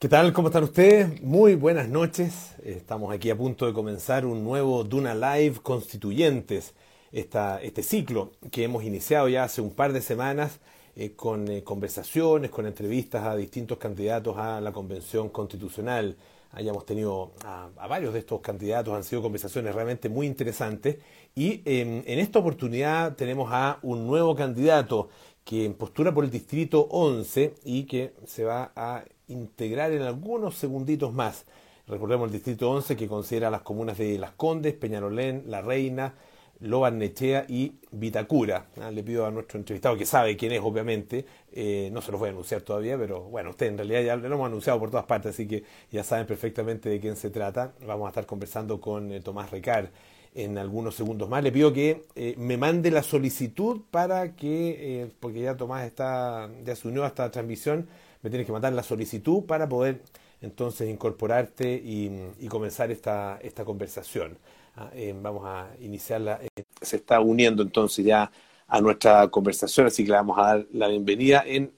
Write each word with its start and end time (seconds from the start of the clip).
¿Qué 0.00 0.08
tal? 0.08 0.32
¿Cómo 0.32 0.46
están 0.46 0.62
ustedes? 0.62 1.20
Muy 1.22 1.56
buenas 1.56 1.88
noches. 1.88 2.54
Estamos 2.62 3.12
aquí 3.12 3.30
a 3.30 3.36
punto 3.36 3.66
de 3.66 3.72
comenzar 3.72 4.24
un 4.26 4.44
nuevo 4.44 4.84
Duna 4.84 5.12
Live 5.12 5.56
Constituyentes, 5.60 6.72
este 7.10 7.82
ciclo 7.82 8.30
que 8.52 8.62
hemos 8.62 8.84
iniciado 8.84 9.28
ya 9.28 9.42
hace 9.42 9.60
un 9.60 9.74
par 9.74 9.92
de 9.92 10.00
semanas 10.00 10.60
eh, 10.94 11.16
con 11.16 11.50
eh, 11.50 11.64
conversaciones, 11.64 12.52
con 12.52 12.66
entrevistas 12.66 13.24
a 13.24 13.34
distintos 13.34 13.78
candidatos 13.78 14.38
a 14.38 14.60
la 14.60 14.70
Convención 14.70 15.30
Constitucional. 15.30 16.16
Hayamos 16.52 16.86
tenido 16.86 17.32
a, 17.44 17.68
varios 17.88 18.12
de 18.12 18.20
estos 18.20 18.40
candidatos, 18.40 18.94
han 18.94 19.02
sido 19.02 19.20
conversaciones 19.20 19.74
realmente 19.74 20.08
muy 20.08 20.28
interesantes 20.28 20.98
y 21.34 21.60
em, 21.64 22.04
en 22.06 22.20
esta 22.20 22.38
oportunidad 22.38 23.16
tenemos 23.16 23.50
a 23.52 23.80
un 23.82 24.06
nuevo 24.06 24.36
candidato 24.36 25.08
que 25.42 25.68
postura 25.70 26.14
por 26.14 26.22
el 26.22 26.30
Distrito 26.30 26.86
11 26.88 27.54
y 27.64 27.82
que 27.82 28.14
se 28.26 28.44
va 28.44 28.70
a 28.76 29.02
integrar 29.28 29.92
en 29.92 30.02
algunos 30.02 30.56
segunditos 30.56 31.12
más. 31.12 31.44
Recordemos 31.86 32.26
el 32.26 32.32
Distrito 32.32 32.70
11 32.70 32.96
que 32.96 33.08
considera 33.08 33.50
las 33.50 33.62
comunas 33.62 33.96
de 33.96 34.18
Las 34.18 34.32
Condes, 34.32 34.74
Peñarolén, 34.74 35.44
La 35.46 35.62
Reina, 35.62 36.14
Nechea 36.60 37.46
y 37.48 37.72
Vitacura. 37.90 38.66
Ah, 38.80 38.90
le 38.90 39.02
pido 39.02 39.26
a 39.26 39.30
nuestro 39.30 39.58
entrevistado, 39.58 39.96
que 39.96 40.04
sabe 40.04 40.36
quién 40.36 40.52
es 40.52 40.60
obviamente, 40.60 41.24
eh, 41.52 41.88
no 41.92 42.02
se 42.02 42.10
los 42.10 42.20
voy 42.20 42.28
a 42.28 42.32
anunciar 42.32 42.62
todavía, 42.62 42.98
pero 42.98 43.22
bueno, 43.22 43.50
usted 43.50 43.66
en 43.66 43.78
realidad 43.78 44.02
ya 44.02 44.16
lo 44.16 44.26
hemos 44.26 44.46
anunciado 44.46 44.78
por 44.78 44.90
todas 44.90 45.06
partes, 45.06 45.34
así 45.34 45.46
que 45.46 45.64
ya 45.90 46.02
saben 46.04 46.26
perfectamente 46.26 46.88
de 46.88 47.00
quién 47.00 47.16
se 47.16 47.30
trata. 47.30 47.72
Vamos 47.86 48.06
a 48.06 48.08
estar 48.10 48.26
conversando 48.26 48.80
con 48.80 49.12
eh, 49.12 49.20
Tomás 49.20 49.50
Recar 49.50 49.90
en 50.34 50.58
algunos 50.58 50.94
segundos 50.94 51.28
más. 51.28 51.42
Le 51.42 51.52
pido 51.52 51.72
que 51.72 52.04
eh, 52.14 52.34
me 52.36 52.56
mande 52.56 52.90
la 52.90 53.02
solicitud 53.02 53.80
para 53.90 54.36
que, 54.36 55.08
porque 55.20 55.40
ya 55.40 55.56
Tomás 55.56 55.86
está, 55.86 56.50
ya 56.64 56.76
se 56.76 56.88
unió 56.88 57.04
a 57.04 57.08
esta 57.08 57.30
transmisión, 57.30 57.88
me 58.22 58.30
tienes 58.30 58.46
que 58.46 58.52
mandar 58.52 58.72
la 58.72 58.82
solicitud 58.82 59.44
para 59.46 59.68
poder 59.68 60.02
entonces 60.40 60.88
incorporarte 60.88 61.72
y, 61.72 62.46
comenzar 62.48 62.90
esta, 62.90 63.38
esta 63.42 63.64
conversación. 63.64 64.38
Ah, 64.76 64.90
eh, 64.94 65.14
vamos 65.16 65.44
a 65.46 65.68
iniciarla. 65.80 66.38
Eh, 66.42 66.62
se 66.80 66.96
está 66.96 67.20
uniendo 67.20 67.62
entonces 67.62 68.04
ya 68.04 68.30
a 68.66 68.80
nuestra 68.80 69.28
conversación, 69.28 69.86
así 69.86 70.04
que 70.04 70.10
le 70.10 70.16
vamos 70.16 70.38
a 70.38 70.42
dar 70.42 70.66
la 70.72 70.88
bienvenida 70.88 71.42
en 71.46 71.72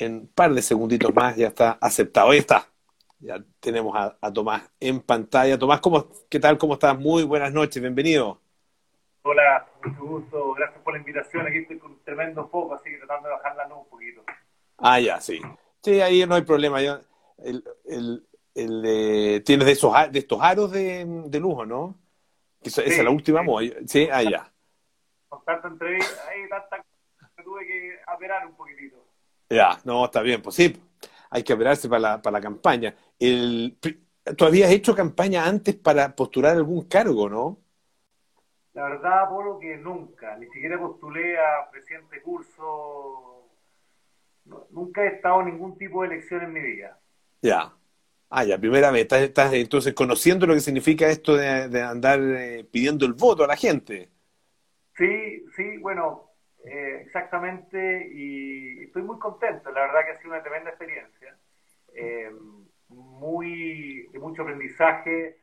un 0.00 0.28
par 0.34 0.54
de 0.54 0.62
segunditos 0.62 1.14
más, 1.14 1.36
ya 1.36 1.48
está 1.48 1.72
aceptado. 1.80 2.30
Ahí 2.30 2.38
está. 2.38 2.66
Ya 3.20 3.42
tenemos 3.60 3.94
a, 3.96 4.32
Tomás 4.32 4.70
en 4.80 5.00
pantalla. 5.00 5.58
Tomás, 5.58 5.80
¿cómo, 5.80 6.08
¿qué 6.30 6.40
tal? 6.40 6.56
¿Cómo 6.56 6.74
estás? 6.74 6.98
Muy 6.98 7.24
buenas 7.24 7.52
noches, 7.52 7.80
bienvenido. 7.80 8.40
Hola, 9.22 9.68
mucho 9.84 10.02
gusto. 10.02 10.54
Gracias 10.54 10.80
por 10.82 10.94
la 10.94 11.00
invitación. 11.00 11.46
Aquí 11.46 11.58
estoy 11.58 11.78
con 11.78 11.92
un 11.92 12.02
tremendo 12.02 12.48
foco, 12.48 12.74
así 12.74 12.88
que 12.88 12.96
tratando 12.96 13.28
de 13.28 13.34
bajar 13.34 13.56
la 13.56 13.68
luz 13.68 13.78
un 13.82 13.88
poquito. 13.90 14.24
Ah, 14.80 14.98
ya, 15.00 15.20
sí. 15.20 15.40
Sí, 15.82 16.00
ahí 16.00 16.26
no 16.26 16.34
hay 16.34 16.42
problema. 16.42 16.80
Yo, 16.82 17.00
el, 17.38 17.64
el, 17.86 18.26
el 18.54 19.42
tienes 19.44 19.66
de, 19.66 19.72
esos, 19.72 19.94
de 20.10 20.18
estos 20.18 20.40
aros 20.42 20.70
de, 20.72 21.04
de 21.26 21.40
lujo, 21.40 21.64
¿no? 21.66 21.98
Esa, 22.62 22.82
es 22.82 23.02
la 23.02 23.10
última 23.10 23.42
sí. 23.60 23.74
Sí, 23.86 24.08
ah, 24.12 24.22
ya. 24.22 24.52
Con 25.28 25.44
tanta 25.44 25.68
entrevista, 25.68 26.28
ahí 26.28 26.48
tanta 26.48 26.84
me 27.36 27.44
tuve 27.44 27.66
que 27.66 27.98
aperar 28.06 28.46
un 28.46 28.54
poquitito. 28.54 28.96
Ya, 29.48 29.78
no, 29.84 30.04
está 30.04 30.20
bien, 30.22 30.42
pues 30.42 30.56
sí, 30.56 30.80
hay 31.30 31.42
que 31.42 31.52
aperarse 31.52 31.88
para 31.88 32.00
la, 32.00 32.22
para 32.22 32.38
la 32.38 32.40
campaña. 32.40 32.94
El, 33.18 33.78
¿Tú 34.36 34.44
habías 34.44 34.70
hecho 34.70 34.94
campaña 34.94 35.46
antes 35.46 35.74
para 35.74 36.14
postular 36.14 36.54
algún 36.54 36.86
cargo, 36.86 37.28
no? 37.28 37.58
La 38.74 38.84
verdad, 38.84 39.28
Polo, 39.28 39.58
que 39.58 39.76
nunca. 39.76 40.36
Ni 40.36 40.46
siquiera 40.46 40.78
postulé 40.78 41.38
a 41.38 41.68
presidente 41.70 42.22
curso 42.22 43.39
nunca 44.70 45.04
he 45.04 45.08
estado 45.08 45.40
en 45.40 45.46
ningún 45.46 45.76
tipo 45.76 46.02
de 46.02 46.08
elección 46.08 46.42
en 46.42 46.52
mi 46.52 46.60
vida. 46.60 46.98
Ya. 47.42 47.72
Ah, 48.28 48.44
ya, 48.44 48.58
primera 48.58 48.90
vez. 48.90 49.10
Estás, 49.10 49.52
entonces 49.52 49.94
conociendo 49.94 50.46
lo 50.46 50.54
que 50.54 50.60
significa 50.60 51.08
esto 51.08 51.36
de, 51.36 51.82
andar 51.82 52.20
eh, 52.20 52.64
pidiendo 52.70 53.04
el 53.04 53.14
voto 53.14 53.44
a 53.44 53.48
la 53.48 53.56
gente. 53.56 54.08
Sí, 54.96 55.44
sí, 55.56 55.78
bueno, 55.78 56.30
eh, 56.64 57.02
exactamente. 57.06 58.08
Y 58.12 58.84
estoy 58.84 59.02
muy 59.02 59.18
contento. 59.18 59.70
La 59.72 59.82
verdad 59.82 60.04
que 60.04 60.12
ha 60.12 60.18
sido 60.18 60.30
una 60.30 60.42
tremenda 60.42 60.70
experiencia. 60.70 61.36
Eh, 61.94 62.30
muy, 62.88 64.08
de 64.12 64.18
mucho 64.18 64.42
aprendizaje, 64.42 65.38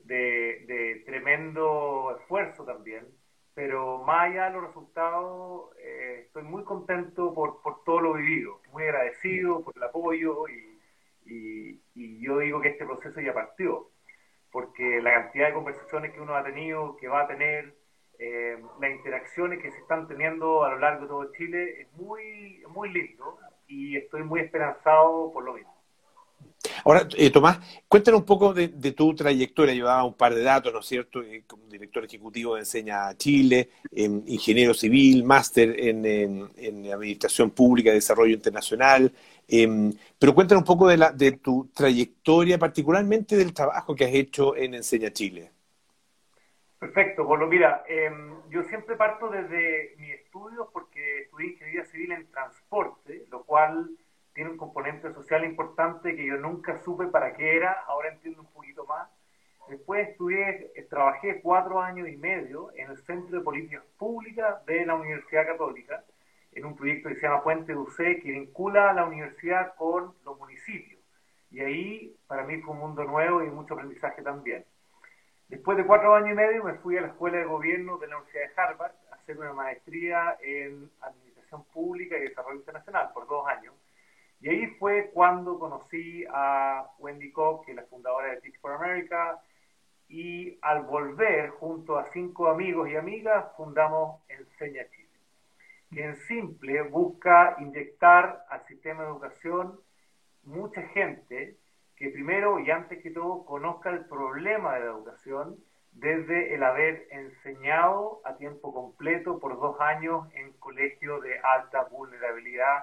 de, 0.00 0.64
de 0.66 1.02
tremendo 1.06 2.16
esfuerzo 2.20 2.64
también 2.64 3.06
pero 3.54 3.98
más 4.04 4.30
allá 4.30 4.46
de 4.46 4.52
los 4.52 4.66
resultados, 4.66 5.70
eh, 5.78 6.22
estoy 6.26 6.42
muy 6.42 6.64
contento 6.64 7.34
por, 7.34 7.60
por, 7.62 7.84
todo 7.84 8.00
lo 8.00 8.14
vivido, 8.14 8.60
muy 8.72 8.84
agradecido 8.84 9.62
por 9.62 9.76
el 9.76 9.82
apoyo 9.82 10.48
y, 10.48 10.72
y, 11.94 12.20
yo 12.20 12.38
digo 12.38 12.60
que 12.60 12.68
este 12.68 12.84
proceso 12.84 13.20
ya 13.20 13.34
partió, 13.34 13.90
porque 14.50 15.00
la 15.02 15.12
cantidad 15.12 15.48
de 15.48 15.54
conversaciones 15.54 16.12
que 16.12 16.20
uno 16.20 16.34
ha 16.34 16.44
tenido, 16.44 16.96
que 16.96 17.08
va 17.08 17.22
a 17.22 17.26
tener, 17.26 17.74
eh, 18.18 18.62
las 18.80 18.90
interacciones 18.90 19.60
que 19.60 19.70
se 19.70 19.78
están 19.78 20.06
teniendo 20.06 20.64
a 20.64 20.70
lo 20.70 20.78
largo 20.78 21.02
de 21.02 21.08
todo 21.08 21.32
Chile 21.32 21.82
es 21.82 21.92
muy, 21.94 22.62
muy 22.68 22.88
lindo 22.90 23.38
y 23.66 23.96
estoy 23.96 24.22
muy 24.22 24.40
esperanzado 24.40 25.32
por 25.32 25.44
lo 25.44 25.54
mismo. 25.54 25.71
Ahora, 26.84 27.06
eh, 27.16 27.30
Tomás, 27.30 27.58
cuéntanos 27.88 28.20
un 28.20 28.26
poco 28.26 28.52
de, 28.54 28.68
tu 28.68 29.14
trayectoria. 29.14 29.74
Llevaba 29.74 30.04
un 30.04 30.14
par 30.14 30.34
de 30.34 30.42
datos, 30.42 30.72
¿no 30.72 30.80
es 30.80 30.86
cierto? 30.86 31.22
Eh, 31.22 31.44
como 31.46 31.66
director 31.66 32.04
ejecutivo 32.04 32.54
de 32.54 32.60
Enseña 32.60 33.14
Chile, 33.16 33.70
ingeniero 33.92 34.74
civil, 34.74 35.24
máster 35.24 35.74
en, 35.78 36.50
Administración 36.92 37.50
Pública 37.50 37.90
y 37.90 37.94
Desarrollo 37.94 38.34
Internacional. 38.34 39.12
Em, 39.48 39.92
pero 40.18 40.34
cuéntanos 40.34 40.62
un 40.62 40.66
poco 40.66 40.88
de, 40.88 40.96
la, 40.96 41.12
de 41.12 41.32
tu 41.32 41.70
trayectoria, 41.74 42.58
particularmente 42.58 43.36
del 43.36 43.52
trabajo 43.52 43.94
que 43.94 44.04
has 44.04 44.14
hecho 44.14 44.56
en 44.56 44.74
Enseña 44.74 45.12
Chile. 45.12 45.50
Perfecto, 46.82 47.22
lo 47.36 47.46
mira, 47.46 47.84
em, 47.86 48.32
yo 48.50 48.64
siempre 48.64 48.96
parto 48.96 49.28
desde 49.28 49.94
mi 49.98 50.10
estudio 50.10 50.68
porque 50.72 51.20
estudié 51.22 51.50
ingeniería 51.52 51.84
civil 51.84 52.10
en 52.10 52.26
transporte, 52.32 53.24
lo 53.30 53.44
cual 53.44 53.88
tiene 54.34 54.50
un 54.50 54.56
componente 54.56 55.12
social 55.12 55.44
importante 55.44 56.16
que 56.16 56.26
yo 56.26 56.36
nunca 56.36 56.80
supe 56.82 57.06
para 57.06 57.34
qué 57.34 57.56
era, 57.56 57.72
ahora 57.86 58.08
entiendo 58.08 58.40
un 58.42 58.52
poquito 58.52 58.86
más. 58.86 59.08
Después 59.68 60.08
estudié, 60.08 60.72
eh, 60.74 60.86
trabajé 60.88 61.40
cuatro 61.40 61.80
años 61.80 62.08
y 62.08 62.16
medio 62.16 62.70
en 62.74 62.90
el 62.90 62.98
Centro 62.98 63.38
de 63.38 63.44
Políticas 63.44 63.84
Públicas 63.98 64.64
de 64.66 64.84
la 64.86 64.94
Universidad 64.94 65.46
Católica, 65.46 66.04
en 66.52 66.64
un 66.64 66.76
proyecto 66.76 67.08
que 67.08 67.16
se 67.16 67.22
llama 67.22 67.42
Puente 67.42 67.74
UC, 67.74 67.96
que 67.96 68.32
vincula 68.32 68.90
a 68.90 68.94
la 68.94 69.04
universidad 69.04 69.74
con 69.76 70.14
los 70.24 70.38
municipios. 70.38 71.00
Y 71.50 71.60
ahí 71.60 72.16
para 72.26 72.44
mí 72.44 72.60
fue 72.62 72.74
un 72.74 72.80
mundo 72.80 73.04
nuevo 73.04 73.42
y 73.42 73.50
mucho 73.50 73.74
aprendizaje 73.74 74.22
también. 74.22 74.64
Después 75.48 75.76
de 75.76 75.86
cuatro 75.86 76.14
años 76.14 76.30
y 76.30 76.34
medio 76.34 76.64
me 76.64 76.74
fui 76.74 76.96
a 76.96 77.02
la 77.02 77.08
Escuela 77.08 77.38
de 77.38 77.44
Gobierno 77.44 77.98
de 77.98 78.06
la 78.06 78.16
Universidad 78.16 78.48
de 78.48 78.60
Harvard 78.60 78.92
a 79.10 79.16
hacer 79.16 79.38
una 79.38 79.52
maestría 79.52 80.38
en 80.42 80.90
Administración 81.02 81.64
Pública 81.66 82.16
y 82.16 82.22
Desarrollo 82.22 82.58
Internacional 82.58 83.10
por 83.12 83.26
dos 83.26 83.46
años 83.46 83.74
y 84.42 84.48
ahí 84.48 84.66
fue 84.78 85.10
cuando 85.14 85.56
conocí 85.56 86.24
a 86.28 86.90
Wendy 86.98 87.30
Cobb, 87.30 87.64
que 87.64 87.72
es 87.72 87.76
la 87.76 87.84
fundadora 87.84 88.32
de 88.32 88.40
Teach 88.40 88.58
for 88.60 88.72
America, 88.72 89.40
y 90.08 90.58
al 90.62 90.82
volver, 90.82 91.50
junto 91.50 91.96
a 91.96 92.10
cinco 92.12 92.48
amigos 92.48 92.90
y 92.90 92.96
amigas, 92.96 93.46
fundamos 93.56 94.20
Enseña 94.28 94.82
Chile, 94.90 95.08
que 95.92 96.04
en 96.04 96.16
simple 96.16 96.82
busca 96.82 97.56
inyectar 97.60 98.44
al 98.50 98.66
sistema 98.66 99.04
de 99.04 99.10
educación 99.10 99.78
mucha 100.42 100.82
gente 100.88 101.56
que 101.94 102.10
primero 102.10 102.58
y 102.58 102.68
antes 102.72 103.00
que 103.00 103.12
todo 103.12 103.44
conozca 103.44 103.90
el 103.90 104.06
problema 104.06 104.74
de 104.74 104.80
la 104.80 104.86
educación 104.86 105.56
desde 105.92 106.52
el 106.54 106.64
haber 106.64 107.06
enseñado 107.12 108.20
a 108.24 108.36
tiempo 108.36 108.74
completo 108.74 109.38
por 109.38 109.56
dos 109.60 109.80
años 109.80 110.26
en 110.34 110.52
colegios 110.54 111.22
de 111.22 111.38
alta 111.38 111.84
vulnerabilidad 111.84 112.82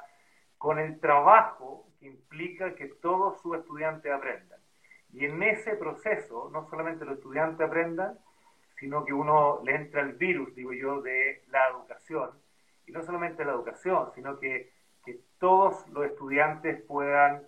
con 0.60 0.78
el 0.78 1.00
trabajo 1.00 1.88
que 2.00 2.08
implica 2.08 2.76
que 2.76 2.88
todos 2.88 3.42
sus 3.42 3.58
estudiantes 3.58 4.12
aprendan. 4.12 4.60
Y 5.12 5.26
en 5.26 5.42
ese 5.42 5.76
proceso, 5.76 6.50
no 6.52 6.70
solamente 6.70 7.06
los 7.06 7.18
estudiantes 7.18 7.66
aprendan, 7.66 8.20
sino 8.78 9.04
que 9.06 9.14
uno 9.14 9.62
le 9.64 9.76
entra 9.76 10.02
el 10.02 10.14
virus, 10.14 10.54
digo 10.54 10.74
yo, 10.74 11.02
de 11.02 11.44
la 11.48 11.68
educación. 11.70 12.32
Y 12.86 12.92
no 12.92 13.02
solamente 13.04 13.44
la 13.46 13.54
educación, 13.54 14.12
sino 14.14 14.38
que, 14.38 14.72
que 15.06 15.20
todos 15.40 15.88
los 15.90 16.06
estudiantes 16.06 16.82
puedan 16.84 17.48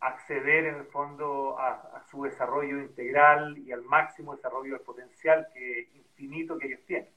acceder 0.00 0.66
en 0.66 0.74
el 0.74 0.86
fondo 0.86 1.56
a, 1.58 2.02
su 2.10 2.24
desarrollo 2.24 2.80
integral 2.80 3.56
y 3.58 3.70
al 3.70 3.82
máximo 3.82 4.34
desarrollo 4.34 4.74
del 4.74 4.82
potencial 4.82 5.46
que, 5.54 5.88
infinito 5.94 6.58
que 6.58 6.66
ellos 6.66 6.84
tienen. 6.86 7.08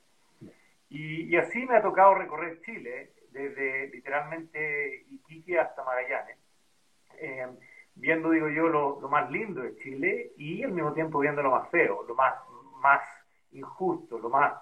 Y, 0.89 1.23
y 1.23 1.35
así 1.35 1.65
me 1.65 1.77
ha 1.77 1.81
tocado 1.81 2.13
recorrer 2.13 2.61
Chile 2.61 3.14
desde 3.35 3.87
literalmente 3.87 5.03
Iquique 5.09 5.59
hasta 5.59 5.83
Magallanes, 5.83 6.37
eh, 7.17 7.47
viendo, 7.93 8.31
digo 8.31 8.47
yo, 8.49 8.67
lo, 8.69 8.99
más 9.09 9.29
lindo 9.29 9.61
de 9.61 9.75
Chile 9.75 10.31
y 10.37 10.63
al 10.63 10.71
mismo 10.71 10.93
tiempo 10.93 11.19
viendo 11.19 11.43
lo 11.43 11.51
más 11.51 11.69
feo, 11.69 12.03
lo 12.07 12.15
más, 12.15 12.33
más 12.81 13.01
injusto, 13.51 14.17
lo 14.17 14.29
más, 14.29 14.53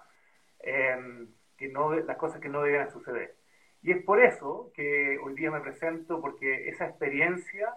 eh, 0.59 1.27
que 1.55 1.67
no, 1.69 1.93
las 1.93 2.17
cosas 2.17 2.41
que 2.41 2.49
no 2.49 2.63
deben 2.63 2.89
suceder. 2.91 3.35
Y 3.83 3.91
es 3.91 4.03
por 4.03 4.19
eso 4.19 4.71
que 4.73 5.19
hoy 5.23 5.33
día 5.35 5.51
me 5.51 5.61
presento, 5.61 6.19
porque 6.19 6.69
esa 6.69 6.85
experiencia 6.87 7.73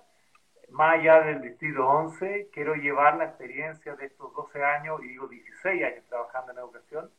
más 0.71 0.99
allá 0.99 1.21
del 1.21 1.43
Distrito 1.43 1.87
11, 1.87 2.49
quiero 2.53 2.75
llevar 2.75 3.17
la 3.17 3.27
experiencia 3.27 3.95
de 3.97 4.07
estos 4.07 4.33
12 4.35 4.65
años, 4.65 5.01
y 5.03 5.09
digo 5.09 5.29
16 5.29 5.85
años 5.85 6.05
trabajando 6.09 6.53
en 6.53 6.59
educación, 6.59 7.11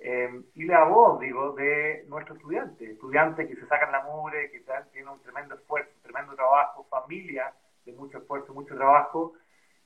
eh, 0.00 0.42
y 0.54 0.64
la 0.64 0.84
voz, 0.84 1.20
digo, 1.20 1.52
de 1.52 2.04
nuestros 2.08 2.38
estudiantes, 2.38 2.90
estudiantes 2.90 3.48
que 3.48 3.56
se 3.56 3.66
sacan 3.66 3.92
la 3.92 4.02
mugre, 4.02 4.50
que 4.50 4.62
tienen 4.92 5.08
un 5.08 5.20
tremendo 5.22 5.54
esfuerzo, 5.54 5.90
un 5.96 6.02
tremendo 6.02 6.34
trabajo, 6.34 6.86
familia 6.90 7.52
de 7.84 7.92
mucho 7.92 8.18
esfuerzo, 8.18 8.52
mucho 8.52 8.74
trabajo, 8.74 9.34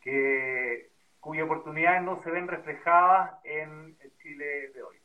que, 0.00 0.90
cuyas 1.20 1.44
oportunidades 1.44 2.02
no 2.02 2.22
se 2.22 2.30
ven 2.30 2.48
reflejadas 2.48 3.32
en 3.44 3.96
el 4.00 4.12
Chile 4.22 4.70
de 4.74 4.82
hoy. 4.82 4.96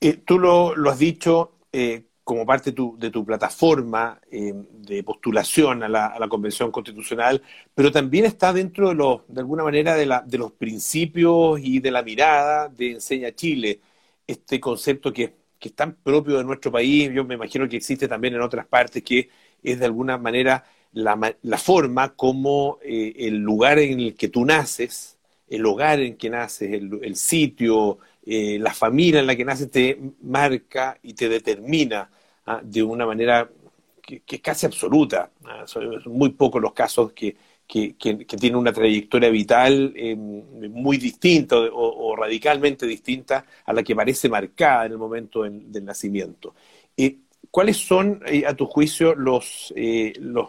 Eh, 0.00 0.16
tú 0.24 0.38
lo, 0.38 0.74
lo, 0.74 0.90
has 0.90 0.98
dicho, 0.98 1.58
eh, 1.72 2.07
como 2.28 2.44
parte 2.44 2.72
de 2.72 3.10
tu, 3.10 3.24
plataforma 3.24 4.20
eh, 4.30 4.52
de 4.54 5.02
postulación 5.02 5.82
a 5.82 5.88
la, 5.88 6.28
Convención 6.28 6.70
Constitucional, 6.70 7.42
pero 7.74 7.90
también 7.90 8.26
está 8.26 8.52
dentro 8.52 8.90
de, 8.90 8.96
los, 8.96 9.22
de 9.28 9.40
alguna 9.40 9.64
manera 9.64 9.94
de, 9.94 10.04
la, 10.04 10.20
de 10.20 10.36
los 10.36 10.52
principios 10.52 11.58
y 11.62 11.80
de 11.80 11.90
la 11.90 12.02
mirada 12.02 12.68
de 12.68 12.92
Enseña 12.92 13.32
Chile, 13.34 13.80
este 14.26 14.60
concepto 14.60 15.10
que, 15.10 15.36
es 15.58 15.74
tan 15.74 15.94
propio 15.94 16.36
de 16.36 16.44
nuestro 16.44 16.70
país, 16.70 17.10
yo 17.14 17.24
me 17.24 17.34
imagino 17.34 17.66
que 17.66 17.78
existe 17.78 18.06
también 18.06 18.34
en 18.34 18.42
otras 18.42 18.66
partes, 18.66 19.02
que 19.02 19.30
es 19.62 19.78
de 19.78 19.86
alguna 19.86 20.18
manera 20.18 20.64
la, 20.92 21.34
la 21.40 21.58
forma 21.58 22.14
como 22.14 22.78
eh, 22.82 23.14
el 23.20 23.38
lugar 23.38 23.78
en 23.78 24.00
el 24.00 24.14
que 24.14 24.28
tú 24.28 24.44
naces, 24.44 25.18
el 25.48 25.64
hogar 25.64 26.00
en 26.00 26.18
que 26.18 26.28
naces, 26.28 26.74
el, 26.74 27.00
el 27.02 27.16
sitio, 27.16 27.98
eh, 28.26 28.58
la 28.58 28.74
familia 28.74 29.20
en 29.20 29.26
la 29.26 29.34
que 29.34 29.46
naces 29.46 29.70
te 29.70 29.98
marca 30.20 30.98
y 31.02 31.14
te 31.14 31.30
determina 31.30 32.10
¿ah? 32.48 32.60
de 32.62 32.82
una 32.82 33.06
manera 33.06 33.48
que, 34.00 34.22
es 34.26 34.40
casi 34.40 34.66
absoluta. 34.66 35.30
¿ah? 35.44 35.64
Son 35.66 36.02
muy 36.06 36.30
pocos 36.30 36.60
los 36.62 36.72
casos 36.72 37.12
que, 37.12 37.36
que, 37.66 37.94
tienen 38.40 38.56
una 38.56 38.72
trayectoria 38.72 39.28
vital 39.28 39.92
eh, 39.94 40.16
muy 40.16 40.96
distinta 40.96 41.56
o, 41.56 42.16
radicalmente 42.16 42.86
distinta 42.86 43.44
a 43.66 43.72
la 43.72 43.82
que 43.82 43.94
parece 43.94 44.28
marcada 44.28 44.86
en 44.86 44.92
el 44.92 44.98
momento 44.98 45.42
del 45.42 45.84
nacimiento. 45.84 46.54
Eh, 46.96 47.18
¿Cuáles 47.50 47.76
son, 47.76 48.22
eh, 48.26 48.44
a 48.46 48.54
tu 48.54 48.66
juicio, 48.66 49.14
los, 49.14 49.72
los, 50.18 50.48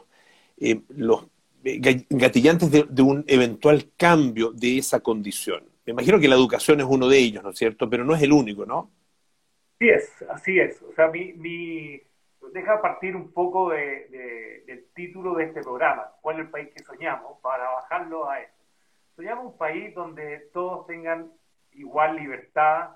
los 0.89 1.25
gatillantes 1.61 2.71
de, 2.71 3.01
un 3.01 3.23
eventual 3.27 3.91
cambio 3.97 4.51
de 4.51 4.77
esa 4.77 5.01
condición? 5.01 5.63
Me 5.85 5.91
imagino 5.91 6.19
que 6.19 6.27
la 6.27 6.35
educación 6.35 6.79
es 6.79 6.87
uno 6.89 7.07
de 7.09 7.17
ellos, 7.19 7.43
¿no 7.43 7.49
es 7.49 7.57
cierto? 7.57 7.89
Pero 7.89 8.05
no 8.05 8.15
es 8.15 8.21
el 8.21 8.31
único, 8.31 8.65
¿no? 8.65 8.89
Así 9.79 9.89
es, 9.89 10.25
así 10.29 10.59
es. 10.59 10.81
O 10.81 10.91
sea, 10.91 11.07
mi, 11.07 11.31
mi 11.33 12.01
deja 12.51 12.81
partir 12.81 13.15
un 13.15 13.31
poco 13.31 13.69
de, 13.69 14.61
del 14.65 14.85
título 14.93 15.35
de 15.35 15.45
este 15.45 15.61
programa, 15.61 16.11
¿cuál 16.21 16.35
es 16.35 16.41
el 16.41 16.51
país 16.51 16.69
que 16.75 16.83
soñamos? 16.83 17.39
Para 17.41 17.63
bajarlo 17.71 18.29
a 18.29 18.41
eso. 18.41 18.53
Soñamos 19.15 19.53
un 19.53 19.57
país 19.57 19.95
donde 19.95 20.49
todos 20.51 20.85
tengan 20.85 21.31
igual 21.71 22.17
libertad, 22.17 22.89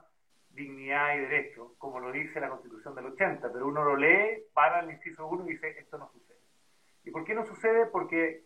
dignidad 0.49 1.15
y 1.15 1.19
derecho, 1.19 1.73
como 1.77 2.01
lo 2.01 2.11
dice 2.11 2.41
la 2.41 2.49
Constitución 2.49 2.95
del 2.95 3.05
80, 3.05 3.49
pero 3.53 3.65
uno 3.65 3.81
lo 3.85 3.95
lee, 3.95 4.43
para 4.53 4.81
el 4.81 4.91
inciso 4.91 5.25
1 5.27 5.45
y 5.47 5.53
dice, 5.53 5.79
esto 5.79 5.97
no 5.97 6.09
sucede. 6.11 6.39
¿Y 7.05 7.11
por 7.11 7.23
qué 7.23 7.33
no 7.33 7.45
sucede? 7.45 7.85
Porque, 7.85 8.43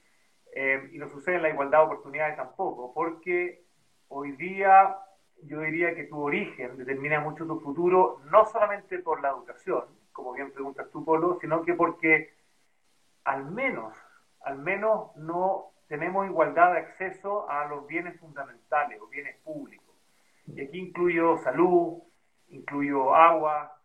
eh, 0.53 0.89
y 0.91 0.99
no 0.99 1.09
sucede 1.09 1.37
en 1.37 1.41
la 1.41 1.49
igualdad 1.49 1.79
de 1.79 1.85
oportunidades 1.85 2.37
tampoco, 2.37 2.93
porque 2.93 3.63
hoy 4.09 4.33
día 4.33 4.95
yo 5.43 5.61
diría 5.61 5.95
que 5.95 6.05
tu 6.05 6.19
origen 6.19 6.77
determina 6.77 7.19
mucho 7.19 7.45
tu 7.45 7.59
futuro, 7.59 8.21
no 8.31 8.45
solamente 8.45 8.99
por 8.99 9.21
la 9.21 9.29
educación, 9.29 9.85
como 10.11 10.33
bien 10.33 10.51
preguntas 10.51 10.89
tú, 10.91 11.05
Polo, 11.05 11.37
sino 11.39 11.63
que 11.63 11.73
porque 11.73 12.33
al 13.23 13.45
menos, 13.45 13.93
al 14.41 14.57
menos 14.57 15.15
no 15.15 15.71
tenemos 15.87 16.27
igualdad 16.27 16.73
de 16.73 16.79
acceso 16.79 17.49
a 17.49 17.65
los 17.67 17.85
bienes 17.87 18.19
fundamentales 18.19 18.99
o 19.01 19.07
bienes 19.07 19.35
públicos. 19.37 19.95
Y 20.47 20.61
aquí 20.61 20.79
incluyo 20.79 21.37
salud, 21.37 22.01
incluyo 22.49 23.13
agua, 23.13 23.77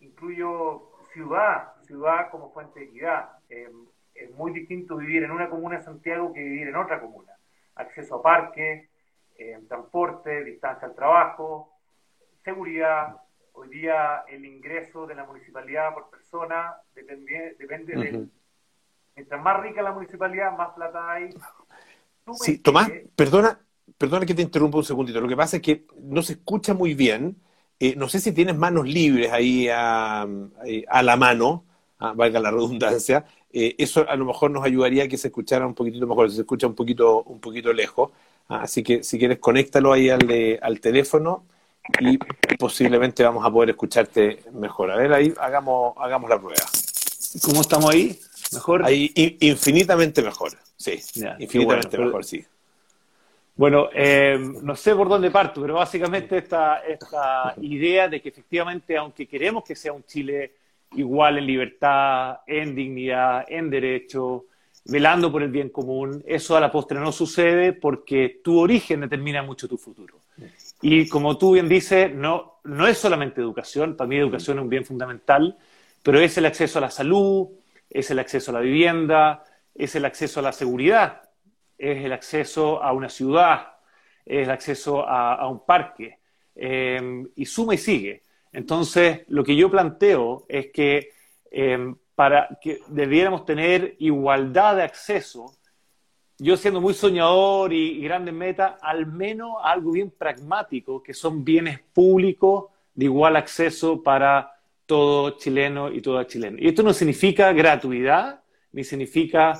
incluyo 0.00 0.90
ciudad, 1.12 1.72
ciudad 1.82 2.30
como 2.30 2.52
fuente 2.52 2.80
de 2.80 2.86
equidad. 2.86 3.30
Eh, 3.48 3.70
es 4.14 4.30
muy 4.32 4.52
distinto 4.52 4.96
vivir 4.96 5.22
en 5.22 5.30
una 5.30 5.48
comuna 5.48 5.78
de 5.78 5.84
Santiago 5.84 6.32
que 6.32 6.42
vivir 6.42 6.68
en 6.68 6.76
otra 6.76 7.00
comuna. 7.00 7.32
Acceso 7.74 8.16
a 8.16 8.22
parques, 8.22 8.89
en 9.40 9.66
transporte, 9.66 10.44
distancia 10.44 10.86
al 10.86 10.94
trabajo, 10.94 11.72
seguridad. 12.44 13.16
Hoy 13.52 13.68
día 13.68 14.24
el 14.28 14.44
ingreso 14.44 15.06
de 15.06 15.14
la 15.14 15.24
municipalidad 15.24 15.94
por 15.94 16.10
persona 16.10 16.74
depende, 16.94 17.56
depende 17.58 17.96
de... 17.96 18.26
Mientras 19.16 19.42
más 19.42 19.60
rica 19.60 19.82
la 19.82 19.92
municipalidad, 19.92 20.56
más 20.56 20.70
plata 20.74 21.12
hay. 21.12 21.30
Sí, 22.34 22.58
Tomás, 22.58 22.90
perdona, 23.16 23.58
perdona 23.98 24.24
que 24.24 24.34
te 24.34 24.42
interrumpa 24.42 24.78
un 24.78 24.84
segundito. 24.84 25.20
Lo 25.20 25.28
que 25.28 25.36
pasa 25.36 25.56
es 25.56 25.62
que 25.62 25.84
no 26.00 26.22
se 26.22 26.34
escucha 26.34 26.74
muy 26.74 26.94
bien. 26.94 27.36
Eh, 27.78 27.94
no 27.96 28.08
sé 28.08 28.20
si 28.20 28.32
tienes 28.32 28.56
manos 28.56 28.86
libres 28.86 29.32
ahí 29.32 29.68
a, 29.68 30.26
eh, 30.64 30.84
la 31.02 31.16
mano, 31.16 31.64
ah, 31.98 32.12
valga 32.14 32.40
la 32.40 32.50
redundancia. 32.50 33.26
Eh, 33.52 33.74
eso 33.78 34.08
a 34.08 34.16
lo 34.16 34.26
mejor 34.26 34.50
nos 34.50 34.64
ayudaría 34.64 35.04
a 35.04 35.08
que 35.08 35.18
se 35.18 35.28
escuchara 35.28 35.66
un 35.66 35.74
poquitito 35.74 36.06
mejor, 36.06 36.30
se 36.30 36.42
escucha 36.42 36.66
un 36.66 36.74
poquito, 36.74 37.22
un 37.24 37.40
poquito 37.40 37.72
lejos. 37.72 38.12
Así 38.50 38.82
que 38.82 39.02
si 39.04 39.18
quieres, 39.18 39.38
conéctalo 39.38 39.92
ahí 39.92 40.10
al, 40.10 40.28
al 40.60 40.80
teléfono 40.80 41.44
y 42.00 42.18
posiblemente 42.58 43.22
vamos 43.22 43.46
a 43.46 43.50
poder 43.50 43.70
escucharte 43.70 44.40
mejor. 44.52 44.90
A 44.90 44.96
ver, 44.96 45.12
ahí 45.12 45.32
hagamos, 45.40 45.94
hagamos 45.98 46.28
la 46.28 46.38
prueba. 46.38 46.66
¿Cómo 47.44 47.60
estamos 47.60 47.90
ahí? 47.90 48.18
¿Mejor? 48.52 48.84
Ahí 48.84 49.12
infinitamente 49.40 50.22
mejor, 50.22 50.52
sí. 50.76 50.98
infinitamente 51.38 51.96
mejor, 51.96 52.24
sí. 52.24 52.44
Bueno, 53.54 53.88
eh, 53.94 54.36
no 54.62 54.74
sé 54.74 54.96
por 54.96 55.08
dónde 55.08 55.30
parto, 55.30 55.60
pero 55.60 55.74
básicamente 55.74 56.38
esta, 56.38 56.78
esta 56.78 57.54
idea 57.60 58.08
de 58.08 58.20
que 58.20 58.30
efectivamente, 58.30 58.96
aunque 58.96 59.26
queremos 59.26 59.62
que 59.62 59.76
sea 59.76 59.92
un 59.92 60.02
Chile 60.04 60.54
igual 60.92 61.38
en 61.38 61.46
libertad, 61.46 62.40
en 62.46 62.74
dignidad, 62.74 63.44
en 63.48 63.70
derecho, 63.70 64.46
velando 64.84 65.30
por 65.30 65.42
el 65.42 65.50
bien 65.50 65.68
común, 65.68 66.22
eso 66.26 66.56
a 66.56 66.60
la 66.60 66.70
postre 66.70 66.98
no 66.98 67.12
sucede 67.12 67.72
porque 67.72 68.40
tu 68.42 68.58
origen 68.58 69.00
determina 69.00 69.42
mucho 69.42 69.68
tu 69.68 69.76
futuro. 69.76 70.20
Y 70.82 71.08
como 71.08 71.36
tú 71.36 71.52
bien 71.52 71.68
dices, 71.68 72.14
no, 72.14 72.60
no 72.64 72.86
es 72.86 72.98
solamente 72.98 73.40
educación, 73.40 73.96
para 73.96 74.08
mí 74.08 74.16
educación 74.16 74.58
es 74.58 74.62
un 74.62 74.70
bien 74.70 74.84
fundamental, 74.84 75.58
pero 76.02 76.20
es 76.20 76.38
el 76.38 76.46
acceso 76.46 76.78
a 76.78 76.82
la 76.82 76.90
salud, 76.90 77.48
es 77.88 78.10
el 78.10 78.18
acceso 78.18 78.50
a 78.50 78.54
la 78.54 78.60
vivienda, 78.60 79.44
es 79.74 79.94
el 79.94 80.04
acceso 80.04 80.40
a 80.40 80.42
la 80.42 80.52
seguridad, 80.52 81.28
es 81.76 82.04
el 82.04 82.12
acceso 82.12 82.82
a 82.82 82.92
una 82.92 83.08
ciudad, 83.08 83.74
es 84.24 84.46
el 84.46 84.50
acceso 84.50 85.06
a, 85.06 85.46
un 85.48 85.64
parque, 85.66 86.18
eh, 86.54 87.24
y 87.36 87.46
suma 87.46 87.74
y 87.74 87.78
sigue. 87.78 88.22
Entonces, 88.52 89.22
lo 89.28 89.44
que 89.44 89.56
yo 89.56 89.70
planteo 89.70 90.46
es 90.48 90.70
que 90.72 91.10
eh, 91.50 91.94
para 92.20 92.58
que 92.60 92.82
debiéramos 92.88 93.46
tener 93.46 93.96
igualdad 93.98 94.76
de 94.76 94.82
acceso, 94.82 95.54
yo 96.36 96.54
siendo 96.58 96.78
muy 96.78 96.92
soñador 96.92 97.72
y, 97.72 97.98
grande 98.02 98.30
meta, 98.30 98.76
al 98.82 99.06
menos 99.06 99.52
algo 99.62 99.92
bien 99.92 100.10
pragmático, 100.10 101.02
que 101.02 101.14
son 101.14 101.42
bienes 101.42 101.80
públicos 101.94 102.66
de 102.94 103.06
igual 103.06 103.36
acceso 103.36 104.02
para 104.02 104.52
todo 104.84 105.30
chileno 105.38 105.90
y 105.90 106.02
toda 106.02 106.26
chilena. 106.26 106.58
Y 106.60 106.68
esto 106.68 106.82
no 106.82 106.92
significa 106.92 107.54
gratuidad, 107.54 108.42
ni 108.72 108.84
significa, 108.84 109.58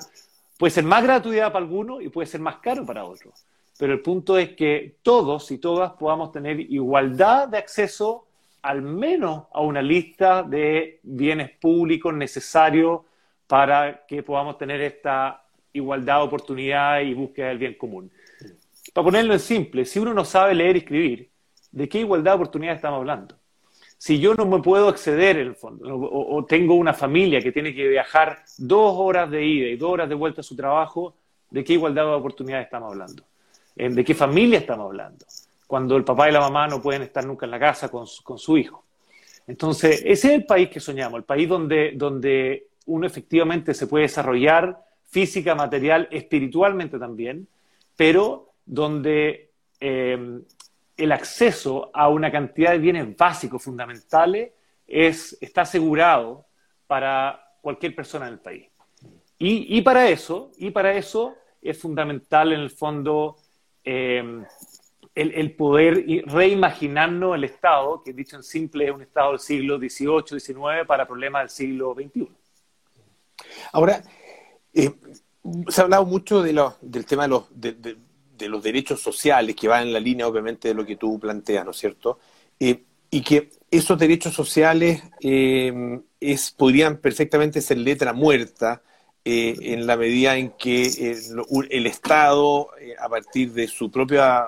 puede 0.58 0.70
ser 0.70 0.84
más 0.84 1.02
gratuidad 1.02 1.50
para 1.50 1.64
algunos 1.64 2.02
y 2.02 2.10
puede 2.10 2.26
ser 2.26 2.42
más 2.42 2.56
caro 2.56 2.84
para 2.84 3.06
otros. 3.06 3.46
Pero 3.78 3.94
el 3.94 4.02
punto 4.02 4.36
es 4.36 4.50
que 4.50 4.98
todos 5.00 5.50
y 5.50 5.56
todas 5.56 5.92
podamos 5.92 6.30
tener 6.30 6.60
igualdad 6.60 7.48
de 7.48 7.56
acceso 7.56 8.26
al 8.62 8.82
menos 8.82 9.44
a 9.52 9.60
una 9.60 9.82
lista 9.82 10.42
de 10.42 11.00
bienes 11.02 11.50
públicos 11.58 12.12
necesarios 12.14 13.00
para 13.46 14.06
que 14.06 14.22
podamos 14.22 14.58
tener 14.58 14.80
esta 14.80 15.44
igualdad 15.72 16.18
de 16.18 16.22
oportunidad 16.22 17.00
y 17.00 17.14
búsqueda 17.14 17.48
del 17.48 17.58
bien 17.58 17.74
común. 17.74 18.10
Para 18.92 19.04
ponerlo 19.04 19.32
en 19.32 19.40
simple, 19.40 19.84
si 19.84 19.98
uno 19.98 20.14
no 20.14 20.24
sabe 20.24 20.54
leer 20.54 20.76
y 20.76 20.78
escribir, 20.80 21.30
¿de 21.70 21.88
qué 21.88 22.00
igualdad 22.00 22.32
de 22.32 22.36
oportunidad 22.36 22.74
estamos 22.74 22.98
hablando? 22.98 23.36
Si 23.98 24.18
yo 24.18 24.34
no 24.34 24.46
me 24.46 24.62
puedo 24.62 24.88
acceder 24.88 25.38
en 25.38 25.48
el 25.48 25.56
fondo, 25.56 25.94
o, 25.94 26.44
tengo 26.46 26.74
una 26.74 26.94
familia 26.94 27.40
que 27.40 27.52
tiene 27.52 27.74
que 27.74 27.86
viajar 27.86 28.44
dos 28.56 28.94
horas 28.96 29.30
de 29.30 29.44
ida 29.44 29.68
y 29.68 29.76
dos 29.76 29.90
horas 29.90 30.08
de 30.08 30.14
vuelta 30.14 30.40
a 30.40 30.44
su 30.44 30.56
trabajo, 30.56 31.16
¿de 31.50 31.62
qué 31.62 31.74
igualdad 31.74 32.04
de 32.04 32.12
oportunidad 32.12 32.62
estamos 32.62 32.92
hablando? 32.92 33.24
¿De 33.76 34.04
qué 34.04 34.14
familia 34.14 34.58
estamos 34.58 34.86
hablando? 34.86 35.26
Cuando 35.70 35.96
el 35.96 36.02
papá 36.02 36.28
y 36.28 36.32
la 36.32 36.40
mamá 36.40 36.66
no 36.66 36.82
pueden 36.82 37.02
estar 37.02 37.24
nunca 37.24 37.46
en 37.46 37.52
la 37.52 37.60
casa 37.60 37.88
con 37.88 38.04
su, 38.04 38.58
hijo. 38.58 38.84
Entonces, 39.46 40.02
ese 40.04 40.26
es 40.26 40.34
el 40.34 40.44
país 40.44 40.68
que 40.68 40.80
soñamos, 40.80 41.18
el 41.18 41.24
país 41.24 41.48
donde, 41.48 41.92
donde 41.94 42.70
uno 42.86 43.06
efectivamente 43.06 43.72
se 43.72 43.86
puede 43.86 44.02
desarrollar 44.02 44.84
física, 45.04 45.54
material, 45.54 46.08
espiritualmente 46.10 46.98
también, 46.98 47.46
pero 47.94 48.54
donde 48.66 49.52
eh, 49.78 50.40
el 50.96 51.12
acceso 51.12 51.92
a 51.94 52.08
una 52.08 52.32
cantidad 52.32 52.72
de 52.72 52.78
bienes 52.78 53.16
básicos, 53.16 53.62
fundamentales, 53.62 54.50
es, 54.88 55.38
está 55.40 55.60
asegurado 55.60 56.46
para 56.88 57.54
cualquier 57.60 57.94
persona 57.94 58.26
en 58.26 58.32
el 58.32 58.40
país. 58.40 58.66
Y, 59.38 59.80
para 59.82 60.08
eso, 60.08 60.50
y 60.58 60.70
para 60.70 60.94
eso 60.94 61.36
es 61.62 61.78
fundamental 61.78 62.52
en 62.52 62.58
el 62.58 62.70
fondo 62.70 63.36
eh, 63.84 64.42
el, 65.14 65.52
poder 65.54 66.04
reimaginarnos 66.26 67.34
el 67.34 67.44
Estado, 67.44 68.02
que 68.02 68.12
dicho 68.12 68.36
en 68.36 68.42
simple 68.42 68.86
es 68.86 68.92
un 68.92 69.02
Estado 69.02 69.32
del 69.32 69.40
siglo 69.40 69.78
XVIII, 69.78 70.40
XIX 70.40 70.86
para 70.86 71.06
problemas 71.06 71.42
del 71.42 71.50
siglo 71.50 71.94
XXI. 71.94 72.28
Ahora, 73.72 74.02
eh, 74.72 74.90
se 75.68 75.80
ha 75.80 75.84
hablado 75.84 76.04
mucho 76.04 76.42
de 76.42 76.52
del 76.80 77.06
tema 77.06 77.24
de 77.24 77.28
los, 77.28 77.44
de, 77.50 78.48
los 78.48 78.62
derechos 78.62 79.00
sociales, 79.02 79.56
que 79.56 79.68
va 79.68 79.82
en 79.82 79.92
la 79.92 80.00
línea 80.00 80.26
obviamente 80.26 80.68
de 80.68 80.74
lo 80.74 80.86
que 80.86 80.96
tú 80.96 81.18
planteas, 81.18 81.64
¿no 81.64 81.72
es 81.72 81.76
cierto? 81.76 82.18
Eh, 82.58 82.84
y 83.10 83.22
que 83.22 83.50
esos 83.70 83.98
derechos 83.98 84.34
sociales 84.34 85.02
eh, 85.20 86.00
es, 86.20 86.50
podrían 86.52 86.98
perfectamente 86.98 87.60
ser 87.60 87.78
letra 87.78 88.12
muerta 88.12 88.82
en 89.22 89.86
la 89.86 89.98
medida 89.98 90.36
en 90.38 90.52
que 90.52 91.14
el 91.70 91.86
Estado, 91.86 92.68
a 92.98 93.08
partir 93.08 93.52
de 93.52 93.68
su 93.68 93.90
propia 93.90 94.46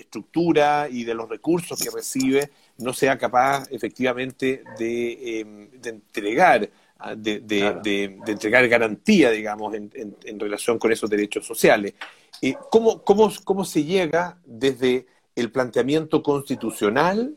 estructura 0.00 0.88
y 0.90 1.04
de 1.04 1.14
los 1.14 1.28
recursos 1.28 1.80
que 1.80 1.90
recibe, 1.90 2.50
no 2.78 2.92
sea 2.92 3.18
capaz 3.18 3.66
efectivamente 3.70 4.64
de, 4.78 5.40
entregar 5.84 6.68
ah, 6.98 7.14
de, 7.14 8.18
entregar 8.26 8.66
garantía, 8.68 9.30
digamos, 9.30 9.74
en, 9.74 10.40
relación 10.40 10.78
con 10.78 10.92
esos 10.92 11.08
derechos 11.08 11.46
sociales. 11.46 11.94
Eh, 12.42 12.54
¿cómo, 12.70 13.02
cómo, 13.02 13.64
se 13.64 13.84
llega 13.84 14.38
desde 14.44 15.06
el 15.34 15.52
planteamiento 15.52 16.22
constitucional, 16.22 17.36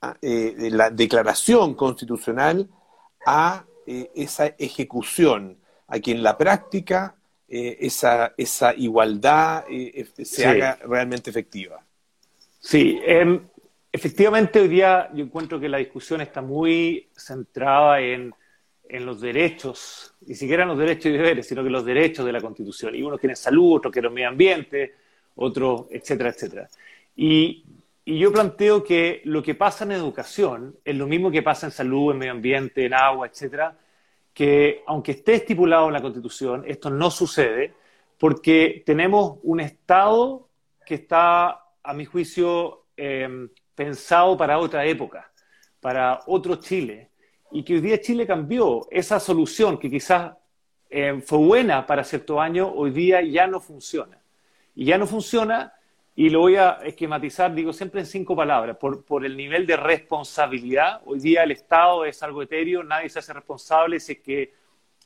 ah, 0.00 0.16
eh, 0.22 0.54
la 0.70 0.90
declaración 0.90 1.74
constitucional, 1.74 2.68
a 3.26 3.64
eh, 3.86 4.10
esa 4.14 4.46
ejecución, 4.58 5.58
a 5.88 5.98
que 5.98 6.12
en 6.12 6.22
la 6.22 6.38
práctica 6.38 7.16
esa, 7.46 8.34
esa 8.36 8.74
igualdad 8.74 9.64
se 10.24 10.46
haga 10.46 10.76
realmente 10.84 11.30
efectiva? 11.30 11.84
Sí, 12.66 12.98
em, 13.04 13.46
efectivamente 13.92 14.58
hoy 14.58 14.68
día 14.68 15.10
yo 15.12 15.22
encuentro 15.22 15.60
que 15.60 15.68
la 15.68 15.76
discusión 15.76 16.22
está 16.22 16.40
muy 16.40 17.10
centrada 17.14 18.00
en, 18.00 18.34
los 18.88 19.20
derechos, 19.20 20.14
ni 20.22 20.34
siquiera 20.34 20.62
en 20.62 20.70
los 20.70 20.78
derechos 20.78 21.06
y 21.06 21.10
deberes, 21.10 21.46
sino 21.46 21.62
que 21.62 21.68
los 21.68 21.84
derechos 21.84 22.24
de 22.24 22.32
la 22.32 22.40
Constitución. 22.40 22.94
Y 22.94 23.02
uno 23.02 23.18
quiere 23.18 23.36
salud, 23.36 23.76
otro 23.76 23.90
quiere 23.90 24.08
medio 24.08 24.28
ambiente, 24.28 24.94
otro, 25.34 25.88
etcétera, 25.90 26.30
etcétera. 26.30 26.70
Y 27.14 27.64
yo 28.06 28.32
planteo 28.32 28.82
que 28.82 29.20
lo 29.24 29.42
que 29.42 29.54
pasa 29.54 29.84
en 29.84 29.92
educación 29.92 30.74
es 30.86 30.96
lo 30.96 31.06
mismo 31.06 31.30
que 31.30 31.42
pasa 31.42 31.66
en 31.66 31.72
salud, 31.72 32.12
en 32.12 32.18
medio 32.18 32.32
ambiente, 32.32 32.86
en 32.86 32.94
agua, 32.94 33.26
etcétera, 33.26 33.76
que 34.32 34.82
aunque 34.86 35.12
esté 35.12 35.34
estipulado 35.34 35.88
en 35.88 35.92
la 35.92 36.02
Constitución, 36.02 36.64
esto 36.66 36.88
no 36.88 37.10
sucede 37.10 37.74
porque 38.18 38.82
tenemos 38.86 39.38
un 39.42 39.60
Estado 39.60 40.48
que 40.86 40.94
está 40.94 41.63
a 41.84 41.92
mi 41.92 42.06
juicio, 42.06 42.86
em, 42.96 43.48
pensado 43.74 44.36
para 44.36 44.58
otra 44.58 44.84
época, 44.86 45.30
para 45.80 46.20
otro 46.26 46.56
Chile, 46.56 47.10
y 47.52 47.62
que 47.62 47.74
hoy 47.74 47.80
día 47.80 48.00
Chile 48.00 48.26
cambió. 48.26 48.88
Esa 48.90 49.20
solución 49.20 49.78
que 49.78 49.90
quizás 49.90 50.32
em, 50.90 51.20
fue 51.20 51.38
buena 51.38 51.86
para 51.86 52.04
cierto 52.04 52.40
año, 52.40 52.72
hoy 52.72 52.90
día 52.90 53.20
ya 53.22 53.46
no 53.46 53.60
funciona. 53.60 54.18
Y 54.74 54.86
ya 54.86 54.98
no 54.98 55.06
funciona, 55.06 55.74
y 56.16 56.30
lo 56.30 56.40
voy 56.40 56.56
a 56.56 56.78
esquematizar, 56.84 57.54
digo 57.54 57.72
siempre 57.72 58.00
en 58.00 58.06
cinco 58.06 58.34
palabras, 58.36 58.76
por, 58.76 59.04
por 59.04 59.24
el 59.26 59.36
nivel 59.36 59.66
de 59.66 59.76
responsabilidad. 59.76 61.02
Hoy 61.04 61.18
día 61.20 61.42
el 61.42 61.50
Estado 61.50 62.04
es 62.04 62.22
algo 62.22 62.42
etéreo, 62.42 62.82
nadie 62.82 63.08
se 63.08 63.18
hace 63.18 63.32
responsable 63.32 64.00
si 64.00 64.12
es 64.12 64.18
que 64.20 64.54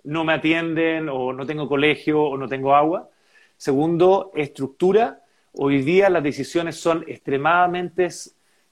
no 0.04 0.24
me 0.24 0.34
atienden 0.34 1.08
o 1.08 1.32
no 1.32 1.44
tengo 1.46 1.68
colegio 1.68 2.22
o 2.22 2.36
no 2.36 2.46
tengo 2.48 2.74
agua. 2.74 3.08
Segundo, 3.56 4.30
estructura 4.34 5.22
Hoy 5.52 5.82
día 5.82 6.10
las 6.10 6.22
decisiones 6.22 6.76
son 6.76 7.04
extremadamente 7.06 8.08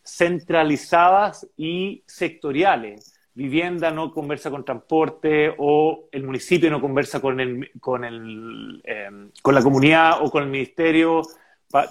centralizadas 0.04 1.46
y 1.56 2.02
sectoriales. 2.06 3.12
Vivienda 3.34 3.90
no 3.90 4.12
conversa 4.12 4.50
con 4.50 4.64
transporte 4.64 5.54
o 5.58 6.08
el 6.10 6.22
municipio 6.22 6.70
no 6.70 6.80
conversa 6.80 7.20
con, 7.20 7.38
el, 7.40 7.70
con, 7.80 8.04
el, 8.04 8.80
em, 8.84 9.30
con 9.42 9.54
la 9.54 9.62
comunidad 9.62 10.22
o 10.22 10.30
con 10.30 10.44
el 10.44 10.48
ministerio, 10.48 11.22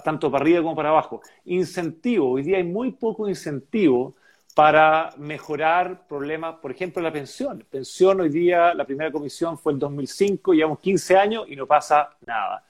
tanto 0.04 0.32
para 0.32 0.42
arriba 0.42 0.64
como 0.64 0.76
para 0.76 0.90
abajo. 0.90 1.22
Incentivo, 1.46 2.32
hoy 2.32 2.44
día 2.44 2.58
hay 2.58 2.64
muy 2.64 2.92
poco 2.94 3.30
incentivo 3.30 4.16
para 4.56 5.14
mejorar 5.18 6.08
problemas, 6.08 6.56
por 6.56 6.72
ejemplo, 6.72 7.04
la 7.04 7.12
pensión. 7.12 7.64
Pensión 7.70 8.22
hoy 8.22 8.30
día, 8.30 8.74
la 8.74 8.86
primera 8.86 9.12
comisión 9.12 9.58
fue 9.58 9.74
en 9.74 9.80
2005, 9.80 10.54
llevamos 10.54 10.80
15 10.80 11.18
años 11.18 11.46
y 11.50 11.56
no 11.56 11.68
pasa 11.68 12.10
nada. 12.26 12.64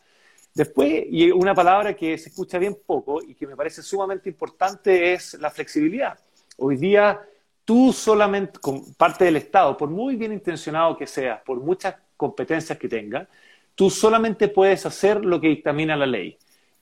Después, 0.55 1.03
y 1.11 1.29
una 1.31 1.53
palabra 1.53 1.93
que 1.93 2.17
se 2.17 2.29
escucha 2.29 2.57
bien 2.57 2.77
poco 2.85 3.21
y 3.21 3.35
que 3.35 3.45
me 3.45 3.57
parece 3.57 3.83
sumamente 3.83 4.29
importante 4.29 5.11
es 5.11 5.33
la 5.33 5.51
flexibilidad. 5.51 6.17
Hoy 6.55 6.77
día, 6.77 7.19
tú 7.65 7.91
solamente, 7.91 8.57
con 8.59 8.93
parte 8.93 9.25
del 9.25 9.35
Estado, 9.35 9.75
por 9.75 9.89
muy 9.89 10.15
bien 10.15 10.31
intencionado 10.31 10.95
que 10.95 11.07
seas, 11.07 11.41
por 11.41 11.59
muchas 11.59 11.95
competencias 12.15 12.77
que 12.77 12.87
tengas, 12.87 13.27
tú 13.75 13.89
solamente 13.89 14.47
puedes 14.47 14.85
hacer 14.85 15.25
lo 15.25 15.41
que 15.41 15.49
dictamina 15.49 15.97
la 15.97 16.05
ley. 16.05 16.37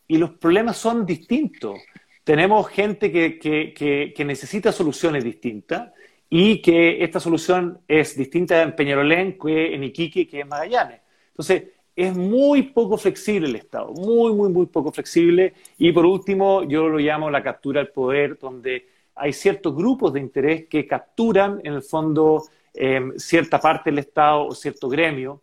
Y 0.08 0.18
los 0.18 0.30
problemas 0.30 0.77
son 0.77 1.03
distintos. 1.03 1.80
Tenemos 2.24 2.68
gente 2.70 3.12
que, 3.12 3.39
que, 3.39 4.13
que 4.15 4.24
necesita 4.25 4.72
soluciones 4.72 5.24
distintas 5.24 5.92
y 6.30 6.62
que 6.62 7.03
esta 7.03 7.20
solución 7.20 7.80
es 7.88 8.15
distinta 8.15 8.62
en 8.62 8.75
Peñarolén 8.75 9.36
que 9.39 9.74
en 9.74 9.84
Iquique, 9.84 10.27
que 10.27 10.42
en 10.42 10.48
Magallanes. 10.48 11.01
Entonces, 11.30 11.63
es 11.96 12.16
muy 12.16 12.64
poco 12.64 12.98
flexible 12.98 13.48
el 13.48 13.56
Estado, 13.56 13.92
muy, 13.94 14.34
muy, 14.34 14.50
muy 14.50 14.66
poco 14.66 14.92
flexible. 14.92 15.54
Y 15.78 15.92
por 15.92 16.06
último, 16.06 16.64
yo 16.64 16.88
lo 16.88 16.98
llamo 16.98 17.30
la 17.30 17.44
captura 17.44 17.82
del 17.82 17.92
poder, 17.92 18.38
donde 18.40 18.88
hay 19.16 19.32
ciertos 19.32 19.76
grupos 19.76 20.14
de 20.14 20.20
interés 20.20 20.66
que 20.68 20.88
capturan, 20.88 21.62
en 21.64 21.74
el 21.74 21.84
fondo, 21.84 22.44
em, 22.74 23.14
cierta 23.18 23.60
parte 23.60 23.92
del 23.92 24.00
Estado 24.00 24.48
o 24.48 24.56
cierto 24.56 24.90
gremio. 24.90 25.42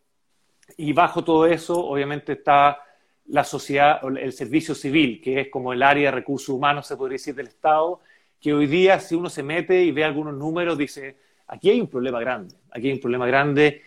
Y 0.76 0.92
bajo 0.92 1.22
todo 1.22 1.46
eso, 1.46 1.78
obviamente, 1.86 2.32
está 2.32 2.82
la 3.26 3.44
sociedad, 3.44 4.00
el 4.18 4.32
servicio 4.32 4.74
civil, 4.74 5.20
que 5.20 5.40
es 5.40 5.48
como 5.48 5.72
el 5.72 5.82
área 5.82 6.10
de 6.10 6.16
recursos 6.16 6.48
humanos, 6.48 6.86
se 6.86 6.96
podría 6.96 7.14
decir, 7.14 7.34
del 7.34 7.46
Estado, 7.46 8.00
que 8.40 8.52
hoy 8.52 8.66
día, 8.66 8.98
si 8.98 9.14
uno 9.14 9.28
se 9.30 9.42
mete 9.44 9.84
y 9.84 9.92
ve 9.92 10.02
algunos 10.02 10.34
números, 10.34 10.76
dice, 10.76 11.16
aquí 11.46 11.70
hay 11.70 11.80
un 11.80 11.86
problema 11.86 12.18
grande, 12.18 12.56
aquí 12.70 12.88
hay 12.88 12.94
un 12.94 13.00
problema 13.00 13.26
grande. 13.26 13.82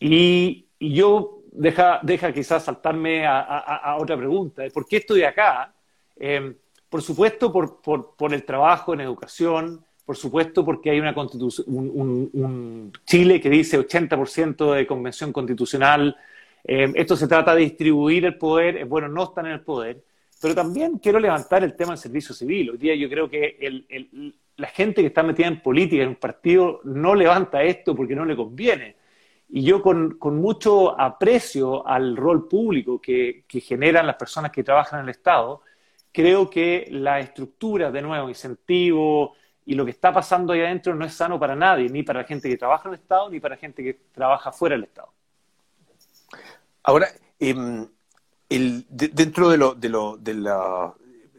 Y, 0.00 0.66
y 0.78 0.94
yo 0.94 1.39
deja, 1.52 2.00
deja 2.02 2.32
quizás 2.32 2.64
saltarme 2.64 3.26
a, 3.26 3.96
otra 3.98 4.16
pregunta. 4.16 4.62
¿Por 4.72 4.86
qué 4.86 4.98
estoy 4.98 5.22
acá? 5.22 5.72
Em, 6.16 6.54
por 6.88 7.02
supuesto, 7.02 7.52
por, 7.52 7.80
por, 7.82 8.34
el 8.34 8.44
trabajo 8.44 8.94
en 8.94 9.00
educación, 9.00 9.84
por 10.04 10.16
supuesto, 10.16 10.64
porque 10.64 10.90
hay 10.90 11.00
una 11.00 11.14
constitución, 11.14 11.66
un, 11.68 12.92
Chile 13.04 13.40
que 13.40 13.50
dice 13.50 13.78
80% 13.78 14.74
de 14.74 14.86
convención 14.86 15.32
constitucional. 15.32 16.16
Em, 16.64 16.92
esto 16.96 17.16
se 17.16 17.28
trata 17.28 17.54
de 17.54 17.62
distribuir 17.62 18.24
el 18.24 18.36
poder, 18.36 18.84
bueno 18.86 19.08
no 19.08 19.24
estar 19.24 19.46
en 19.46 19.52
el 19.52 19.60
poder, 19.60 20.02
pero 20.40 20.54
también 20.54 20.98
quiero 20.98 21.20
levantar 21.20 21.62
el 21.64 21.74
tema 21.74 21.92
del 21.92 21.98
servicio 21.98 22.34
civil. 22.34 22.70
Hoy 22.70 22.78
día 22.78 22.94
yo 22.94 23.08
creo 23.08 23.28
que 23.28 23.56
la 24.56 24.68
gente 24.68 25.00
que 25.00 25.08
está 25.08 25.22
metida 25.22 25.46
en 25.46 25.62
política, 25.62 26.02
en 26.02 26.10
un 26.10 26.16
partido, 26.16 26.80
no 26.84 27.14
levanta 27.14 27.62
esto 27.62 27.94
porque 27.94 28.14
no 28.14 28.24
le 28.24 28.36
conviene. 28.36 28.99
Y 29.52 29.64
yo 29.64 29.82
con, 29.82 30.16
mucho 30.22 30.98
aprecio 30.98 31.86
al 31.86 32.16
rol 32.16 32.46
público 32.46 33.00
que, 33.00 33.44
generan 33.48 34.06
las 34.06 34.16
personas 34.16 34.52
que 34.52 34.62
trabajan 34.62 35.00
en 35.00 35.06
el 35.06 35.10
Estado, 35.10 35.62
creo 36.12 36.48
que 36.48 36.86
la 36.90 37.18
estructura, 37.18 37.90
de 37.90 38.00
nuevo, 38.00 38.28
incentivo 38.28 39.34
y 39.66 39.74
lo 39.74 39.84
que 39.84 39.90
está 39.90 40.12
pasando 40.12 40.52
ahí 40.52 40.60
adentro 40.60 40.94
no 40.94 41.04
es 41.04 41.14
sano 41.14 41.38
para 41.38 41.56
nadie, 41.56 41.88
ni 41.88 42.02
para 42.02 42.20
la 42.20 42.26
gente 42.26 42.48
que 42.48 42.56
trabaja 42.56 42.88
en 42.88 42.94
el 42.94 43.00
Estado, 43.00 43.28
ni 43.28 43.40
para 43.40 43.56
la 43.56 43.60
gente 43.60 43.82
que 43.82 43.98
trabaja 44.12 44.52
fuera 44.52 44.76
del 44.76 44.84
Estado. 44.84 45.12
Ahora, 46.84 47.08
em, 47.38 47.86
dentro 48.48 49.48
de, 49.48 49.58
lo, 49.58 49.74
de, 49.74 49.88
lo, 49.88 50.16
de 50.16 50.34
los 50.34 50.92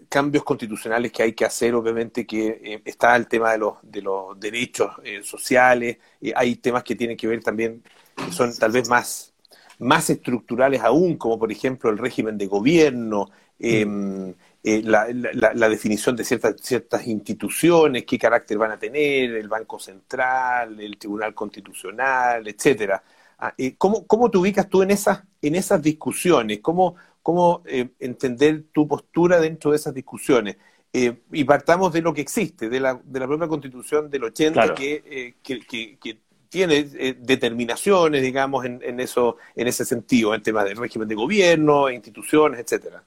cambios 0.09 0.43
constitucionales 0.43 1.13
que 1.13 1.23
hay 1.23 1.33
que 1.33 1.45
hacer, 1.45 1.73
obviamente 1.73 2.27
que 2.27 2.59
eh, 2.61 2.81
está 2.83 3.15
el 3.15 3.27
tema 3.27 3.53
de 3.53 3.57
los, 3.57 3.75
de 3.81 4.01
los 4.01 4.37
derechos 4.37 4.91
eh, 5.03 5.23
sociales, 5.23 5.97
hay 6.35 6.57
temas 6.57 6.83
que 6.83 6.95
tienen 6.95 7.15
que 7.15 7.27
ver 7.27 7.41
también 7.41 7.81
que 8.25 8.31
son 8.31 8.55
tal 8.57 8.71
vez 8.71 8.89
más, 8.89 9.33
más 9.79 10.09
estructurales 10.09 10.81
aún, 10.81 11.17
como 11.17 11.39
por 11.39 11.51
ejemplo 11.51 11.89
el 11.89 11.97
régimen 11.97 12.37
de 12.37 12.47
gobierno, 12.47 13.29
em, 13.59 14.33
eh, 14.63 14.83
la, 14.83 15.07
la, 15.11 15.69
definición 15.69 16.15
de 16.15 16.23
ciertas, 16.23 16.55
ciertas 16.61 17.07
instituciones, 17.07 18.05
qué 18.05 18.19
carácter 18.19 18.59
van 18.59 18.69
a 18.69 18.77
tener, 18.77 19.31
el 19.31 19.47
Banco 19.47 19.79
Central, 19.79 20.79
el 20.79 20.99
Tribunal 20.99 21.33
Constitucional, 21.33 22.47
etcétera. 22.47 23.01
Ah, 23.39 23.55
eh, 23.57 23.73
¿cómo, 23.75 24.05
¿Cómo 24.05 24.29
te 24.29 24.37
ubicas 24.37 24.69
tú 24.69 24.83
en 24.83 24.91
esas, 24.91 25.23
en 25.41 25.55
esas 25.55 25.81
discusiones? 25.81 26.59
¿Cómo, 26.59 26.95
cómo 27.23 27.63
eh, 27.65 27.89
entender 27.99 28.65
tu 28.71 28.87
postura 28.87 29.39
dentro 29.39 29.71
de 29.71 29.77
esas 29.77 29.93
discusiones? 29.93 30.57
y 30.93 31.45
partamos 31.45 31.93
de 31.93 32.01
lo 32.01 32.13
que 32.13 32.19
existe, 32.19 32.67
de 32.67 32.81
la, 32.81 32.99
de 33.01 33.19
la 33.21 33.25
propia 33.25 33.47
Constitución 33.47 34.09
del 34.09 34.25
80, 34.25 34.73
que, 34.73 35.35
que, 35.41 35.97
que, 35.97 36.17
tiene 36.51 36.85
eh, 36.99 37.15
determinaciones, 37.17 38.21
digamos, 38.21 38.65
en, 38.65 38.81
en, 38.83 38.99
eso, 38.99 39.37
en 39.55 39.67
ese 39.67 39.85
sentido, 39.85 40.35
en 40.35 40.43
temas 40.43 40.65
del 40.65 40.75
régimen 40.75 41.07
de 41.07 41.15
gobierno, 41.15 41.89
instituciones, 41.89 42.59
etcétera. 42.59 43.01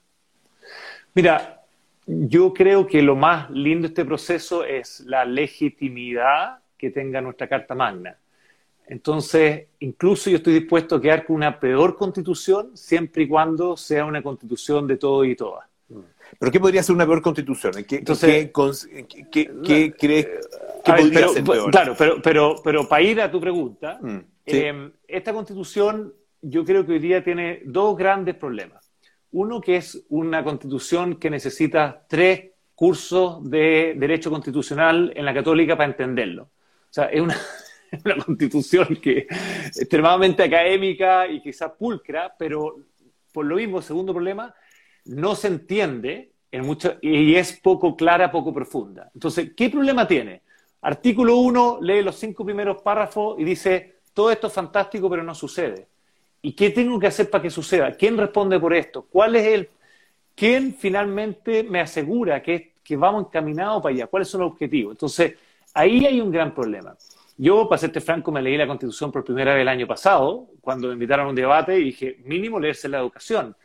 Mira, 1.13 1.61
yo 2.07 2.51
creo 2.53 2.87
que 2.87 3.03
lo 3.03 3.15
más 3.15 3.51
lindo 3.51 3.83
de 3.83 3.89
este 3.89 4.03
proceso 4.03 4.65
es 4.65 5.01
la 5.01 5.25
legitimidad 5.25 6.57
que 6.75 6.89
tenga 6.89 7.21
nuestra 7.21 7.47
Carta 7.47 7.75
Magna. 7.75 8.17
Entonces, 8.87 9.67
incluso 9.79 10.31
yo 10.31 10.37
estoy 10.37 10.53
dispuesto 10.53 10.95
a 10.95 11.01
quedar 11.01 11.23
con 11.23 11.35
una 11.35 11.59
peor 11.59 11.95
constitución 11.95 12.75
siempre 12.75 13.23
y 13.23 13.27
cuando 13.27 13.77
sea 13.77 14.05
una 14.05 14.23
constitución 14.23 14.87
de 14.87 14.97
todo 14.97 15.23
y 15.23 15.35
todas. 15.35 15.67
¿Pero 16.39 16.51
qué 16.51 16.59
podría 16.59 16.83
ser 16.83 16.95
una 16.95 17.05
peor 17.05 17.21
constitución? 17.21 17.73
¿Qué, 17.87 17.97
Entonces, 17.97 18.51
¿qué, 19.31 19.93
crees 19.97 20.27
que 20.83 20.93
podría 20.93 21.27
ser 21.29 21.43
peor? 21.43 21.71
Claro, 21.71 21.95
pero, 21.97 22.21
pero, 22.21 22.55
pero 22.63 22.87
para 22.87 23.01
ir 23.03 23.21
a 23.21 23.31
tu 23.31 23.39
pregunta, 23.39 23.99
mm, 24.01 24.17
eh, 24.45 24.91
esta 25.07 25.33
constitución 25.33 26.13
yo 26.41 26.63
creo 26.63 26.85
que 26.85 26.93
hoy 26.93 26.99
día 26.99 27.23
tiene 27.23 27.61
dos 27.65 27.97
grandes 27.97 28.35
problemas. 28.35 28.91
Uno 29.31 29.59
que 29.59 29.77
es 29.77 30.05
una 30.09 30.43
constitución 30.43 31.15
que 31.15 31.29
necesita 31.29 32.05
tres 32.07 32.51
cursos 32.75 33.49
de 33.49 33.95
derecho 33.97 34.29
constitucional 34.29 35.11
en 35.15 35.25
la 35.25 35.33
católica 35.33 35.75
para 35.75 35.89
entenderlo. 35.89 36.43
O 36.43 36.93
sea, 36.95 37.05
es 37.05 37.21
una, 37.21 37.35
una 38.05 38.17
constitución 38.17 38.97
que 39.01 39.27
extremadamente 39.65 40.43
académica 40.43 41.27
y 41.27 41.41
quizás 41.41 41.71
pulcra, 41.71 42.33
pero 42.37 42.75
por 43.33 43.45
lo 43.45 43.55
mismo, 43.55 43.81
segundo 43.81 44.13
problema, 44.13 44.53
no 45.05 45.35
se 45.35 45.47
entiende 45.47 46.31
en 46.51 46.65
mucho, 46.65 46.97
y 47.01 47.35
es 47.35 47.53
poco 47.53 47.95
clara, 47.95 48.31
poco 48.31 48.53
profunda. 48.53 49.11
Entonces, 49.13 49.51
¿qué 49.55 49.69
problema 49.69 50.07
tiene? 50.07 50.41
Artículo 50.81 51.37
1 51.37 51.79
lee 51.81 52.01
los 52.01 52.15
cinco 52.15 52.45
primeros 52.45 52.81
párrafos 52.81 53.39
y 53.39 53.43
dice, 53.43 53.95
todo 54.13 54.31
esto 54.31 54.47
es 54.47 54.53
fantástico, 54.53 55.09
pero 55.09 55.23
no 55.23 55.35
sucede. 55.35 55.87
¿Y 56.41 56.53
qué 56.53 56.69
tengo 56.69 56.99
que 56.99 57.07
hacer 57.07 57.29
para 57.29 57.41
que 57.41 57.49
suceda? 57.49 57.91
¿Quién 57.93 58.17
responde 58.17 58.59
por 58.59 58.73
esto? 58.73 59.05
¿Cuál 59.09 59.35
es 59.35 59.45
el... 59.47 59.69
¿Quién 60.35 60.75
finalmente 60.75 61.63
me 61.63 61.79
asegura 61.79 62.43
que, 62.43 62.73
que 62.83 62.95
vamos 62.95 63.25
encaminados 63.25 63.81
para 63.81 63.95
allá? 63.95 64.07
¿Cuáles 64.07 64.27
son 64.27 64.41
los 64.41 64.51
objetivos? 64.51 64.91
Entonces, 64.91 65.35
ahí 65.73 66.05
hay 66.05 66.21
un 66.21 66.31
gran 66.31 66.53
problema. 66.53 66.95
Yo, 67.37 67.67
para 67.67 67.79
serte 67.79 67.99
franco, 67.99 68.31
me 68.31 68.41
leí 68.41 68.57
la 68.57 68.67
Constitución 68.67 69.11
por 69.11 69.23
primera 69.23 69.53
vez 69.53 69.61
el 69.61 69.67
año 69.67 69.87
pasado, 69.87 70.47
cuando 70.61 70.87
me 70.87 70.93
invitaron 70.93 71.25
a 71.25 71.29
un 71.29 71.35
debate 71.35 71.79
y 71.79 71.85
dije, 71.85 72.17
mínimo 72.23 72.59
leerse 72.59 72.87
la 72.87 72.99
educación. 72.99 73.55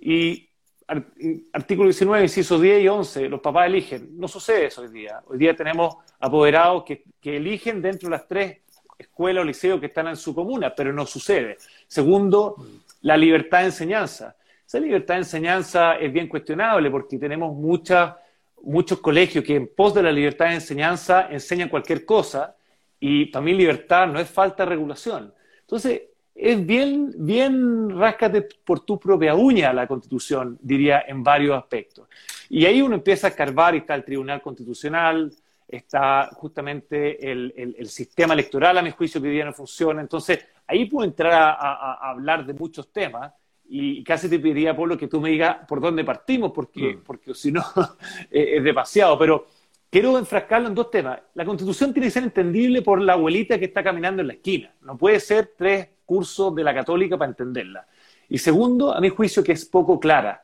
Y 0.00 0.48
artículo 0.88 1.88
19, 1.88 2.22
incisos 2.22 2.60
10 2.60 2.84
y 2.84 2.88
11, 2.88 3.28
los 3.28 3.40
papás 3.40 3.66
eligen. 3.66 4.18
No 4.18 4.28
sucede 4.28 4.66
eso 4.66 4.82
hoy 4.82 4.88
día. 4.88 5.20
Hoy 5.26 5.38
día 5.38 5.54
tenemos 5.54 5.96
apoderados 6.20 6.84
que, 6.84 7.04
eligen 7.22 7.82
dentro 7.82 8.08
de 8.08 8.16
las 8.16 8.28
tres 8.28 8.60
escuelas 8.96 9.42
o 9.42 9.44
liceos 9.44 9.80
que 9.80 9.86
están 9.86 10.06
en 10.06 10.16
su 10.16 10.34
comuna, 10.34 10.74
pero 10.74 10.92
no 10.92 11.04
sucede. 11.04 11.56
Segundo, 11.88 12.56
la 13.02 13.16
libertad 13.16 13.60
de 13.60 13.66
enseñanza. 13.66 14.36
Esa 14.64 14.78
libertad 14.78 15.14
de 15.14 15.20
enseñanza 15.20 15.96
es 15.96 16.12
bien 16.12 16.28
cuestionable 16.28 16.90
porque 16.90 17.18
tenemos 17.18 17.54
muchos 17.54 19.00
colegios 19.00 19.44
que 19.44 19.56
en 19.56 19.68
pos 19.74 19.92
de 19.94 20.02
la 20.04 20.12
libertad 20.12 20.46
de 20.46 20.54
enseñanza 20.54 21.28
enseñan 21.30 21.68
cualquier 21.68 22.04
cosa 22.04 22.56
y 23.00 23.30
mí 23.40 23.54
libertad 23.54 24.06
no 24.06 24.20
es 24.20 24.30
falta 24.30 24.64
de 24.64 24.70
regulación. 24.70 25.34
Entonces, 25.60 26.02
es 26.38 26.66
bien, 26.66 27.14
bien 27.16 27.88
ráscate 27.90 28.42
por 28.42 28.80
tu 28.80 29.00
propia 29.00 29.34
uña 29.34 29.72
la 29.72 29.86
constitución, 29.86 30.58
diría, 30.60 31.04
en 31.08 31.22
varios 31.22 31.56
aspectos. 31.56 32.08
Y 32.50 32.66
ahí 32.66 32.82
uno 32.82 32.94
empieza 32.96 33.28
a 33.28 33.30
escarbar 33.30 33.74
y 33.74 33.78
está 33.78 33.94
el 33.94 34.04
Tribunal 34.04 34.42
Constitucional, 34.42 35.32
está 35.66 36.28
justamente 36.34 37.30
el, 37.32 37.74
el, 37.76 37.88
sistema 37.88 38.34
electoral, 38.34 38.76
a 38.76 38.82
mi 38.82 38.90
juicio, 38.90 39.20
que 39.20 39.28
hoy 39.28 39.34
día 39.34 39.46
no 39.46 39.54
funciona. 39.54 40.00
Entonces, 40.00 40.46
ahí 40.66 40.84
puedo 40.84 41.08
entrar 41.08 41.32
a, 41.32 41.52
a, 41.52 42.10
hablar 42.10 42.44
de 42.44 42.52
muchos 42.52 42.92
temas 42.92 43.32
y 43.68 44.04
casi 44.04 44.28
te 44.28 44.38
pediría, 44.38 44.76
Pablo, 44.76 44.96
que 44.96 45.08
tú 45.08 45.20
me 45.20 45.30
digas 45.30 45.66
por 45.66 45.80
dónde 45.80 46.04
partimos, 46.04 46.52
porque, 46.52 46.96
mm. 46.96 47.02
porque 47.02 47.34
si 47.34 47.50
no 47.50 47.64
es 48.30 48.62
demasiado. 48.62 49.18
Pero 49.18 49.46
quiero 49.90 50.18
enfrascarlo 50.18 50.68
en 50.68 50.74
dos 50.74 50.90
temas. 50.90 51.18
La 51.34 51.46
constitución 51.46 51.94
tiene 51.94 52.08
que 52.08 52.12
ser 52.12 52.24
entendible 52.24 52.82
por 52.82 53.00
la 53.00 53.14
abuelita 53.14 53.58
que 53.58 53.64
está 53.64 53.82
caminando 53.82 54.20
en 54.20 54.28
la 54.28 54.34
esquina. 54.34 54.72
No 54.82 54.98
puede 54.98 55.18
ser 55.18 55.54
tres 55.56 55.95
cursos 56.06 56.54
de 56.54 56.64
la 56.64 56.72
católica 56.72 57.18
para 57.18 57.30
entenderla. 57.30 57.86
Y 58.28 58.38
segundo, 58.38 58.94
a 58.94 59.00
mi 59.00 59.10
juicio, 59.10 59.44
que 59.44 59.52
es 59.52 59.66
poco 59.66 60.00
clara, 60.00 60.42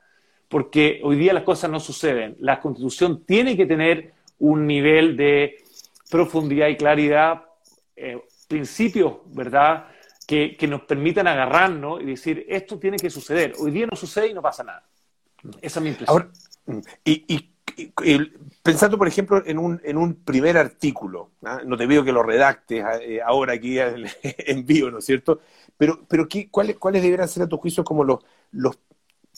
porque 0.48 1.00
hoy 1.02 1.16
día 1.16 1.32
las 1.32 1.44
cosas 1.44 1.70
no 1.70 1.80
suceden. 1.80 2.36
La 2.40 2.60
constitución 2.60 3.24
tiene 3.24 3.56
que 3.56 3.64
tener 3.64 4.12
un 4.38 4.66
nivel 4.66 5.16
de 5.16 5.56
profundidad 6.10 6.68
y 6.68 6.76
claridad, 6.76 7.42
eh, 7.96 8.20
principios, 8.46 9.14
¿verdad?, 9.26 9.86
que, 10.26 10.56
nos 10.68 10.82
permitan 10.82 11.26
agarrarnos 11.26 12.00
y 12.00 12.06
decir, 12.06 12.46
esto 12.48 12.78
tiene 12.78 12.96
que 12.96 13.10
suceder. 13.10 13.52
Hoy 13.58 13.70
día 13.70 13.86
no 13.86 13.96
sucede 13.96 14.28
y 14.28 14.34
no 14.34 14.40
pasa 14.40 14.64
nada. 14.64 14.82
Esa 15.60 15.80
es 15.80 15.82
mi 15.82 15.90
impresión. 15.90 16.32
y 17.04 17.51
pensando, 18.62 18.98
por 18.98 19.08
ejemplo, 19.08 19.42
en 19.44 19.58
un, 19.58 19.80
en 19.84 19.96
un 19.96 20.14
primer 20.14 20.56
artículo, 20.56 21.30
¿ah? 21.44 21.60
no 21.64 21.76
te 21.76 21.86
pido 21.86 22.04
que 22.04 22.12
lo 22.12 22.22
redactes 22.22 22.84
eh, 23.02 23.20
ahora 23.24 23.54
aquí 23.54 23.78
en 24.22 24.66
vivo, 24.66 24.90
¿no 24.90 24.98
es 24.98 25.04
cierto? 25.04 25.40
Pero, 25.76 26.00
pero 26.08 26.28
¿qué, 26.28 26.48
cuáles, 26.50 26.76
¿cuáles 26.76 27.02
deberían 27.02 27.28
ser 27.28 27.44
a 27.44 27.48
tu 27.48 27.58
juicio 27.58 27.84
como 27.84 28.04
los, 28.04 28.20
los 28.52 28.78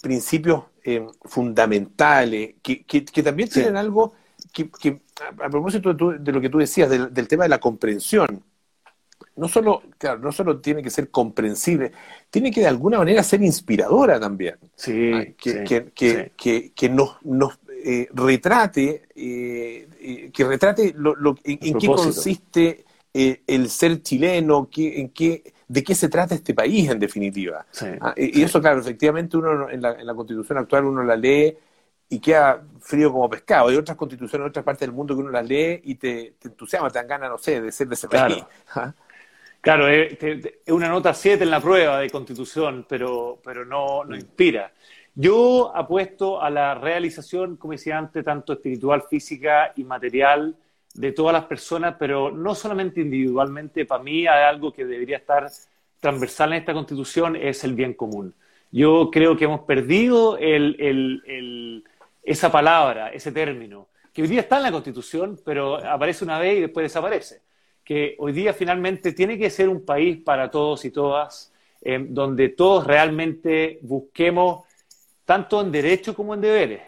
principios 0.03 0.64
eh, 0.85 1.07
fundamentales, 1.23 2.57
que, 2.62 2.85
que, 2.85 3.23
también 3.23 3.49
tienen 3.49 3.77
algo 3.77 4.12
que, 4.53 5.01
a, 5.42 5.49
propósito 5.49 5.94
de, 5.94 6.33
lo 6.33 6.40
que 6.40 6.51
tú 6.51 6.59
decías, 6.59 6.90
del, 6.90 7.29
tema 7.29 7.44
de 7.44 7.49
la 7.49 7.59
comprensión, 7.59 8.42
no 9.37 9.49
solo, 9.49 9.83
claro, 9.99 10.20
no 10.20 10.31
solo 10.31 10.61
tiene 10.61 10.83
que 10.83 10.90
ser 10.90 11.11
comprensible, 11.11 11.92
tiene 12.31 12.51
que 12.51 12.61
de 12.61 12.66
alguna 12.66 12.99
manera 12.99 13.23
ser 13.23 13.42
inspiradora 13.42 14.20
también. 14.20 14.57
Sí, 14.77 15.12
¿ah? 15.12 15.25
que, 15.37 15.90
que, 16.37 16.73
que, 16.75 16.88
nos, 16.88 17.16
nos 17.25 17.59
eh, 17.87 18.09
retrate, 18.14 19.09
eh, 19.14 19.88
eh, 20.01 20.31
que 20.33 20.44
retrate 20.44 20.94
lo, 20.97 21.37
en, 21.44 21.79
qué 21.79 21.87
consiste 21.87 22.85
el 23.12 23.68
ser 23.68 24.03
chileno, 24.03 24.70
en 24.75 25.11
qué, 25.11 25.53
de 25.68 25.85
qué 25.85 25.94
se 25.94 26.09
trata 26.09 26.35
este 26.35 26.55
país 26.55 26.88
en 26.88 26.99
definitiva. 26.99 27.66
Ah, 28.01 28.14
y, 28.16 28.42
eso, 28.42 28.61
claro, 28.61 28.81
efectivamente 28.81 29.37
uno 29.37 29.68
en 29.68 29.83
la, 29.83 29.92
en 29.92 30.07
la 30.07 30.14
constitución 30.14 30.57
actual 30.57 30.87
uno 30.87 31.05
la 31.05 31.14
lee 31.14 31.55
y 32.09 32.20
queda 32.20 32.62
frío 32.81 33.12
como 33.12 33.29
pescado. 33.29 33.68
Hay 33.68 33.77
otras 33.77 33.99
constituciones 33.99 34.44
en 34.44 34.49
otras 34.49 34.64
partes 34.64 34.81
del 34.81 34.92
mundo 34.92 35.14
que 35.14 35.20
uno 35.20 35.31
las 35.31 35.47
lee 35.47 35.83
y 35.85 35.97
te, 35.97 36.37
entusiasma, 36.42 36.88
te 36.88 37.01
dan 37.01 37.09
ganas, 37.09 37.31
no 37.31 37.38
sé, 37.38 37.61
de 37.61 37.70
ser 37.70 37.88
de 37.88 37.94
ese 37.97 38.09
claro. 38.09 38.35
país. 38.35 38.44
¿Ah? 38.75 38.94
Claro, 39.61 39.88
es, 39.88 40.18
una 40.68 40.88
nota 40.88 41.14
7 41.14 41.42
en 41.42 41.51
la 41.51 41.61
prueba 41.61 41.99
de 41.99 42.11
constitución, 42.11 42.85
pero, 42.88 43.40
pero 43.42 43.64
no, 43.64 44.05
no 44.05 44.14
inspira. 44.14 44.73
Yo 45.14 45.74
apuesto 45.74 46.42
a 46.42 46.50
la 46.50 46.74
realización, 46.74 47.57
como 47.57 47.72
decía 47.72 47.98
antes, 47.98 48.24
tanto 48.24 48.53
espiritual, 48.55 49.05
física 49.09 49.72
y 49.77 49.85
material 49.85 50.57
de 50.92 51.12
todas 51.12 51.33
las 51.33 51.44
personas, 51.44 51.94
pero 51.98 52.33
no 52.33 52.55
solamente 52.55 53.00
individualmente. 53.00 53.85
Para 53.85 54.03
mí 54.03 54.27
hay 54.27 54.44
algo 54.44 54.72
que 54.72 54.85
debería 54.85 55.18
estar 55.18 55.48
transversal 56.00 56.53
en 56.53 56.59
esta 56.59 56.72
constitución, 56.72 57.37
es 57.37 57.62
el 57.62 57.74
bien 57.74 57.94
común. 57.94 58.35
Yo 58.72 59.09
creo 59.12 59.37
que 59.37 59.44
hemos 59.44 59.61
perdido 59.61 60.37
esa 62.22 62.50
palabra, 62.50 63.11
ese 63.11 63.31
término, 63.31 63.87
que 64.12 64.22
hoy 64.22 64.29
día 64.29 64.40
está 64.40 64.57
en 64.57 64.64
la 64.64 64.72
constitución, 64.72 65.38
pero 65.44 65.77
aparece 65.77 66.24
una 66.24 66.40
vez 66.40 66.59
y 66.59 66.61
después 66.62 66.85
desaparece. 66.85 67.42
Que 67.85 68.16
hoy 68.18 68.33
día 68.33 68.53
finalmente 68.53 69.12
tiene 69.12 69.38
que 69.38 69.50
ser 69.50 69.68
un 69.68 69.85
país 69.85 70.18
para 70.24 70.50
todos 70.50 70.85
y 70.85 70.90
todas, 70.90 71.53
eh, 71.83 72.05
donde 72.09 72.48
todos 72.48 72.85
realmente 72.85 73.79
busquemos 73.83 74.64
tanto 75.24 75.60
en 75.60 75.72
derechos 75.72 76.14
como 76.14 76.34
en 76.34 76.40
deberes. 76.40 76.82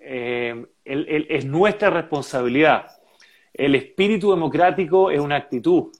Eh, 0.00 0.66
es 0.84 1.44
nuestra 1.44 1.90
responsabilidad. 1.90 2.86
El 3.52 3.74
espíritu 3.74 4.30
democrático 4.30 5.10
es 5.10 5.20
una 5.20 5.36
actitud, 5.36 5.92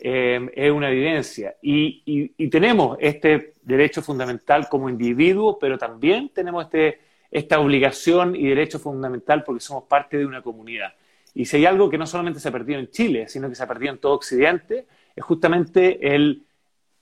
eh, 0.00 0.50
es 0.54 0.70
una 0.70 0.90
evidencia. 0.90 1.56
Y, 1.60 2.48
tenemos 2.48 2.96
este 3.00 3.54
derecho 3.62 4.02
fundamental 4.02 4.68
como 4.68 4.88
individuo, 4.88 5.58
pero 5.58 5.78
también 5.78 6.30
tenemos 6.32 6.64
este, 6.64 7.00
esta 7.30 7.60
obligación 7.60 8.36
y 8.36 8.46
derecho 8.48 8.78
fundamental 8.78 9.42
porque 9.44 9.60
somos 9.60 9.84
parte 9.84 10.16
de 10.16 10.26
una 10.26 10.42
comunidad. 10.42 10.92
Y 11.34 11.46
si 11.46 11.56
hay 11.56 11.66
algo 11.66 11.88
que 11.88 11.98
no 11.98 12.06
solamente 12.06 12.40
se 12.40 12.48
ha 12.48 12.52
perdido 12.52 12.78
en 12.78 12.90
Chile, 12.90 13.26
sino 13.28 13.48
que 13.48 13.54
se 13.54 13.62
ha 13.62 13.68
perdido 13.68 13.92
en 13.92 13.98
todo 13.98 14.14
Occidente, 14.14 14.86
es 15.16 15.24
justamente 15.24 16.14
el 16.14 16.42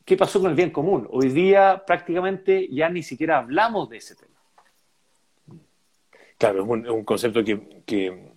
qué 0.05 0.17
pasó 0.17 0.41
con 0.41 0.51
el 0.51 0.57
bien 0.57 0.71
común. 0.71 1.07
Hoy 1.11 1.29
día 1.29 1.83
prácticamente 1.87 2.69
ya 2.71 2.89
ni 2.89 3.03
siquiera 3.03 3.39
hablamos 3.39 3.89
de 3.91 3.99
ese 3.99 4.17
tema. 4.17 4.31
Claro, 6.39 6.63
es 6.63 6.89
un, 6.89 7.05
concepto 7.05 7.45
que, 7.45 8.33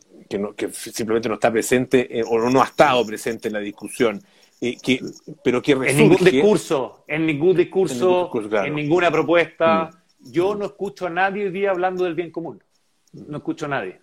simplemente 0.71 1.29
no 1.29 1.35
está 1.35 1.51
presente 1.51 2.19
eh, 2.19 2.23
o 2.27 2.37
no 2.49 2.61
ha 2.61 2.65
estado 2.65 3.05
presente 3.05 3.47
en 3.47 3.53
la 3.53 3.59
discusión. 3.59 4.21
Eh, 4.59 4.77
que, 4.81 5.01
pero 5.43 5.61
que 5.61 5.71
En 5.71 5.97
ningún 5.97 6.23
discurso, 6.23 7.03
en 7.07 7.25
ningún 7.25 7.55
discurso, 7.55 8.31
en, 8.63 8.75
ninguna 8.75 9.11
propuesta. 9.11 9.89
Mm. 10.19 10.31
Yo 10.31 10.55
no 10.55 10.65
escucho 10.65 11.07
a 11.07 11.09
nadie 11.09 11.45
hoy 11.45 11.51
día 11.51 11.71
hablando 11.71 12.05
del 12.05 12.15
bien 12.15 12.31
común. 12.31 12.63
No 13.11 13.37
escucho 13.37 13.65
a 13.65 13.69
nadie. 13.69 13.99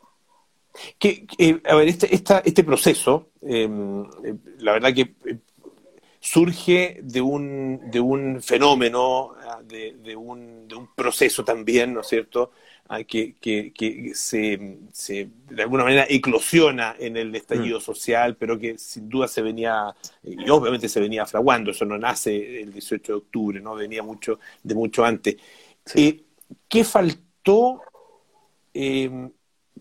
Que, 0.99 1.27
a 1.65 1.75
ver, 1.75 1.89
este, 1.89 2.15
este 2.15 2.65
proceso, 2.65 3.31
em, 3.43 4.05
la 4.59 4.73
verdad 4.73 4.95
que 4.95 5.15
surge 6.21 7.01
de 7.03 7.21
un, 7.23 7.91
de 7.91 7.99
un 7.99 8.43
fenómeno, 8.43 9.33
ah, 9.43 9.61
de, 9.65 10.15
un, 10.15 10.69
de, 10.69 10.75
un, 10.75 10.95
proceso 10.95 11.43
también, 11.43 11.95
¿no 11.95 12.03
es 12.03 12.09
cierto?, 12.09 12.53
ah, 12.89 13.03
que, 13.05 13.37
que, 13.41 14.13
se, 14.15 14.79
se, 14.93 15.31
de 15.49 15.63
alguna 15.63 15.85
manera 15.85 16.07
eclosiona 16.09 16.95
en 16.99 17.17
el 17.17 17.35
estallido 17.35 17.79
mm. 17.79 17.83
social, 17.83 18.37
pero 18.37 18.59
que 18.59 18.77
sin 18.77 19.09
duda 19.09 19.29
se 19.29 19.41
venía, 19.41 19.95
y 20.23 20.49
obviamente 20.51 20.91
se 20.91 21.01
venía 21.01 21.25
fraguando, 21.25 21.71
eso 21.71 21.87
no 21.87 21.97
nace 21.97 22.61
el 22.61 22.73
18 22.73 23.13
de 23.13 23.19
octubre, 23.19 23.61
no 23.61 23.75
venía 23.75 24.03
mucho 24.03 24.39
de 24.63 24.75
mucho 24.75 25.05
antes. 25.05 25.37
Eh, 25.95 26.23
¿Qué 26.69 26.85
faltó, 26.85 27.81
eh, 28.75 29.31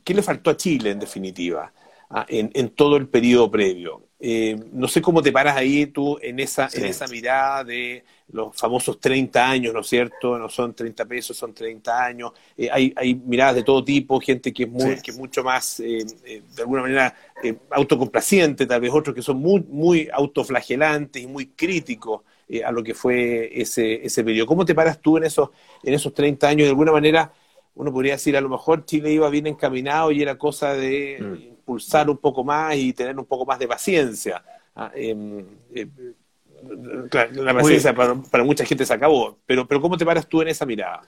qué 0.04 0.14
le 0.14 0.24
faltó 0.24 0.52
a 0.52 0.58
Chile 0.58 0.92
en 0.92 1.00
definitiva? 1.00 1.74
Ah, 2.10 2.26
en, 2.30 2.50
en, 2.54 2.70
todo 2.70 2.98
el 2.98 3.08
periodo 3.08 3.52
previo. 3.52 4.09
Eh, 4.22 4.58
no 4.74 4.90
sé 4.90 5.02
cómo 5.02 5.22
te 5.22 5.32
paras 5.32 5.56
ahí 5.56 5.86
tú 5.86 6.20
en 6.22 6.42
esa, 6.42 6.68
en 6.74 6.84
esa 6.84 7.08
mirada 7.08 7.64
de 7.64 8.04
los 8.34 8.54
famosos 8.56 9.00
30 9.00 9.50
años, 9.50 9.74
¿no 9.74 9.80
es 9.80 9.88
cierto? 9.88 10.38
No 10.38 10.50
son 10.50 10.74
30 10.74 11.06
pesos, 11.06 11.38
son 11.38 11.54
30 11.54 12.06
años. 12.06 12.32
Eh, 12.58 12.70
hay, 12.70 12.94
hay 12.98 13.16
miradas 13.16 13.56
de 13.56 13.64
todo 13.64 13.82
tipo, 13.82 14.20
gente 14.20 14.52
que 14.52 14.64
es, 14.64 14.70
muy, 14.70 15.02
que 15.02 15.14
mucho 15.14 15.42
más, 15.42 15.80
eh, 15.80 16.06
de 16.26 16.62
alguna 16.62 16.82
manera, 16.82 17.16
autocomplaciente, 17.72 18.66
tal 18.66 18.82
vez 18.82 18.92
otros 18.94 19.16
que 19.16 19.22
son 19.22 19.38
muy, 19.38 19.62
muy 19.70 20.10
autoflagelantes 20.12 21.24
y 21.24 21.28
muy 21.28 21.48
críticos 21.48 22.22
a 22.66 22.72
lo 22.72 22.84
que 22.84 22.96
fue 22.96 23.62
ese, 23.62 24.06
ese 24.06 24.24
periodo. 24.24 24.48
¿Cómo 24.48 24.66
te 24.66 24.76
paras 24.76 25.00
tú 25.00 25.18
en 25.18 25.24
esos, 25.24 25.50
en 25.84 25.94
esos 25.94 26.14
30 26.14 26.48
años? 26.48 26.66
De 26.66 26.70
alguna 26.70 26.92
manera, 26.92 27.32
uno 27.76 27.94
podría 27.94 28.14
decir, 28.14 28.36
a 28.36 28.42
lo 28.42 28.50
mejor 28.50 28.84
Chile 28.86 29.14
iba 29.14 29.30
bien 29.30 29.48
encaminado 29.48 30.12
y 30.12 30.22
era 30.22 30.38
cosa 30.38 30.74
de 30.74 31.18
mm. 31.22 31.59
Impulsar 31.70 32.10
un 32.10 32.18
poco 32.18 32.44
más 32.44 32.76
y 32.76 32.94
tener 32.94 33.18
un 33.18 33.26
poco 33.26 33.46
más 33.46 33.60
de 33.60 33.68
paciencia. 33.68 34.44
Ah, 34.76 34.92
em, 34.96 35.46
eh, 35.74 35.88
la 37.34 37.54
paciencia 37.54 37.94
para, 37.94 38.44
mucha 38.44 38.66
gente 38.66 38.86
se 38.86 38.94
acabó, 38.94 39.38
pero, 39.46 39.68
pero 39.68 39.80
¿cómo 39.80 39.98
te 39.98 40.06
paras 40.06 40.28
tú 40.28 40.42
en 40.42 40.50
esa 40.50 40.66
mirada? 40.66 41.02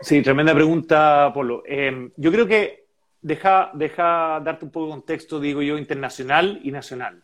Sí, 0.00 0.20
tremenda 0.22 0.54
pregunta, 0.54 1.30
Polo. 1.32 1.62
Em, 1.64 2.10
yo 2.16 2.32
creo 2.32 2.46
que 2.46 2.86
deja, 3.22 3.70
deja 3.74 4.40
darte 4.44 4.64
un 4.64 4.70
poco 4.70 4.86
de 4.86 4.92
contexto, 4.92 5.38
digo 5.38 5.62
yo, 5.62 5.78
internacional 5.78 6.60
y 6.62 6.70
nacional, 6.72 7.22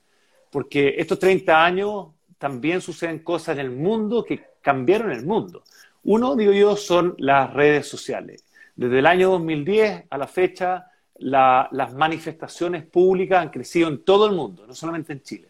porque 0.51 0.95
estos 0.99 1.19
30 1.19 1.65
años 1.65 2.09
también 2.39 2.81
suceden 2.81 3.21
cosas 3.21 3.59
en 3.59 3.67
el 3.67 3.71
mundo 3.71 4.25
que 4.25 4.45
cambiaron 4.61 5.11
el 5.11 5.25
mundo. 5.25 5.65
Uno, 6.05 6.37
digo 6.37 6.53
yo, 6.53 6.77
son 6.77 7.15
las 7.19 7.53
redes 7.53 7.89
sociales. 7.89 8.45
Desde 8.77 8.99
el 8.99 9.07
año 9.07 9.31
2010 9.31 10.05
a 10.09 10.19
la 10.19 10.29
fecha, 10.29 10.87
las 11.19 11.95
manifestaciones 11.95 12.85
públicas 12.85 13.43
han 13.43 13.51
crecido 13.51 13.89
en 13.89 14.05
todo 14.05 14.27
el 14.27 14.33
mundo, 14.33 14.67
no 14.67 14.75
solamente 14.75 15.13
en 15.13 15.23
Chile. 15.23 15.49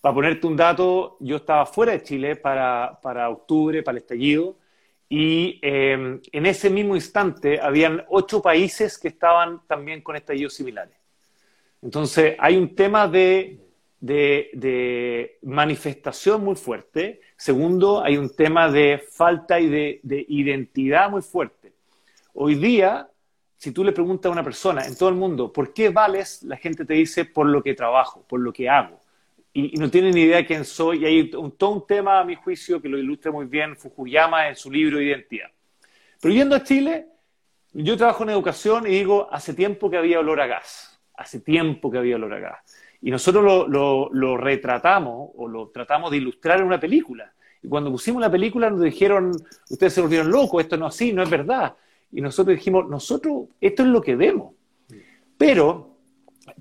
Para 0.00 0.14
ponerte 0.14 0.46
un 0.46 0.56
dato, 0.56 1.16
yo 1.20 1.36
estaba 1.36 1.66
fuera 1.66 1.92
de 1.92 2.02
Chile 2.02 2.36
para, 2.36 3.28
octubre, 3.30 3.82
para 3.82 3.96
el 3.96 4.02
estallido, 4.02 4.56
y 5.08 5.58
eh, 5.62 6.20
en 6.32 6.46
ese 6.46 6.70
mismo 6.70 6.94
instante 6.94 7.60
habían 7.60 8.04
ocho 8.08 8.42
países 8.42 8.98
que 8.98 9.08
estaban 9.08 9.62
también 9.66 10.02
con 10.02 10.16
estallidos 10.16 10.54
similares. 10.54 10.96
Entonces, 11.82 12.36
hay 12.38 12.56
un 12.56 12.74
tema 12.74 13.06
de, 13.06 13.60
de, 14.00 15.38
manifestación 15.42 16.42
muy 16.42 16.56
fuerte. 16.56 17.20
Segundo, 17.36 18.02
hay 18.02 18.16
un 18.16 18.34
tema 18.34 18.70
de 18.70 19.02
falta 19.10 19.60
y 19.60 19.68
de 19.68 20.26
identidad 20.28 21.10
muy 21.10 21.22
fuerte. 21.22 21.72
Hoy 22.36 22.56
día, 22.56 23.08
si 23.56 23.72
tú 23.72 23.84
le 23.84 23.92
preguntas 23.92 24.28
a 24.28 24.32
una 24.32 24.42
persona 24.42 24.84
en 24.84 24.96
todo 24.96 25.08
el 25.08 25.14
mundo, 25.14 25.52
¿por 25.52 25.72
qué 25.72 25.88
vales? 25.88 26.42
La 26.42 26.56
gente 26.56 26.84
te 26.84 26.94
dice 26.94 27.24
por 27.24 27.46
lo 27.46 27.62
que 27.62 27.74
trabajo, 27.74 28.24
por 28.28 28.40
lo 28.40 28.52
que 28.52 28.68
hago. 28.68 29.00
Y, 29.52 29.76
no 29.78 29.88
tienen 29.90 30.14
ni 30.14 30.22
idea 30.22 30.38
de 30.38 30.46
quién 30.46 30.64
soy. 30.64 31.02
Y 31.02 31.06
hay 31.06 31.30
todo 31.30 31.70
un 31.70 31.86
tema, 31.86 32.20
a 32.20 32.24
mi 32.24 32.34
juicio, 32.34 32.82
que 32.82 32.88
lo 32.88 32.98
ilustra 32.98 33.30
muy 33.30 33.46
bien 33.46 33.76
Fukuyama 33.76 34.48
en 34.48 34.56
su 34.56 34.70
libro 34.70 35.00
Identidad. 35.00 35.50
Pero 36.20 36.34
yendo 36.34 36.56
a 36.56 36.62
Chile, 36.62 37.06
yo 37.72 37.96
trabajo 37.96 38.24
en 38.24 38.30
educación 38.30 38.86
y 38.86 38.90
digo, 38.90 39.28
hace 39.30 39.54
tiempo 39.54 39.88
que 39.90 39.96
había 39.96 40.20
olor 40.20 40.40
a 40.40 40.46
gas. 40.46 41.00
Hace 41.14 41.40
tiempo 41.40 41.90
que 41.90 41.98
había 41.98 42.16
olor 42.16 42.34
a 42.34 42.40
gas. 42.40 42.76
Y 43.00 43.10
nosotros 43.10 43.68
lo, 43.68 44.10
lo 44.10 44.36
retratamos 44.36 45.30
o 45.36 45.46
lo 45.46 45.68
tratamos 45.68 46.10
de 46.10 46.16
ilustrar 46.16 46.60
en 46.60 46.66
una 46.66 46.80
película. 46.80 47.32
Y 47.62 47.68
cuando 47.68 47.90
pusimos 47.90 48.20
la 48.20 48.30
película 48.30 48.68
nos 48.68 48.82
dijeron, 48.82 49.30
ustedes 49.70 49.92
se 49.92 50.00
volvieron 50.00 50.30
locos, 50.30 50.62
esto 50.62 50.76
no 50.76 50.88
es 50.88 50.94
así, 50.94 51.12
no 51.12 51.22
es 51.22 51.30
verdad. 51.30 51.76
Y 52.12 52.20
nosotros 52.20 52.56
dijimos, 52.56 52.88
nosotros, 52.88 53.48
esto 53.60 53.82
es 53.82 53.88
lo 53.88 54.00
que 54.00 54.16
vemos. 54.16 54.54
Pero, 55.36 55.96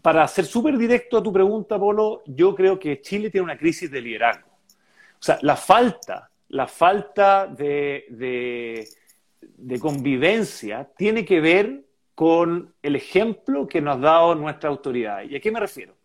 para 0.01 0.27
ser 0.27 0.45
súper 0.45 0.77
directo 0.77 1.17
a 1.17 1.23
tu 1.23 1.31
pregunta, 1.31 1.77
Polo, 1.77 2.23
yo 2.25 2.55
creo 2.55 2.79
que 2.79 3.01
Chile 3.01 3.29
tiene 3.29 3.45
una 3.45 3.57
crisis 3.57 3.89
de 3.91 4.01
liderazgo. 4.01 4.49
O 4.49 5.25
sea, 5.25 5.39
la 5.41 5.55
falta, 5.55 6.29
la 6.49 6.67
falta 6.67 7.47
de, 7.47 8.05
de, 8.09 9.79
convivencia 9.79 10.89
tiene 10.97 11.23
que 11.23 11.39
ver 11.39 11.85
con 12.13 12.73
el 12.81 12.95
ejemplo 12.95 13.67
que 13.67 13.81
nos 13.81 13.97
ha 13.97 13.99
dado 13.99 14.35
nuestra 14.35 14.69
autoridad. 14.69 15.23
¿Y 15.23 15.35
a 15.35 15.39
qué 15.39 15.51
me 15.51 15.59
refiero? 15.59 15.95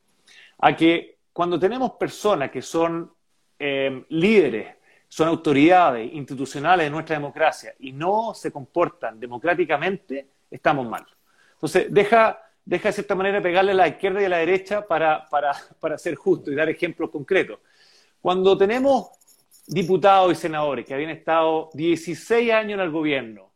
A 0.58 0.76
que 0.76 1.18
cuando 1.32 1.58
tenemos 1.58 1.92
personas 1.92 2.50
que 2.50 2.62
son 2.62 3.12
eh, 3.58 4.04
líderes 4.08 4.77
son 5.08 5.28
autoridades 5.28 6.12
institucionales 6.12 6.86
de 6.86 6.90
nuestra 6.90 7.16
democracia 7.16 7.74
y 7.80 7.92
no 7.92 8.34
se 8.34 8.52
comportan 8.52 9.18
democráticamente, 9.18 10.28
estamos 10.50 10.86
mal. 10.86 11.06
Entonces, 11.54 11.86
deja, 11.90 12.40
deja 12.64 12.88
de 12.90 12.92
cierta 12.92 13.14
manera 13.14 13.42
pegarle 13.42 13.72
a 13.72 13.74
la 13.74 13.88
izquierda 13.88 14.20
y 14.22 14.26
a 14.26 14.28
la 14.28 14.38
derecha 14.38 14.86
para, 14.86 15.28
para, 15.28 15.52
para 15.80 15.98
ser 15.98 16.14
justo 16.14 16.50
y 16.50 16.54
dar 16.54 16.68
ejemplos 16.68 17.10
concretos. 17.10 17.58
Cuando 18.20 18.56
tenemos 18.56 19.10
diputados 19.66 20.32
y 20.32 20.34
senadores 20.34 20.84
que 20.84 20.94
habían 20.94 21.10
estado 21.10 21.70
16 21.72 22.52
años 22.52 22.74
en 22.74 22.80
el 22.80 22.90
gobierno, 22.90 23.50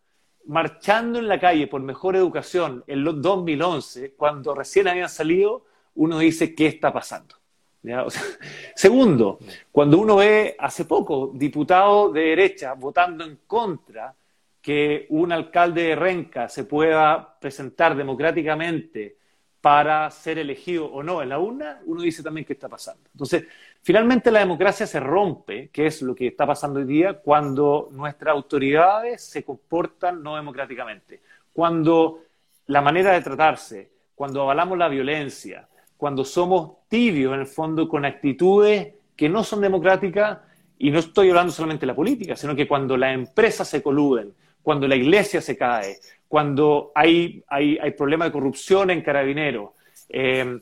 marchando 0.47 1.19
en 1.19 1.29
la 1.29 1.39
calle 1.39 1.67
por 1.67 1.83
mejor 1.83 2.17
educación 2.17 2.83
en 2.87 3.05
los 3.05 3.21
2011, 3.21 4.15
cuando 4.15 4.55
recién 4.55 4.89
habían 4.89 5.09
salido, 5.09 5.65
uno 5.95 6.19
dice, 6.19 6.55
¿qué 6.55 6.67
está 6.67 6.93
pasando? 6.93 7.37
segundo, 8.75 9.39
cuando 9.71 9.99
uno 9.99 10.17
ve 10.17 10.55
hace 10.59 10.85
poco 10.85 11.33
diputados 11.35 12.13
de 12.13 12.21
derecha 12.21 12.75
votando 12.75 13.25
en 13.25 13.41
contra 13.47 14.15
que 14.61 15.07
un 15.11 15.33
alcalde 15.33 15.83
de 15.83 15.97
Renca 15.97 16.49
se 16.49 16.65
pueda 16.65 17.39
presentar 17.41 17.97
democráticamente 17.97 19.17
para 19.61 20.11
ser 20.11 20.39
elegido 20.39 20.87
o 20.87 21.03
no 21.03 21.23
en 21.23 21.29
la 21.29 21.39
urna, 21.39 21.81
uno 21.87 22.03
dice 22.03 22.23
también 22.23 22.45
qué 22.45 22.53
está 22.53 22.69
pasando. 22.69 23.03
Entonces, 23.13 23.45
finalmente 23.81 24.31
la 24.31 24.41
democracia 24.41 24.87
se 24.87 24.99
rompe, 24.99 25.69
que 25.71 25.87
es 25.87 26.03
lo 26.03 26.15
que 26.15 26.29
está 26.29 26.47
pasando 26.47 26.81
hoy 26.81 26.87
día, 26.87 27.15
cuando 27.15 27.89
nuestras 27.93 28.33
autoridades 28.35 29.23
se 29.23 29.45
comportan 29.45 30.23
no 30.23 30.37
democráticamente, 30.37 31.21
cuando 31.53 32.23
la 32.67 32.81
manera 32.81 33.13
de 33.13 33.21
tratarse, 33.21 33.91
cuando 34.15 34.43
avalamos 34.43 34.79
la 34.79 34.89
violencia, 34.89 35.69
cuando 36.03 36.25
somos 36.25 36.89
tibios, 36.89 37.33
en 37.33 37.39
el 37.39 37.47
fondo, 37.47 37.89
con 37.89 38.05
actitudes 38.05 38.93
que 39.15 39.29
no 39.29 39.45
son 39.45 39.61
democráticas, 39.61 40.41
y 40.77 40.91
no 40.91 40.99
estoy 40.99 41.29
hablando 41.29 41.53
solamente 41.53 41.83
de 41.83 41.87
la 41.87 41.95
política, 41.95 42.35
sino 42.35 42.57
que 42.57 42.67
cuando 42.67 42.97
las 42.97 43.15
empresas 43.15 43.69
se 43.69 43.85
coluden, 43.85 44.35
cuando 44.65 44.89
la 44.89 44.97
iglesia 44.97 45.41
se 45.41 45.57
cae, 45.57 46.01
cuando 46.27 46.91
hay, 46.93 47.45
hay, 47.47 47.79
hay 47.81 47.93
problemas 47.93 48.27
de 48.27 48.33
corrupción 48.33 48.91
en 48.91 49.01
carabineros, 49.01 49.71
eh, 50.09 50.59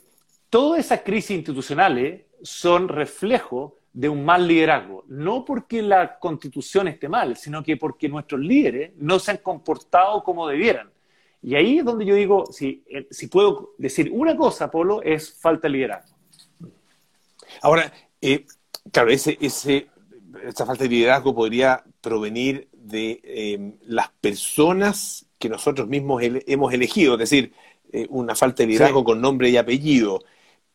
todas 0.50 0.80
esas 0.80 1.00
crisis 1.00 1.30
institucionales 1.30 2.26
son 2.42 2.86
reflejo 2.86 3.78
de 3.94 4.10
un 4.10 4.22
mal 4.22 4.46
liderazgo, 4.46 5.04
no 5.08 5.46
porque 5.46 5.80
la 5.80 6.18
constitución 6.18 6.86
esté 6.88 7.08
mal, 7.08 7.34
sino 7.38 7.62
que 7.62 7.78
porque 7.78 8.10
nuestros 8.10 8.42
líderes 8.42 8.92
no 8.98 9.18
se 9.18 9.30
han 9.30 9.38
comportado 9.38 10.22
como 10.22 10.46
debieran. 10.46 10.90
Y 11.42 11.54
ahí 11.54 11.78
es 11.78 11.84
donde 11.84 12.04
yo 12.04 12.14
digo, 12.14 12.44
si, 12.52 12.84
eh, 12.88 13.06
si 13.10 13.28
puedo 13.28 13.72
decir 13.78 14.10
una 14.12 14.36
cosa, 14.36 14.70
Polo, 14.70 15.02
es 15.02 15.32
falta 15.32 15.68
de 15.68 15.72
liderazgo. 15.72 16.16
Ahora, 17.62 17.92
eh, 18.20 18.44
claro, 18.92 19.10
ese, 19.10 19.38
ese, 19.40 19.88
esa 20.44 20.66
falta 20.66 20.84
de 20.84 20.90
liderazgo 20.90 21.34
podría 21.34 21.82
provenir 22.00 22.68
de 22.72 23.20
em, 23.24 23.76
las 23.86 24.10
personas 24.20 25.26
que 25.38 25.48
nosotros 25.48 25.88
mismos 25.88 26.22
hemos 26.22 26.72
elegido, 26.74 27.14
es 27.14 27.20
decir, 27.20 27.54
eh, 27.92 28.06
una 28.10 28.34
falta 28.34 28.62
de 28.62 28.68
liderazgo 28.68 29.02
con 29.02 29.20
nombre 29.20 29.48
y 29.48 29.56
apellido. 29.56 30.22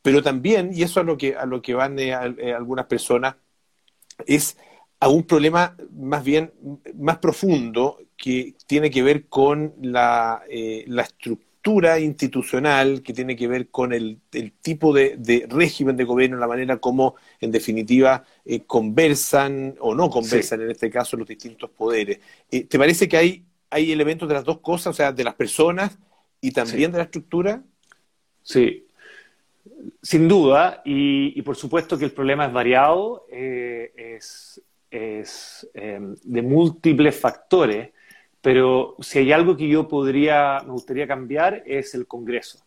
Pero 0.01 0.23
también, 0.23 0.71
y 0.73 0.81
eso 0.81 0.99
a 0.99 1.03
lo 1.03 1.17
que, 1.17 1.35
a 1.35 1.45
lo 1.45 1.61
que 1.61 1.75
van 1.75 1.99
algunas 1.99 2.85
personas, 2.85 3.35
es 4.25 4.57
a 4.99 5.09
un 5.09 5.23
problema 5.23 5.75
más 5.91 6.23
bien 6.23 6.53
más 6.95 7.17
profundo 7.17 7.99
que 8.17 8.55
tiene 8.65 8.89
que 8.89 9.03
ver 9.03 9.27
con 9.27 9.73
la, 9.81 10.43
eh, 10.49 10.85
la 10.87 11.03
estructura 11.03 11.45
institucional, 11.99 13.01
que 13.01 13.13
tiene 13.13 13.35
que 13.35 13.47
ver 13.47 13.69
con 13.69 13.91
el, 13.91 14.19
el 14.31 14.51
tipo 14.53 14.93
de, 14.93 15.15
de, 15.17 15.47
régimen 15.49 15.97
de 15.97 16.03
gobierno, 16.03 16.37
la 16.37 16.47
manera 16.47 16.77
como, 16.77 17.15
en 17.39 17.51
definitiva, 17.51 18.23
eh, 18.45 18.61
conversan 18.65 19.75
o 19.79 19.95
no 19.95 20.09
conversan, 20.09 20.61
en 20.61 20.71
este 20.71 20.89
caso, 20.89 21.17
los 21.17 21.27
distintos 21.27 21.69
poderes. 21.71 22.19
Eh, 22.51 22.65
¿Te 22.65 22.77
parece 22.77 23.07
que 23.07 23.17
hay, 23.17 23.45
hay 23.69 23.91
elementos 23.91 24.27
de 24.27 24.35
las 24.35 24.43
dos 24.43 24.59
cosas, 24.59 24.87
o 24.87 24.93
sea, 24.93 25.11
de 25.11 25.23
las 25.23 25.33
personas 25.33 25.97
y 26.39 26.51
también 26.51 26.91
de 26.91 26.99
la 26.99 27.05
estructura? 27.05 27.63
Sí. 28.43 28.85
Sin 30.03 30.27
duda, 30.27 30.83
y, 30.85 31.41
por 31.41 31.55
supuesto 31.55 31.97
que 31.97 32.05
el 32.05 32.11
problema 32.11 32.45
es 32.45 32.53
variado, 32.53 33.25
eh, 33.31 33.91
es, 33.97 34.61
em, 35.73 36.15
de 36.23 36.41
múltiples 36.41 37.19
factores, 37.19 37.89
pero 38.41 38.95
si 38.99 39.19
hay 39.19 39.31
algo 39.31 39.57
que 39.57 39.67
yo 39.67 39.87
podría, 39.87 40.61
me 40.65 40.71
gustaría 40.71 41.07
cambiar 41.07 41.63
es 41.65 41.95
el 41.95 42.05
Congreso. 42.05 42.59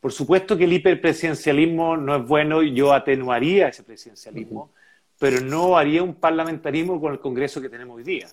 Por 0.00 0.10
supuesto 0.12 0.56
que 0.56 0.64
el 0.64 0.72
hiperpresidencialismo 0.72 1.96
no 1.96 2.16
es 2.16 2.26
bueno, 2.26 2.62
yo 2.62 2.92
atenuaría 2.92 3.68
ese 3.68 3.84
presidencialismo, 3.84 4.70
pero 5.18 5.40
no 5.40 5.76
haría 5.76 6.02
un 6.02 6.14
parlamentarismo 6.14 7.00
con 7.00 7.12
el 7.12 7.20
Congreso 7.20 7.60
que 7.60 7.68
tenemos 7.68 7.96
hoy 7.96 8.02
día. 8.02 8.28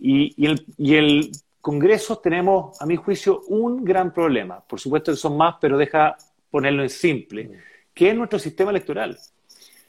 Y, 0.00 0.34
y, 0.42 0.46
el, 0.46 0.66
y 0.78 0.94
el 0.96 1.30
Congreso 1.60 2.18
tenemos, 2.18 2.80
a 2.82 2.86
mi 2.86 2.96
juicio, 2.96 3.42
un 3.46 3.84
gran 3.84 4.12
problema. 4.12 4.60
Por 4.60 4.80
supuesto 4.80 5.12
que 5.12 5.16
son 5.16 5.36
más, 5.36 5.56
pero 5.60 5.78
deja 5.78 6.16
ponerlo 6.50 6.82
en 6.82 6.90
simple, 6.90 7.50
que 7.94 8.10
es 8.10 8.16
nuestro 8.16 8.40
sistema 8.40 8.70
electoral. 8.70 9.16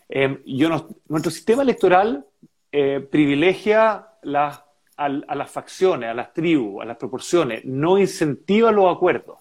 Eh, 0.07 0.39
yo 0.45 0.69
nuestro 1.07 1.31
sistema 1.31 1.63
electoral 1.63 2.23
eh, 2.75 3.01
privilegia 3.01 4.07
a, 4.25 5.07
las 5.07 5.51
facciones, 5.51 6.09
a 6.09 6.13
las 6.15 6.33
tribus, 6.33 6.81
a 6.81 6.85
las 6.85 6.97
proporciones, 6.97 7.63
no 7.65 7.99
incentiva 7.99 8.71
los 8.71 8.91
acuerdos. 8.91 9.37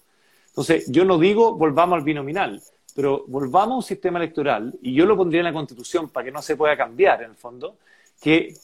Entonces, 0.49 0.85
yo 0.92 1.07
no 1.07 1.16
digo 1.16 1.57
volvamos 1.57 1.97
al 1.97 2.05
binominal, 2.05 2.61
pero 2.95 3.25
volvamos 3.29 3.73
a 3.73 3.77
un 3.77 3.83
sistema 3.83 4.18
electoral, 4.18 4.79
y 4.83 4.92
yo 4.92 5.07
lo 5.07 5.16
pondría 5.16 5.40
en 5.40 5.47
la 5.47 5.53
Constitución 5.55 6.11
para 6.11 6.27
que 6.27 6.31
no 6.31 6.42
se 6.42 6.59
pueda 6.59 6.77
cambiar, 6.77 7.23
en 7.23 7.31
el 7.31 7.37
fondo, 7.37 7.79
que, 8.21 8.55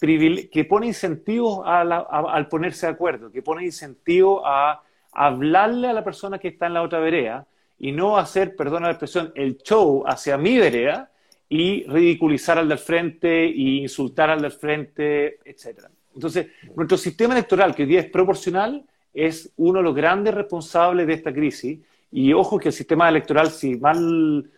pone 0.68 0.88
incentivos 0.88 1.62
al 1.64 2.48
ponerse 2.48 2.88
de 2.88 2.92
acuerdo, 2.92 3.32
que 3.32 3.40
pone 3.40 3.64
incentivos 3.64 4.42
a 4.44 4.82
hablarle 5.12 5.88
a 5.88 5.94
la 5.94 6.04
persona 6.04 6.38
que 6.38 6.48
está 6.48 6.66
en 6.66 6.74
la 6.74 6.82
otra 6.82 6.98
vereda 6.98 7.46
y 7.78 7.92
no 7.92 8.18
hacer, 8.18 8.54
perdona 8.54 8.88
la 8.88 8.92
expresión, 8.92 9.32
el 9.34 9.56
show 9.62 10.04
hacia 10.06 10.36
mi 10.36 10.58
vereda 10.58 11.10
y 11.48 11.84
ridiculizar 11.84 12.58
al 12.58 12.68
del 12.68 12.78
frente 12.78 13.46
y 13.46 13.78
insultar 13.78 14.30
al 14.30 14.42
del 14.42 14.52
frente, 14.52 15.38
etc. 15.44 15.86
Entonces, 16.14 16.48
nuestro 16.74 16.98
sistema 16.98 17.34
electoral, 17.34 17.74
que 17.74 17.82
hoy 17.82 17.88
día 17.88 18.00
es 18.00 18.10
proporcional, 18.10 18.84
es 19.14 19.52
uno 19.56 19.78
de 19.78 19.84
los 19.84 19.94
grandes 19.94 20.34
responsables 20.34 21.06
de 21.06 21.14
esta 21.14 21.32
crisis. 21.32 21.78
Y 22.10 22.32
ojo 22.32 22.58
que 22.58 22.68
el 22.68 22.74
sistema 22.74 23.08
electoral, 23.08 23.50
si 23.50 23.76
mal, 23.76 24.50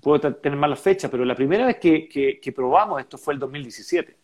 puedo 0.00 0.34
tener 0.34 0.58
mala 0.58 0.76
fecha, 0.76 1.10
pero 1.10 1.24
la 1.24 1.34
primera 1.34 1.66
vez 1.66 1.76
que, 1.76 2.08
que 2.08 2.52
probamos 2.52 3.00
esto 3.00 3.18
fue 3.18 3.34
el 3.34 3.40
2017. 3.40 4.16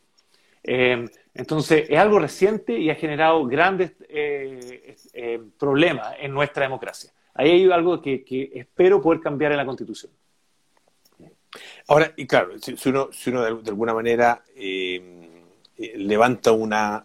Eh, 0.67 1.05
entonces, 1.35 1.85
es 1.89 1.99
algo 1.99 2.19
reciente 2.19 2.79
y 2.79 2.89
ha 2.89 2.95
generado 2.95 3.45
grandes 3.45 3.93
eh, 4.09 4.97
eh, 5.13 5.41
problemas 5.59 6.15
en 6.19 6.33
nuestra 6.33 6.63
democracia. 6.65 7.13
Ahí 7.35 7.51
hay 7.51 7.71
algo 7.71 8.01
que, 8.01 8.25
espero 8.55 9.03
poder 9.03 9.21
cambiar 9.21 9.53
en 9.53 9.59
la 9.59 9.67
Constitución. 9.67 10.11
Ahora, 11.89 12.13
y 12.17 12.27
claro, 12.27 12.53
si, 12.59 12.89
uno, 12.89 13.11
de, 13.13 13.71
alguna 13.71 13.95
manera 13.95 14.43
levanta 15.77 16.53
una, 16.53 17.05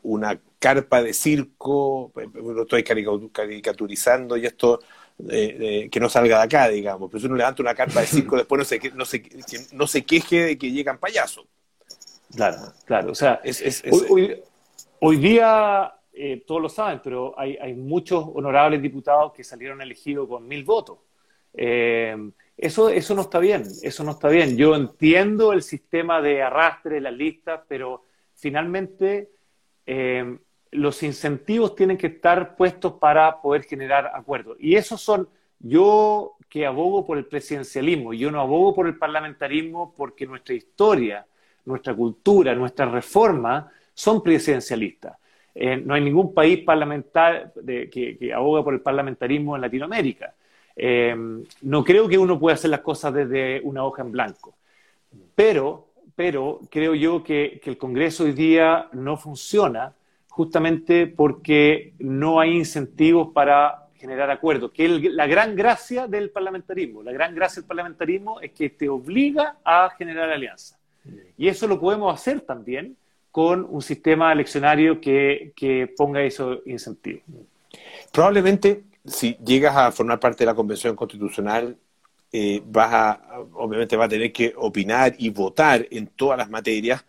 carpa 0.58 1.02
de 1.02 1.13
circo, 1.13 2.12
lo 2.34 2.62
estoy 2.62 2.84
caricaturizando 2.84 4.38
y 4.38 4.46
esto 4.46 4.80
que 5.18 6.00
no 6.00 6.10
salga 6.10 6.38
de 6.38 6.44
acá, 6.44 6.70
digamos, 6.70 7.10
pero 7.10 7.20
si 7.20 7.26
uno 7.26 7.36
levanta 7.36 7.62
una 7.62 7.76
carpa 7.76 8.02
de 8.02 8.08
circo, 8.08 8.36
después 8.38 8.60
no 8.60 8.65
se, 8.65 8.92
no 8.92 9.06
se, 9.06 9.24
no 9.74 9.88
se 9.88 10.06
queje 10.06 10.44
de 10.44 10.58
que 10.58 10.72
llegan 10.72 10.98
payasos. 10.98 11.46
Claro, 12.36 12.74
claro. 12.86 13.12
O 13.12 13.15
sea, 13.15 13.42
hoy, 15.00 15.18
día, 15.18 15.94
eh, 16.13 16.44
todos 16.46 16.62
lo 16.62 16.70
saben, 16.70 17.02
pero 17.04 17.38
hay, 17.38 17.74
muchos 17.74 18.24
honorables 18.34 18.82
diputados 18.82 19.34
que 19.34 19.44
salieron 19.44 19.82
elegidos 19.82 20.28
con 20.28 20.48
mil 20.48 20.63
votos. 20.63 21.00
Eh, 21.54 22.15
eso, 22.60 22.89
eso 22.89 23.15
no 23.15 23.22
está 23.22 23.39
bien, 23.39 23.63
eso 23.82 24.04
no 24.04 24.12
está 24.12 24.30
bien. 24.30 24.58
Yo 24.58 24.76
entiendo 24.76 25.54
el 25.54 25.62
sistema 25.62 26.22
de 26.22 26.41
arrastre 26.41 26.95
de 26.95 27.02
las 27.02 27.13
listas, 27.13 27.62
pero 27.67 28.06
finalmente 28.36 29.32
eh, 29.86 30.38
los 30.72 31.02
incentivos 31.04 31.76
tienen 31.76 31.98
que 31.98 32.08
estar 32.08 32.56
puestos 32.56 32.93
para 32.93 33.41
poder 33.41 33.63
generar 33.63 34.12
acuerdos. 34.13 34.58
Y 34.60 34.76
esos 34.76 35.02
son, 35.02 35.30
yo 35.60 36.36
que 36.50 36.65
abogo 36.65 37.06
por 37.06 37.17
el 37.17 37.26
presidencialismo, 37.26 38.13
yo 38.13 38.32
no 38.32 38.41
abogo 38.41 38.76
por 38.76 38.88
el 38.88 38.98
parlamentarismo 38.98 39.93
porque 39.95 40.26
nuestra 40.26 40.56
historia 40.56 41.26
nuestra 41.69 41.93
cultura, 41.93 42.54
nuestra 42.56 42.86
reforma 42.88 43.72
son 43.93 44.22
presidencialistas. 44.22 45.17
Eh, 45.56 45.78
no 45.78 45.93
hay 45.93 46.02
ningún 46.02 46.34
país 46.34 46.63
parlamentar 46.63 47.54
que, 47.65 48.32
aboga 48.36 48.63
por 48.63 48.74
el 48.74 48.82
parlamentarismo 48.82 49.56
en 49.56 49.62
Latinoamérica. 49.62 50.34
Eh, 50.82 51.13
no 51.62 51.84
creo 51.84 52.08
que 52.08 52.18
uno 52.18 52.39
pueda 52.39 52.56
hacer 52.56 52.70
las 52.70 52.80
cosas 52.80 53.13
desde 53.13 53.60
una 53.63 53.84
hoja 53.84 54.02
en 54.02 54.13
blanco. 54.13 54.56
Pero, 55.36 55.88
pero 56.15 56.62
creo 56.70 56.96
yo 56.96 57.22
que, 57.22 57.60
el 57.65 57.78
Congreso 57.78 58.24
hoy 58.24 58.32
día 58.32 58.88
no 58.94 59.18
funciona 59.18 59.94
justamente 60.30 61.06
porque 61.06 61.94
no 62.00 62.39
hay 62.39 62.56
incentivos 62.56 63.34
para 63.34 63.88
generar 63.96 64.32
acuerdos, 64.32 64.72
que 64.72 64.86
es 64.86 65.13
la 65.13 65.28
gran 65.28 65.54
gracia 65.54 66.08
del 66.08 66.30
parlamentarismo. 66.30 67.04
La 67.04 67.12
gran 67.12 67.36
gracia 67.36 67.62
del 67.62 67.68
parlamentarismo 67.68 68.39
es 68.39 68.52
que 68.54 68.70
te 68.70 68.88
obliga 68.88 69.58
a 69.65 69.89
generar 69.98 70.30
alianzas. 70.30 70.80
Y 71.38 71.50
eso 71.50 71.68
lo 71.68 71.78
podemos 71.78 72.13
hacer 72.13 72.39
también 72.39 72.96
con 73.32 73.68
un 73.70 73.82
sistema 73.82 74.32
eleccionario 74.32 75.02
que, 75.02 75.94
ponga 75.98 76.22
eso 76.24 76.62
incentivo. 76.65 77.20
Probablemente, 78.13 78.84
si 79.10 79.38
llegas 79.45 79.76
a 79.76 79.91
formar 79.91 80.19
parte 80.19 80.39
de 80.39 80.45
la 80.48 80.56
Convención 80.56 80.95
Constitucional, 80.95 81.78
eh, 82.32 82.62
vas 82.65 82.93
a, 82.93 83.39
obviamente 83.54 83.98
va 83.98 84.06
a 84.06 84.10
tener 84.10 84.32
que 84.32 84.54
opinar 84.56 85.15
y 85.17 85.30
votar 85.30 85.88
en 85.91 86.08
todas 86.08 86.38
las 86.38 86.50
materias, 86.50 87.06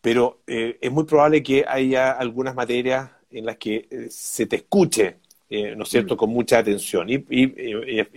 pero 0.00 0.42
eh, 0.46 0.78
es 0.80 0.92
muy 0.92 1.04
probable 1.04 1.42
que 1.42 1.64
haya 1.66 2.12
algunas 2.12 2.54
materias 2.54 3.10
en 3.30 3.46
las 3.46 3.56
que 3.56 3.88
eh, 3.90 4.08
se 4.10 4.46
te 4.46 4.56
escuche, 4.56 5.18
¿no 5.50 5.84
es 5.84 5.88
cierto?, 5.88 6.16
con 6.16 6.30
mucha 6.30 6.58
atención. 6.58 7.08
Y, 7.08 7.24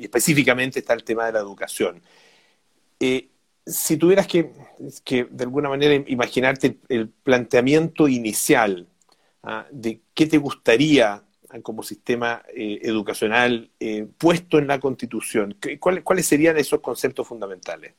específicamente 0.03 0.79
está 0.79 0.93
el 0.93 1.03
tema 1.03 1.25
de 1.25 1.33
la 1.33 1.39
educación 1.39 2.01
si 3.65 3.97
tuvieras 3.97 4.27
que, 4.27 4.51
de 5.29 5.43
alguna 5.43 5.69
manera 5.69 6.03
imaginarte 6.07 6.77
el, 6.89 7.09
planteamiento 7.09 8.07
inicial 8.07 8.87
¿ah? 9.43 9.65
de 9.71 10.01
qué 10.13 10.25
te 10.25 10.37
gustaría. 10.37 11.23
Como 11.61 11.83
sistema 11.83 12.43
eh, 12.55 12.79
educacional 12.83 13.69
eh, 13.79 14.07
puesto 14.17 14.57
en 14.57 14.67
la 14.67 14.79
Constitución, 14.79 15.57
¿cuáles, 15.79 16.25
serían 16.25 16.57
esos 16.57 16.79
conceptos 16.79 17.27
fundamentales? 17.27 17.93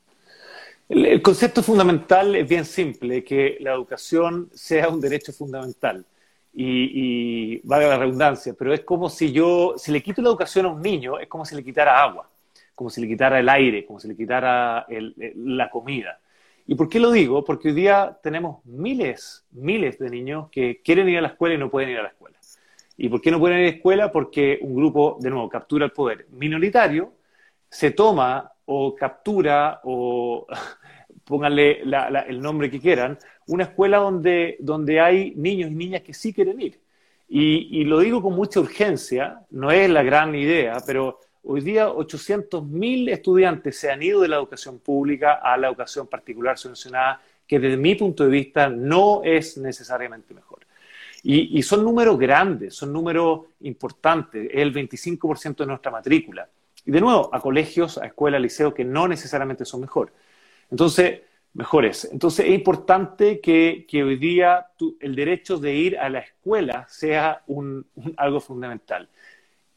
El, 0.89 1.21
concepto 1.23 1.63
fundamental 1.63 2.35
es 2.35 2.49
bien 2.49 2.65
simple, 2.65 3.23
que 3.23 3.59
la 3.61 3.73
educación 3.73 4.51
sea 4.55 4.89
un 4.89 5.01
derecho 5.01 5.33
fundamental. 5.33 6.05
Y, 6.55 7.55
y 7.55 7.61
valga 7.65 7.89
la 7.89 7.99
redundancia, 7.99 8.53
pero 8.53 8.75
es 8.75 8.81
como 8.81 9.09
si 9.09 9.33
yo, 9.33 9.75
si 9.79 9.91
le 9.91 10.03
quito 10.03 10.21
la 10.21 10.29
educación 10.29 10.67
a 10.67 10.69
un 10.69 10.83
niño, 10.83 11.19
es 11.19 11.27
como 11.27 11.47
si 11.47 11.55
le 11.55 11.65
quitara 11.65 12.03
agua 12.03 12.29
como 12.75 12.91
si 12.91 13.01
le 13.01 13.07
quitara 13.07 13.39
el 13.39 13.49
aire, 13.49 13.87
como 13.87 14.01
si 14.01 14.09
le 14.09 14.17
quitara 14.17 14.87
la 14.89 15.71
comida. 15.71 16.19
¿Y 16.67 16.75
por 16.75 16.89
qué 16.89 17.01
lo 17.01 17.11
digo? 17.11 17.45
Porque 17.45 17.69
hoy 17.69 17.75
día 17.75 18.19
tenemos 18.23 18.65
miles, 18.65 19.45
miles 19.51 19.99
de 19.99 20.11
niños 20.11 20.49
que 20.51 20.81
quieren 20.83 21.09
ir 21.09 21.19
a 21.19 21.23
la 21.23 21.29
escuela 21.29 21.55
y 21.55 21.59
no 21.59 21.71
pueden 21.71 21.91
ir 21.91 21.99
a 21.99 22.03
la 22.03 22.09
escuela. 22.09 22.39
¿Y 23.03 23.09
por 23.09 23.21
qué 23.21 23.33
no 23.33 23.41
pueden 23.41 23.59
ir 23.59 23.65
a 23.65 23.71
la 23.71 23.77
escuela? 23.77 24.13
Porque 24.13 24.61
un 24.63 24.77
grupo, 24.77 25.19
de 25.21 25.29
nuevo, 25.29 25.49
captura 25.49 25.87
el 25.87 25.91
poder 25.91 26.29
minoritario, 26.31 27.13
se 27.69 27.91
toma 27.91 28.53
o 28.65 28.95
captura 28.95 29.81
o 29.83 30.47
pónganle 31.25 31.83
el 31.83 32.41
nombre 32.41 32.71
que 32.71 32.79
quieran, 32.79 33.19
una 33.49 33.65
escuela 33.65 33.97
donde, 33.99 34.57
donde 34.61 35.01
hay 35.01 35.33
niños 35.35 35.73
y 35.73 35.75
niñas 35.75 36.03
que 36.03 36.15
sí 36.15 36.33
quieren 36.33 36.61
ir. 36.61 36.79
Y, 37.29 37.81
y, 37.81 37.85
lo 37.85 37.99
digo 37.99 38.23
con 38.23 38.35
mucha 38.37 38.61
urgencia, 38.61 39.41
no 39.51 39.73
es 39.73 39.91
la 39.91 40.05
gran 40.05 40.35
idea, 40.37 40.79
pero 40.87 41.19
Hoy 41.45 41.61
día 41.61 41.89
800.000 41.89 43.11
estudiantes 43.11 43.77
se 43.77 43.91
han 43.91 44.01
ido 44.01 44.21
de 44.21 44.29
la 44.29 44.37
educación 44.37 44.79
pública 44.79 45.41
a 45.43 45.57
la 45.57 45.67
educación 45.67 46.07
particular 46.07 46.57
subvencionada, 46.57 47.21
que 47.49 47.59
desde 47.59 47.77
mi 47.77 47.97
punto 47.97 48.23
de 48.23 48.31
vista 48.31 48.69
no 48.69 49.23
es 49.25 49.59
necesariamente 49.59 50.35
mejor. 50.35 50.62
Y, 51.25 51.63
son 51.63 51.85
números 51.85 52.19
grandes, 52.19 52.75
son 52.75 52.93
números 52.93 53.43
importantes, 53.61 54.49
es 54.51 54.61
el 54.61 54.75
25% 54.75 55.57
de 55.57 55.67
nuestra 55.67 55.93
matrícula. 55.93 56.49
Y 56.85 56.91
de 56.91 57.01
nuevo, 57.01 57.31
a 57.33 57.41
colegios, 57.41 57.97
a 57.99 58.07
escuelas, 58.07 58.41
liceos 58.41 58.75
que 58.75 58.85
no 58.85 59.07
necesariamente 59.07 59.65
son 59.65 59.83
mejor. 59.83 60.13
Entonces, 60.69 61.21
mejores. 61.55 62.09
Entonces, 62.11 62.47
es 62.47 62.53
importante 62.53 63.41
que, 63.41 63.87
hoy 63.93 64.17
día 64.17 64.67
el 64.99 65.15
derecho 65.15 65.59
de 65.59 65.75
ir 65.75 65.99
a 65.99 66.09
la 66.09 66.21
escuela 66.21 66.87
sea 66.89 67.43
algo 68.17 68.41
fundamental. 68.41 69.09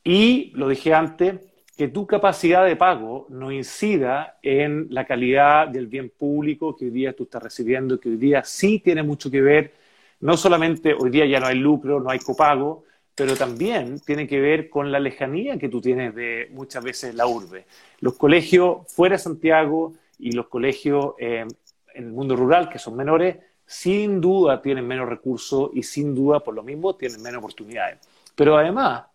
Y, 0.04 0.52
lo 0.56 0.68
dije 0.68 0.96
antes, 0.96 1.36
que 1.78 1.90
tu 1.90 2.08
capacidad 2.08 2.66
de 2.66 2.76
pago 2.76 3.28
no 3.30 3.52
incida 3.52 4.38
en 4.42 4.88
la 4.90 5.06
calidad 5.06 5.68
del 5.68 5.88
bien 5.88 6.10
público 6.10 6.76
que 6.76 6.86
hoy 6.86 6.92
día 6.92 7.14
tú 7.14 7.24
estás 7.24 7.44
recibiendo, 7.44 8.00
que 8.00 8.10
hoy 8.10 8.18
día 8.18 8.44
sí 8.44 8.80
tiene 8.80 9.04
mucho 9.04 9.30
que 9.30 9.42
ver, 9.42 9.74
no 10.20 10.38
solamente 10.38 10.94
hoy 10.94 11.10
día 11.10 11.26
ya 11.26 11.40
no 11.40 11.48
hay 11.48 11.56
lucro, 11.56 12.00
no 12.00 12.10
hay 12.10 12.20
copago, 12.20 12.84
pero 13.16 13.36
también 13.36 14.00
tiene 14.00 14.28
que 14.28 14.40
ver 14.40 14.70
con 14.70 14.92
la 14.92 15.00
lejanía 15.00 15.58
que 15.58 15.70
tú 15.70 15.80
tienes 15.80 16.14
de 16.14 16.50
muchas 16.52 16.84
veces 16.84 17.16
la 17.16 17.28
urbe. 17.28 17.66
Los 18.00 18.16
colegios 18.16 18.92
fuera 18.94 19.16
de 19.16 19.20
Santiago 19.20 19.94
y 20.20 20.34
los 20.34 20.48
colegios 20.48 21.14
eh, 21.18 21.46
en 21.94 22.04
el 22.04 22.12
mundo 22.12 22.36
rural, 22.36 22.70
que 22.70 22.78
son 22.78 22.96
menores, 22.96 23.38
sin 23.66 24.22
duda 24.22 24.62
tienen 24.62 24.86
menos 24.86 25.08
recursos 25.08 25.72
y 25.74 25.82
sin 25.84 26.14
duda 26.14 26.42
por 26.42 26.54
lo 26.54 26.62
mismo 26.62 26.96
tienen 26.96 27.22
menos 27.22 27.40
oportunidades. 27.40 28.00
Pero 28.36 28.58
además, 28.58 29.06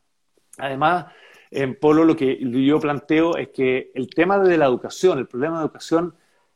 además, 0.56 1.06
en 1.50 1.74
Polo 1.74 2.04
lo 2.04 2.16
que 2.16 2.38
yo 2.40 2.80
planteo 2.80 3.36
es 3.36 3.48
que 3.48 3.90
el 3.94 4.08
tema 4.08 4.38
de 4.38 4.56
la 4.56 4.66
educación, 4.66 5.18
el 5.18 5.26
problema 5.26 5.58
de 5.58 5.64
educación, 5.64 6.14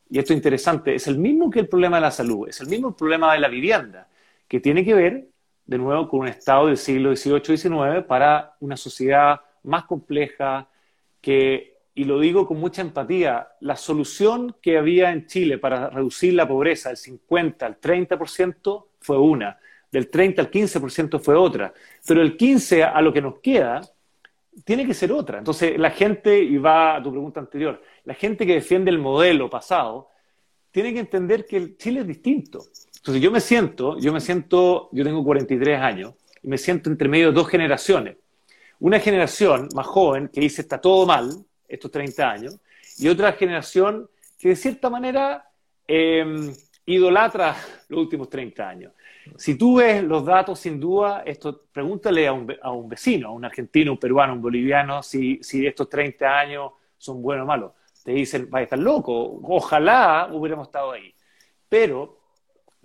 y 0.08 0.18
esto 0.18 0.32
es 0.32 0.36
interesante, 0.36 0.94
es 0.94 1.06
el 1.06 1.18
mismo 1.18 1.50
que 1.50 1.60
el 1.60 1.68
problema 1.68 1.96
de 1.98 2.02
la 2.02 2.10
salud, 2.10 2.48
es 2.48 2.60
el 2.60 2.68
mismo 2.68 2.96
problema 2.96 3.32
de 3.32 3.40
la 3.40 3.48
vivienda, 3.48 4.08
que 4.48 4.60
tiene 4.60 4.84
que 4.84 4.94
ver, 4.94 5.28
de 5.66 5.78
nuevo, 5.78 6.08
con 6.08 6.20
un 6.20 6.28
Estado 6.28 6.66
del 6.66 6.76
siglo 6.76 7.14
XVIII-XIX 7.14 8.04
para 8.06 8.54
una 8.60 8.76
sociedad 8.76 9.40
más 9.62 9.84
compleja 9.84 10.68
que 11.20 11.74
y 11.94 12.04
lo 12.04 12.18
digo 12.18 12.46
con 12.46 12.58
mucha 12.58 12.82
empatía, 12.82 13.48
la 13.60 13.76
solución 13.76 14.56
que 14.60 14.76
había 14.76 15.12
en 15.12 15.26
Chile 15.26 15.58
para 15.58 15.90
reducir 15.90 16.34
la 16.34 16.48
pobreza 16.48 16.88
del 16.88 16.98
50 16.98 17.64
al 17.64 17.80
30% 17.80 18.86
fue 18.98 19.18
una, 19.18 19.58
del 19.92 20.10
30 20.10 20.42
al 20.42 20.50
15% 20.50 21.20
fue 21.20 21.36
otra, 21.36 21.72
pero 22.04 22.20
el 22.20 22.36
15 22.36 22.82
a 22.82 23.00
lo 23.00 23.12
que 23.12 23.22
nos 23.22 23.38
queda 23.38 23.80
tiene 24.64 24.84
que 24.84 24.94
ser 24.94 25.12
otra. 25.12 25.38
Entonces, 25.38 25.78
la 25.78 25.90
gente, 25.90 26.36
y 26.36 26.56
va 26.58 26.96
a 26.96 27.02
tu 27.02 27.12
pregunta 27.12 27.38
anterior, 27.38 27.80
la 28.04 28.14
gente 28.14 28.44
que 28.44 28.54
defiende 28.54 28.90
el 28.90 28.98
modelo 28.98 29.48
pasado, 29.48 30.08
tiene 30.72 30.92
que 30.92 30.98
entender 30.98 31.46
que 31.46 31.76
Chile 31.76 32.00
es 32.00 32.06
distinto. 32.08 32.64
Entonces, 33.04 33.22
yo 33.22 33.30
me 33.30 33.40
siento, 33.40 33.98
yo 33.98 34.14
me 34.14 34.20
siento, 34.22 34.88
yo 34.90 35.04
tengo 35.04 35.22
43 35.22 35.78
años, 35.78 36.14
y 36.42 36.48
me 36.48 36.56
siento 36.56 36.88
entre 36.88 37.06
medio 37.06 37.26
de 37.26 37.32
dos 37.34 37.48
generaciones. 37.48 38.16
Una 38.80 38.98
generación 38.98 39.68
más 39.74 39.86
joven 39.86 40.28
que 40.28 40.40
dice 40.40 40.62
está 40.62 40.80
todo 40.80 41.04
mal, 41.04 41.30
estos 41.68 41.90
30 41.90 42.30
años, 42.30 42.58
y 42.96 43.08
otra 43.08 43.32
generación 43.32 44.08
que 44.38 44.48
de 44.48 44.56
cierta 44.56 44.88
manera 44.88 45.46
em, 45.86 46.50
idolatra 46.86 47.54
los 47.90 48.00
últimos 48.00 48.30
30 48.30 48.66
años. 48.66 48.92
Si 49.36 49.58
tú 49.58 49.76
ves 49.76 50.02
los 50.02 50.24
datos, 50.24 50.58
sin 50.58 50.80
duda, 50.80 51.24
esto, 51.26 51.64
pregúntale 51.70 52.26
a 52.26 52.32
un, 52.32 52.88
vecino, 52.88 53.28
a 53.28 53.32
un 53.32 53.44
argentino, 53.44 53.92
un 53.92 53.98
peruano, 53.98 54.32
un 54.32 54.40
boliviano, 54.40 55.02
si, 55.02 55.40
si 55.42 55.66
estos 55.66 55.90
30 55.90 56.38
años 56.38 56.72
son 56.96 57.20
buenos 57.20 57.44
o 57.44 57.48
malos. 57.48 57.72
Te 58.02 58.12
dicen, 58.12 58.48
va 58.52 58.60
a 58.60 58.62
estar 58.62 58.78
loco, 58.78 59.40
ojalá 59.42 60.30
hubiéramos 60.32 60.68
estado 60.68 60.92
ahí. 60.92 61.14
Pero, 61.68 62.23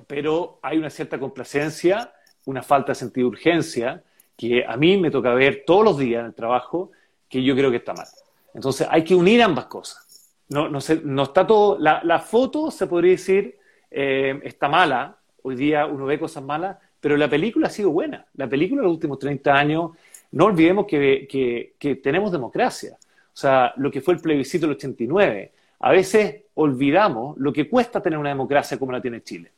pero 0.08 0.60
hay 0.62 0.78
una 0.78 0.90
cierta 0.90 1.20
complacencia, 1.20 2.14
una 2.46 2.64
falta 2.64 2.92
de 2.92 2.96
sentido 2.96 3.30
de 3.30 3.36
urgencia, 3.36 4.04
que 4.36 4.66
a 4.66 4.78
mí 4.78 4.98
me 4.98 5.12
toca 5.12 5.34
ver 5.34 5.64
todos 5.66 5.84
los 5.84 5.98
días 5.98 6.22
en 6.22 6.28
el 6.28 6.34
trabajo, 6.34 6.92
que 7.28 7.44
yo 7.44 7.56
creo 7.56 7.70
que 7.70 7.78
está 7.78 7.94
mal. 7.94 8.08
Entonces 8.54 8.88
hay 8.90 9.04
que 9.04 9.16
unir 9.16 9.42
ambas 9.42 9.66
cosas. 9.66 10.06
No, 10.50 10.68
no, 10.68 10.80
no 11.04 11.24
está 11.24 11.46
todo, 11.46 11.78
la, 11.78 12.20
foto 12.20 12.72
se 12.72 12.88
podría 12.88 13.12
decir 13.12 13.58
eh, 13.92 14.40
está 14.44 14.68
mala, 14.68 15.18
hoy 15.44 15.56
día 15.56 15.86
uno 15.86 16.06
ve 16.06 16.18
cosas 16.18 16.44
malas, 16.44 16.78
pero 17.00 17.16
la 17.18 17.30
película 17.30 17.68
ha 17.68 17.72
sido 17.72 17.92
buena. 17.92 18.26
La 18.34 18.48
película 18.48 18.82
de 18.82 18.88
los 18.88 18.96
últimos 18.96 19.20
30 19.20 19.54
años, 19.54 19.92
no 20.32 20.46
olvidemos 20.46 20.88
que 20.88 22.00
tenemos 22.02 22.32
democracia. 22.32 22.98
O 23.34 23.38
sea, 23.42 23.74
lo 23.78 23.90
que 23.90 24.02
fue 24.02 24.16
el 24.16 24.20
plebiscito 24.20 24.68
del 24.68 24.76
89. 24.76 25.54
A 25.80 25.92
veces 25.92 26.42
olvidamos 26.56 27.38
lo 27.38 27.54
que 27.54 27.70
cuesta 27.70 28.02
tener 28.02 28.20
una 28.20 28.28
democracia 28.28 28.78
como 28.78 28.92
la 28.92 29.02
tiene 29.02 29.24
Chile. 29.24 29.50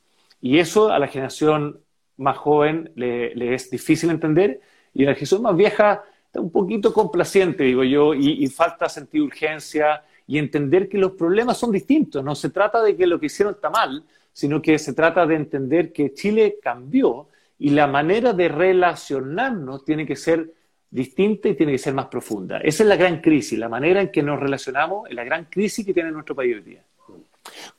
Y 0.42 0.60
eso 0.60 0.92
a 0.92 1.00
la 1.00 1.08
generación 1.08 1.80
más 2.18 2.38
joven 2.38 2.92
le, 2.96 3.34
le 3.36 3.54
es 3.54 3.70
difícil 3.70 4.10
entender 4.10 4.62
y 4.94 5.04
a 5.04 5.10
la 5.10 5.14
generación 5.14 5.42
más 5.44 5.56
vieja 5.56 6.04
está 6.32 6.40
un 6.40 6.52
poquito 6.52 6.94
complaciente, 6.94 7.66
digo 7.66 7.84
yo, 7.84 8.14
y, 8.14 8.48
falta 8.48 8.88
sentir 8.88 9.22
urgencia 9.22 10.02
y 10.26 10.38
entender 10.38 10.88
que 10.88 10.98
los 10.98 11.12
problemas 11.12 11.58
son 11.58 11.74
distintos. 11.74 12.24
No 12.24 12.36
se 12.36 12.50
trata 12.50 12.82
de 12.82 12.96
que 12.96 13.06
lo 13.06 13.20
que 13.20 13.26
hicieron 13.26 13.56
está 13.56 13.70
mal, 13.70 14.06
sino 14.32 14.62
que 14.62 14.80
se 14.80 14.94
trata 14.94 15.26
de 15.26 15.36
entender 15.36 15.92
que 15.92 16.14
Chile 16.14 16.58
cambió 16.64 17.28
y 17.60 17.72
la 17.72 17.86
manera 17.86 18.32
de 18.32 18.48
relacionarnos 18.48 19.84
tiene 19.84 20.06
que 20.06 20.16
ser 20.16 20.54
distinta 20.90 21.50
y 21.50 21.56
tiene 21.56 21.74
que 21.74 21.78
ser 21.78 21.94
más 21.94 22.06
profunda. 22.06 22.60
Esa 22.60 22.84
es 22.84 22.88
la 22.88 22.96
gran 22.96 23.20
crisis, 23.20 23.60
la 23.60 23.68
manera 23.68 24.00
en 24.00 24.10
que 24.10 24.24
nos 24.24 24.40
relacionamos 24.40 25.10
es 25.10 25.16
la 25.16 25.26
gran 25.26 25.46
crisis 25.46 25.86
que 25.86 25.94
tiene 25.94 26.12
nuestro 26.12 26.34
país 26.34 26.56
hoy 26.56 26.62
día. 26.62 26.84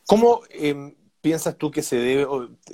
¿Cómo 0.07 0.43
em, 0.51 0.93
piensas 1.23 1.57
tú 1.57 1.71
que 1.71 1.83
se 1.83 1.97
debe, 1.97 2.27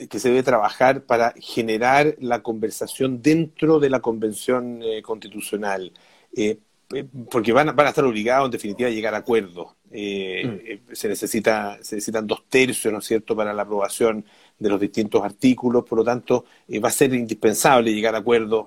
que 0.08 0.18
se 0.18 0.30
debe 0.30 0.42
trabajar 0.42 1.04
para 1.04 1.34
generar 1.38 2.16
la 2.18 2.42
conversación 2.42 3.22
dentro 3.22 3.78
de 3.78 3.90
la 3.90 4.00
convención 4.00 4.82
eh, 4.82 5.02
constitucional? 5.02 5.92
Eh, 6.34 6.58
eh, 6.94 7.04
porque 7.30 7.52
van, 7.52 7.76
van, 7.76 7.86
a 7.86 7.90
estar 7.90 8.04
obligados 8.04 8.46
en 8.46 8.50
definitiva 8.50 8.88
a 8.88 8.92
llegar 8.92 9.14
a 9.14 9.18
acuerdos. 9.18 9.76
Mm. 9.90 10.92
se, 10.92 11.08
necesita, 11.08 11.78
se 11.82 11.96
necesitan 11.96 12.26
dos 12.26 12.44
tercios, 12.48 12.92
¿no 12.92 12.98
es 12.98 13.06
cierto?, 13.06 13.36
para 13.36 13.54
la 13.54 13.62
aprobación 13.62 14.24
de 14.58 14.68
los 14.68 14.80
distintos 14.80 15.22
artículos, 15.22 15.84
por 15.84 15.98
lo 15.98 16.04
tanto, 16.04 16.44
va 16.82 16.88
a 16.88 16.92
ser 16.92 17.14
indispensable 17.14 17.94
llegar 17.94 18.14
a 18.14 18.18
acuerdos. 18.18 18.66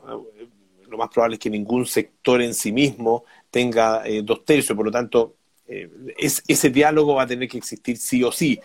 Lo 0.89 0.98
más 0.98 1.10
probable 1.10 1.36
es 1.36 1.39
que 1.39 1.50
ningún 1.50 1.86
sector 1.86 2.41
en 2.41 2.54
sí 2.54 2.72
mismo 2.72 3.26
tenga 3.50 4.04
dos 4.24 4.46
tercios, 4.46 4.76
por 4.76 4.86
lo 4.86 4.91
tanto, 4.91 5.36
es, 5.67 6.44
ese 6.48 6.70
diálogo 6.70 7.15
va 7.15 7.24
a 7.24 7.28
tener 7.28 7.48
que 7.48 7.58
existir 7.58 7.98
sí 7.98 8.24
o 8.24 8.32
sí. 8.32 8.60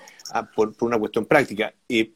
Por, 0.55 0.75
una 0.81 0.99
cuestión 0.99 1.27
práctica. 1.27 1.73
y 1.89 2.13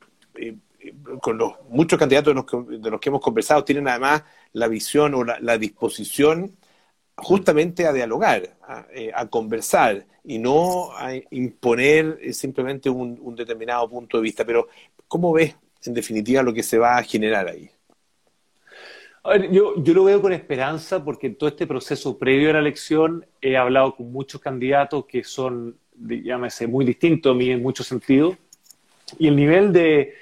con 1.21 1.39
los 1.39 1.55
muchos 1.69 1.99
candidatos 1.99 2.35
de 2.35 2.91
los, 2.91 3.01
que, 3.01 3.09
hemos 3.09 3.21
conversado 3.21 3.65
tienen 3.65 3.89
además 3.89 4.23
la 4.53 4.69
visión 4.69 5.15
o 5.15 5.25
la, 5.25 5.59
disposición 5.59 6.57
justamente 7.17 7.87
a 7.87 7.93
dialogar, 7.93 8.57
a, 8.67 8.87
eh, 8.93 9.13
conversar 9.29 10.07
y 10.25 10.39
no 10.39 10.93
a 10.97 11.13
imponer 11.31 12.19
eh, 12.23 12.33
simplemente 12.33 12.89
un, 12.89 13.35
determinado 13.37 13.89
punto 13.89 14.17
de 14.17 14.23
vista. 14.23 14.45
Pero, 14.45 14.69
¿cómo 15.07 15.33
ves 15.33 15.55
en 15.85 15.95
definitiva 15.95 16.43
lo 16.43 16.55
que 16.55 16.63
se 16.63 16.79
va 16.79 16.97
a 16.97 17.03
generar 17.03 17.49
ahí? 17.49 17.71
yo, 19.51 19.75
yo 19.77 19.93
lo 19.93 20.05
veo 20.05 20.23
con 20.23 20.33
esperanza 20.33 21.05
porque 21.05 21.27
en 21.27 21.37
todo 21.37 21.51
este 21.51 21.67
proceso 21.67 22.19
previo 22.19 22.49
a 22.49 22.53
la 22.55 22.61
elección 22.61 23.27
he 23.43 23.55
hablado 23.55 23.95
con 23.95 24.11
muchos 24.11 24.41
candidatos 24.41 25.05
que 25.05 25.25
son 25.25 25.77
llámese, 26.01 26.67
muy 26.67 26.85
distinto 26.85 27.31
a 27.31 27.35
mí 27.35 27.51
en 27.51 27.63
muchos 27.63 27.87
sentidos. 27.87 28.37
Y 29.19 29.29
el 29.29 29.37
nivel 29.37 29.73
de, 29.73 30.15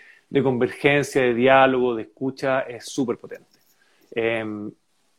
convergencia, 0.42 1.22
de 1.22 1.34
diálogo, 1.34 1.94
de 1.94 2.02
escucha 2.02 2.60
es 2.60 2.86
súper 2.86 3.18
potente. 3.18 3.46
Em, 4.12 4.70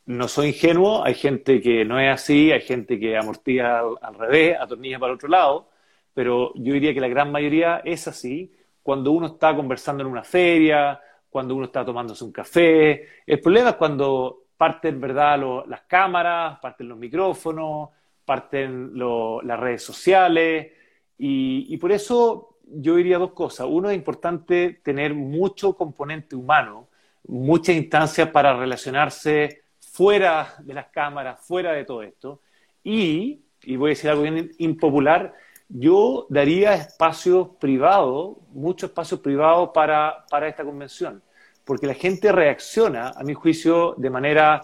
no 0.06 0.28
soy 0.28 0.48
ingenuo, 0.48 1.04
hay 1.06 1.14
gente 1.14 1.62
que 1.62 1.86
no 1.86 2.00
es 2.00 2.12
así, 2.12 2.52
hay 2.52 2.62
gente 2.62 3.00
que 3.00 3.16
amortilla 3.16 3.82
al, 4.02 4.16
revés, 4.16 4.58
atornilla 4.60 4.98
para 4.98 5.14
otro 5.14 5.30
lado, 5.30 5.70
pero 6.14 6.52
yo 6.56 6.74
diría 6.74 6.94
que 6.94 7.00
la 7.00 7.08
gran 7.08 7.32
mayoría 7.32 7.82
es 7.86 8.08
así 8.08 8.52
cuando 8.82 9.12
uno 9.12 9.28
está 9.28 9.56
conversando 9.56 10.02
en 10.02 10.10
una 10.10 10.24
feria, 10.24 11.00
cuando 11.30 11.56
uno 11.56 11.66
está 11.66 11.86
tomándose 11.86 12.24
un 12.24 12.32
café. 12.32 13.08
El 13.26 13.40
problema 13.40 13.70
es 13.70 13.76
cuando 13.76 14.46
parten, 14.58 15.00
¿verdad?, 15.00 15.40
las 15.68 15.82
cámaras, 15.82 16.60
parten 16.60 16.90
los 16.90 16.98
micrófonos, 16.98 17.90
parten 18.30 18.92
las 18.94 19.60
redes 19.60 19.82
sociales 19.82 20.72
y, 21.18 21.76
por 21.78 21.92
eso 21.92 22.58
yo 22.68 22.96
diría 22.96 23.18
dos 23.18 23.32
cosas. 23.32 23.66
Uno, 23.68 23.90
es 23.90 23.96
importante 23.96 24.82
tener 24.84 25.16
mucho 25.16 25.74
componente 25.74 26.36
humano, 26.36 26.90
muchas 27.28 27.76
instancias 27.76 28.30
para 28.30 28.56
relacionarse 28.56 29.64
fuera 29.80 30.54
de 30.60 30.76
las 30.76 30.90
cámaras, 30.90 31.40
fuera 31.44 31.72
de 31.72 31.86
todo 31.86 32.04
esto. 32.04 32.42
Y, 32.84 33.42
y 33.64 33.76
voy 33.78 33.90
a 33.90 33.94
decir 33.96 34.12
algo 34.12 34.22
bien 34.22 34.52
impopular, 34.60 35.34
yo 35.68 36.28
daría 36.30 36.76
espacios 36.76 37.48
privados, 37.60 38.38
mucho 38.54 38.86
espacio 38.86 39.24
privado 39.24 39.74
para, 39.74 40.24
para 40.30 40.48
esta 40.48 40.64
convención, 40.64 41.24
porque 41.66 41.88
la 41.88 41.96
gente 41.96 42.32
reacciona, 42.32 43.10
a 43.10 43.24
mi 43.24 43.34
juicio, 43.34 43.96
de 43.98 44.12
manera 44.12 44.62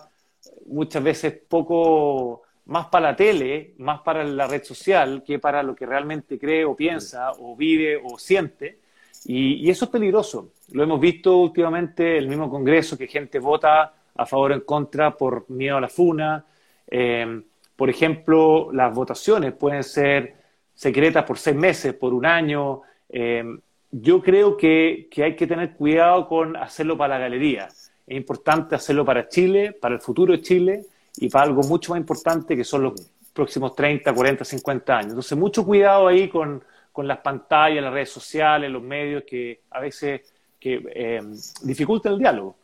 muchas 0.68 1.02
veces 1.02 1.34
poco 1.50 2.45
más 2.66 2.88
para 2.88 3.12
la 3.12 3.16
tele, 3.16 3.74
más 3.78 4.02
para 4.02 4.24
la 4.24 4.48
red 4.48 4.64
social, 4.64 5.24
que 5.26 5.40
para 5.40 5.62
lo 5.62 5.76
que 5.76 5.86
realmente 5.86 6.40
cree 6.40 6.66
o 6.66 6.76
piensa 6.76 7.32
o 7.34 7.56
vive 7.56 8.02
o 8.04 8.18
siente. 8.18 8.80
Y, 9.26 9.70
eso 9.70 9.86
es 9.86 9.92
peligroso. 9.92 10.52
Lo 10.72 10.84
hemos 10.84 11.00
visto 11.00 11.38
últimamente, 11.38 12.18
el 12.18 12.28
mismo 12.28 12.50
Congreso, 12.50 12.98
que 12.98 13.08
gente 13.08 13.40
vota 13.40 13.94
a 14.16 14.26
favor 14.26 14.52
o 14.52 14.56
en 14.56 14.62
contra 14.62 15.16
por 15.16 15.50
miedo 15.50 15.78
a 15.78 15.82
la 15.82 15.90
funa. 15.90 16.46
Eh, 16.88 17.42
por 17.76 17.90
ejemplo, 17.90 18.72
las 18.72 18.94
votaciones 18.94 19.54
pueden 19.54 19.84
ser 19.84 20.36
secretas 20.74 21.24
por 21.24 21.38
seis 21.38 21.56
meses, 21.56 21.94
por 21.94 22.14
un 22.14 22.26
año. 22.26 22.82
Eh, 23.10 23.44
yo 23.92 24.22
creo 24.22 24.58
que, 24.58 25.08
que 25.12 25.24
hay 25.24 25.36
que 25.36 25.48
tener 25.48 25.74
cuidado 25.74 26.28
con 26.28 26.56
hacerlo 26.56 26.98
para 26.98 27.16
la 27.16 27.22
galería. 27.22 27.68
Es 27.68 28.18
importante 28.18 28.76
hacerlo 28.76 29.06
para 29.06 29.28
Chile, 29.28 29.72
para 29.72 29.96
el 29.96 30.02
futuro 30.02 30.34
de 30.34 30.42
Chile 30.42 30.86
y 31.18 31.30
para 31.30 31.46
algo 31.46 31.62
mucho 31.64 31.92
más 31.92 32.00
importante 32.00 32.56
que 32.56 32.64
son 32.64 32.84
los 32.84 32.94
próximos 33.34 33.76
30, 33.76 34.14
40, 34.14 34.46
50 34.46 34.98
años. 34.98 35.10
Entonces, 35.10 35.38
mucho 35.38 35.66
cuidado 35.66 36.08
ahí 36.08 36.30
con, 36.30 36.64
con 36.92 37.08
las 37.08 37.20
pantallas, 37.20 37.84
las 37.84 37.94
redes 37.94 38.10
sociales, 38.10 38.72
los 38.72 38.82
medios 38.82 39.24
que 39.28 39.62
a 39.72 39.82
veces 39.82 40.22
que, 40.60 40.82
eh, 40.96 41.22
dificultan 41.64 42.14
el 42.14 42.20
diálogo. 42.20 42.58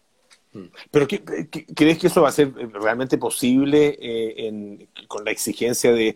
Mm. 0.54 0.66
¿Pero 0.90 1.08
crees 1.76 1.98
que 1.98 2.08
eso 2.08 2.22
va 2.22 2.30
a 2.30 2.32
ser 2.32 2.54
realmente 2.54 3.18
posible 3.18 3.98
eh, 4.02 4.88
con 5.08 5.24
la 5.24 5.32
exigencia 5.32 5.92
de, 5.94 6.16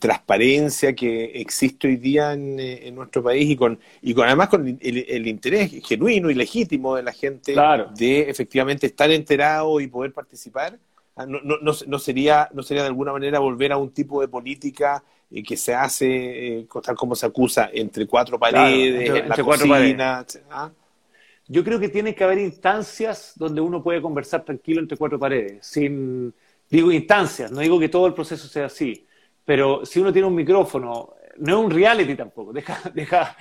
transparencia 0.00 0.94
que 0.94 1.26
existe 1.40 1.86
hoy 1.86 1.96
día 1.96 2.34
eh, 2.34 2.88
en, 2.88 2.94
nuestro 2.96 3.22
país 3.22 3.48
y 3.50 3.56
con, 3.56 3.78
y 4.02 4.14
con 4.14 4.26
además 4.26 4.48
con 4.48 4.66
el, 4.66 5.26
interés 5.28 5.70
genuino 5.86 6.28
y 6.30 6.34
legítimo 6.34 6.96
de 6.96 7.04
la 7.04 7.12
gente 7.12 7.54
de 7.96 8.30
efectivamente 8.30 8.86
estar 8.86 9.10
enterado 9.12 9.80
y 9.80 9.86
poder 9.86 10.12
participar? 10.12 10.76
Ah, 11.16 11.26
no, 11.26 11.40
no, 11.42 11.56
no, 11.60 11.98
sería, 11.98 12.48
¿No 12.52 12.62
sería 12.62 12.82
de 12.82 12.88
alguna 12.88 13.12
manera 13.12 13.38
volver 13.38 13.72
a 13.72 13.76
un 13.76 13.90
tipo 13.90 14.20
de 14.20 14.28
política 14.28 15.02
eh, 15.30 15.42
que 15.42 15.56
se 15.56 15.74
hace, 15.74 16.66
tal 16.82 16.96
como 16.96 17.14
se 17.14 17.26
acusa, 17.26 17.68
entre 17.72 18.06
cuatro 18.06 18.38
paredes, 18.38 19.10
en 19.10 19.28
la 19.28 19.36
cocina? 19.36 20.26
¿ah? 20.50 20.70
Yo 21.52 21.64
creo 21.64 21.80
que 21.80 21.88
tiene 21.88 22.14
que 22.14 22.22
haber 22.22 22.38
instancias 22.38 23.32
donde 23.34 23.60
uno 23.60 23.82
puede 23.82 24.00
conversar 24.00 24.44
tranquilo 24.44 24.80
entre 24.80 24.96
cuatro 24.96 25.18
paredes. 25.18 25.66
Sin, 25.66 26.32
digo 26.70 26.92
instancias, 26.92 27.50
no 27.50 27.60
digo 27.60 27.80
que 27.80 27.88
todo 27.88 28.06
el 28.06 28.14
proceso 28.14 28.46
sea 28.46 28.66
así, 28.66 29.04
pero 29.44 29.84
si 29.84 29.98
uno 29.98 30.12
tiene 30.12 30.28
un 30.28 30.34
micrófono, 30.36 31.14
no 31.38 31.58
es 31.58 31.64
un 31.64 31.70
reality 31.72 32.14
tampoco, 32.14 32.52
deja, 32.54 32.80
deja, 32.94 33.36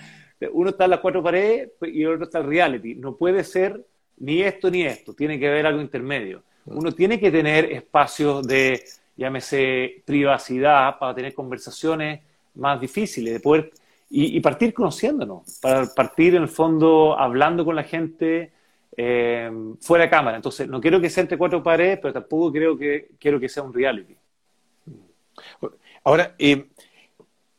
uno 0.53 0.72
está 0.72 0.86
en 0.86 0.89
las 0.89 0.99
cuatro 1.01 1.22
paredes 1.22 1.70
y 1.84 2.01
el 2.01 2.13
otro 2.13 2.24
está 2.26 2.39
en 2.39 2.47
reality. 2.47 2.95
No 2.95 3.15
puede 3.15 3.43
ser 3.43 3.86
ni 4.17 4.41
esto 4.41 4.72
ni 4.72 4.82
esto, 4.82 5.13
tiene 5.13 5.39
que 5.39 5.47
haber 5.47 5.67
algo 5.67 5.80
intermedio. 5.80 6.43
Uno 6.72 6.91
tiene 6.91 7.20
que 7.20 7.32
tener 7.32 7.72
espacios 7.72 8.45
de, 8.47 8.84
llámese, 9.15 10.01
privacidad 10.05 10.97
para 10.99 11.13
tener 11.15 11.34
conversaciones 11.34 12.22
más 12.55 12.80
difíciles, 12.80 13.34
de 13.34 13.39
poder 13.39 13.72
y, 14.11 14.39
partir 14.39 14.74
conociéndonos, 14.74 15.59
para 15.61 15.86
partir 15.93 16.36
en 16.36 16.43
el 16.43 16.47
fondo 16.47 17.17
hablando 17.17 17.63
con 17.63 17.76
la 17.76 17.84
gente 17.84 18.51
eh, 18.97 19.51
fuera 19.82 20.05
de 20.05 20.09
cámara. 20.09 20.38
Entonces, 20.38 20.67
no 20.67 20.82
quiero 20.82 20.99
que 20.99 21.09
sea 21.09 21.22
entre 21.22 21.38
cuatro 21.38 21.61
paredes, 21.61 21.99
pero 22.01 22.13
tampoco 22.13 22.51
creo 22.51 22.78
que, 22.78 23.09
quiero 23.20 23.39
que 23.39 23.49
sea 23.49 23.61
un 23.61 23.74
reality. 23.74 24.15
Ahora, 26.03 26.34
eh, 26.39 26.65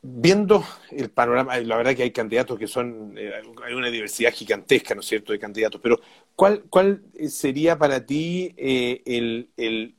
viendo 0.03 0.65
el 0.91 1.11
panorama, 1.11 1.57
la 1.59 1.77
verdad 1.77 1.95
que 1.95 2.03
hay 2.03 2.11
candidatos 2.11 2.59
que 2.59 2.67
son, 2.67 3.15
eh, 3.17 3.33
hay 3.65 3.75
una 3.75 3.89
diversidad 3.89 4.33
gigantesca, 4.33 4.95
¿no 4.95 5.03
es 5.03 5.07
cierto?, 5.07 5.33
de 5.33 5.39
candidatos, 5.39 5.81
pero 5.81 6.01
¿cuál, 6.41 6.63
cuál 6.71 7.03
sería 7.29 7.79
para 7.79 8.07
ti 8.07 8.55
el, 8.57 9.51
el 9.57 9.95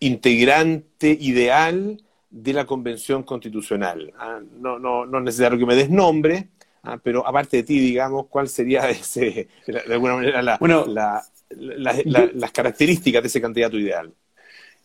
integrante 0.00 1.16
ideal? 1.20 1.98
de 2.30 2.52
la 2.52 2.64
Convención 2.64 3.24
Constitucional. 3.24 4.12
¿ah? 4.16 4.40
No, 4.58 4.78
no, 4.78 5.04
no 5.04 5.18
es 5.18 5.24
necesario 5.24 5.58
que 5.58 5.66
me 5.66 5.74
des 5.74 5.90
nombre, 5.90 6.48
¿ah? 6.84 6.98
pero 7.02 7.26
aparte 7.26 7.58
de 7.58 7.62
ti, 7.64 7.78
digamos, 7.78 8.26
¿cuál 8.28 8.48
sería 8.48 8.88
ese, 8.90 9.48
de 9.66 9.94
alguna 9.94 10.14
manera 10.14 10.42
la, 10.42 10.56
bueno, 10.58 10.86
las 10.86 12.52
características 12.52 13.22
de 13.22 13.28
ese 13.28 13.40
candidato 13.40 13.76
ideal? 13.76 14.12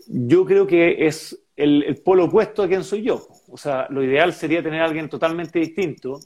Yo 0.07 0.45
creo 0.45 0.67
que 0.67 1.07
es 1.07 1.39
el, 1.55 1.99
polo 2.03 2.25
opuesto 2.25 2.63
a 2.63 2.67
quien 2.67 2.83
soy 2.83 3.03
yo. 3.03 3.27
O 3.47 3.57
sea, 3.57 3.87
lo 3.89 4.03
ideal 4.03 4.33
sería 4.33 4.61
tener 4.61 4.81
a 4.81 4.85
alguien 4.85 5.09
totalmente 5.09 5.59
distinto, 5.59 6.19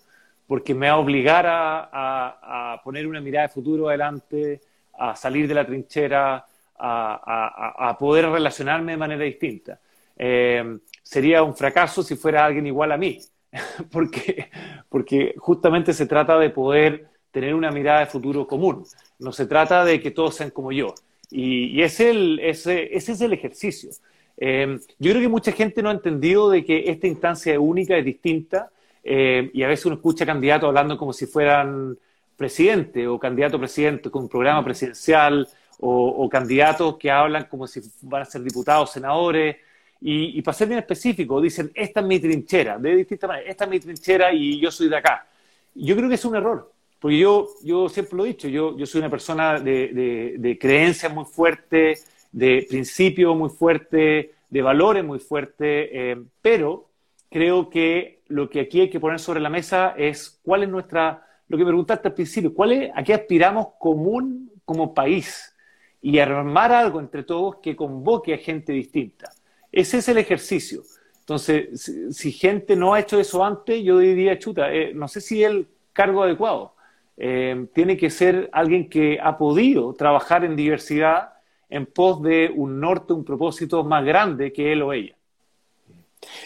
porque 0.49 0.73
me 0.73 0.87
va 0.87 0.93
a 0.93 0.97
obligar 0.97 1.45
a, 1.47 2.81
poner 2.83 3.05
una 3.05 3.21
mirada 3.21 3.45
de 3.45 3.53
futuro 3.53 3.87
adelante, 3.87 4.59
a 4.97 5.15
salir 5.15 5.47
de 5.47 5.53
la 5.53 5.63
trinchera, 5.63 6.43
a, 6.75 7.95
poder 7.99 8.27
relacionarme 8.31 8.93
de 8.93 8.97
manera 8.97 9.23
distinta. 9.25 9.79
Eh, 10.17 10.79
sería 11.03 11.43
un 11.43 11.55
fracaso 11.55 12.01
si 12.01 12.15
fuera 12.15 12.43
alguien 12.43 12.65
igual 12.65 12.91
a 12.91 12.97
mí, 12.97 13.19
porque, 13.91 14.49
porque 14.89 15.35
justamente 15.37 15.93
se 15.93 16.07
trata 16.07 16.39
de 16.39 16.49
poder 16.49 17.05
tener 17.29 17.53
una 17.53 17.69
mirada 17.69 17.99
de 17.99 18.05
futuro 18.07 18.47
común, 18.47 18.83
no 19.19 19.31
se 19.31 19.45
trata 19.45 19.85
de 19.85 19.99
que 19.99 20.09
todos 20.09 20.33
sean 20.33 20.49
como 20.49 20.71
yo. 20.71 20.95
Y, 21.29 21.79
ese, 21.83 22.09
es 22.49 22.65
el 22.65 23.33
ejercicio. 23.33 23.91
Em, 24.35 24.79
yo 24.97 25.11
creo 25.11 25.21
que 25.21 25.29
mucha 25.29 25.51
gente 25.51 25.83
no 25.83 25.89
ha 25.89 25.93
entendido 25.93 26.49
de 26.49 26.65
que 26.65 26.89
esta 26.89 27.05
instancia 27.05 27.53
es 27.53 27.59
única, 27.59 27.95
es 27.95 28.03
distinta, 28.03 28.71
em, 29.03 29.49
y 29.53 29.63
a 29.63 29.67
veces 29.67 29.85
uno 29.85 29.95
escucha 29.95 30.25
candidatos 30.25 30.67
hablando 30.67 30.97
como 30.97 31.13
si 31.13 31.25
fueran 31.25 31.97
presidente 32.35 33.07
o 33.07 33.19
candidato 33.19 33.57
a 33.57 33.59
presidente 33.59 34.09
con 34.09 34.23
un 34.23 34.29
programa 34.29 34.63
presidencial, 34.63 35.47
o, 35.81 36.07
o 36.07 36.29
candidatos 36.29 36.97
que 36.97 37.09
hablan 37.09 37.45
como 37.45 37.65
si 37.65 37.81
van 38.01 38.23
a 38.23 38.25
ser 38.25 38.41
diputados, 38.41 38.91
senadores, 38.91 39.57
y, 40.01 40.41
para 40.41 40.57
ser 40.57 40.69
bien 40.69 40.79
específico, 40.79 41.41
dicen, 41.41 41.71
esta 41.75 41.99
es 41.99 42.05
mi 42.05 42.19
trinchera, 42.19 42.77
de 42.77 42.95
distinta 42.95 43.27
manera, 43.27 43.49
esta 43.49 43.65
es 43.65 43.69
mi 43.69 43.79
trinchera 43.79 44.31
y 44.33 44.59
yo 44.59 44.71
soy 44.71 44.87
de 44.87 44.95
acá. 44.95 45.27
Yo 45.75 45.95
creo 45.95 46.07
que 46.07 46.15
es 46.15 46.23
un 46.23 46.35
error, 46.35 46.71
porque 46.99 47.17
yo, 47.17 47.49
yo 47.63 47.89
siempre 47.89 48.17
lo 48.17 48.25
he 48.25 48.29
dicho, 48.29 48.47
yo, 48.47 48.77
yo 48.77 48.85
soy 48.85 48.99
una 48.99 49.09
persona 49.09 49.59
de, 49.59 50.37
de, 50.37 50.57
creencias 50.57 51.13
muy 51.13 51.25
fuerte, 51.25 51.99
de 52.31 52.65
principios 52.69 53.35
muy 53.35 53.49
fuerte, 53.49 54.31
de 54.49 54.61
valores 54.61 55.03
muy 55.03 55.19
fuertes, 55.19 55.89
eh, 55.91 56.21
pero 56.41 56.87
creo 57.29 57.69
que 57.69 58.18
lo 58.29 58.49
que 58.49 58.61
aquí 58.61 58.81
hay 58.81 58.89
que 58.89 58.99
poner 58.99 59.19
sobre 59.19 59.39
la 59.39 59.49
mesa 59.49 59.93
es 59.97 60.39
cuál 60.43 60.63
es 60.63 60.69
nuestra, 60.69 61.25
lo 61.47 61.57
que 61.57 61.65
preguntaste 61.65 62.07
al 62.07 62.13
principio, 62.13 62.53
cuál 62.53 62.71
es, 62.71 62.91
a 62.95 63.03
qué 63.03 63.13
aspiramos 63.13 63.69
común 63.77 64.51
como 64.65 64.93
país 64.93 65.55
y 66.01 66.19
armar 66.19 66.71
algo 66.71 66.99
entre 66.99 67.23
todos 67.23 67.57
que 67.57 67.75
convoque 67.75 68.33
a 68.33 68.37
gente 68.37 68.71
distinta. 68.71 69.31
Ese 69.71 69.97
es 69.97 70.07
el 70.09 70.17
ejercicio. 70.17 70.83
Entonces, 71.19 71.91
si, 72.11 72.31
gente 72.31 72.75
no 72.75 72.93
ha 72.93 72.99
hecho 72.99 73.19
eso 73.19 73.43
antes, 73.43 73.83
yo 73.83 73.99
diría, 73.99 74.39
chuta, 74.39 74.73
eh, 74.73 74.93
no 74.93 75.07
sé 75.07 75.21
si 75.21 75.43
el 75.43 75.67
cargo 75.93 76.23
adecuado. 76.23 76.73
Eh, 77.17 77.67
tiene 77.73 77.97
que 77.97 78.09
ser 78.09 78.49
alguien 78.53 78.89
que 78.89 79.19
ha 79.21 79.37
podido 79.37 79.93
trabajar 79.93 80.45
en 80.45 80.55
diversidad 80.55 81.33
en 81.69 81.85
pos 81.85 82.21
de 82.23 82.51
un 82.55 82.79
norte, 82.79 83.13
un 83.13 83.25
propósito 83.25 83.83
más 83.83 84.05
grande 84.05 84.53
que 84.53 84.71
él 84.71 84.81
o 84.81 84.93
ella. 84.93 85.15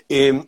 Eh, 0.10 0.44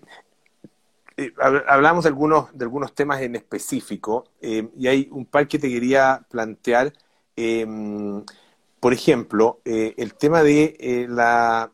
hablamos 1.38 2.04
de 2.04 2.10
algunos, 2.10 2.58
de 2.58 2.66
algunos 2.66 2.94
temas 2.94 3.22
en 3.22 3.36
específico 3.36 4.26
y 4.42 4.88
hay 4.88 5.08
un 5.12 5.26
par 5.26 5.48
que 5.48 5.60
te 5.60 5.70
quería 5.70 6.26
plantear. 6.30 6.94
por 8.80 8.94
ejemplo, 8.94 9.62
el 9.66 10.14
tema 10.16 10.44
de 10.44 11.06
la, 11.10 11.72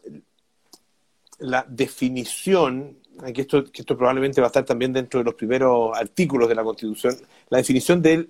la 1.42 1.66
definición, 1.68 2.98
que 3.34 3.42
esto, 3.42 3.64
que 3.66 3.82
esto 3.82 3.98
probablemente 3.98 4.42
va 4.42 4.48
a 4.48 4.50
estar 4.50 4.66
también 4.66 4.94
dentro 4.94 5.20
de 5.20 5.26
los 5.26 5.36
primeros 5.36 5.98
artículos 5.98 6.48
de 6.48 6.56
la 6.56 6.64
Constitución, 6.64 7.16
la 7.50 7.58
definición 7.58 8.02
del 8.02 8.28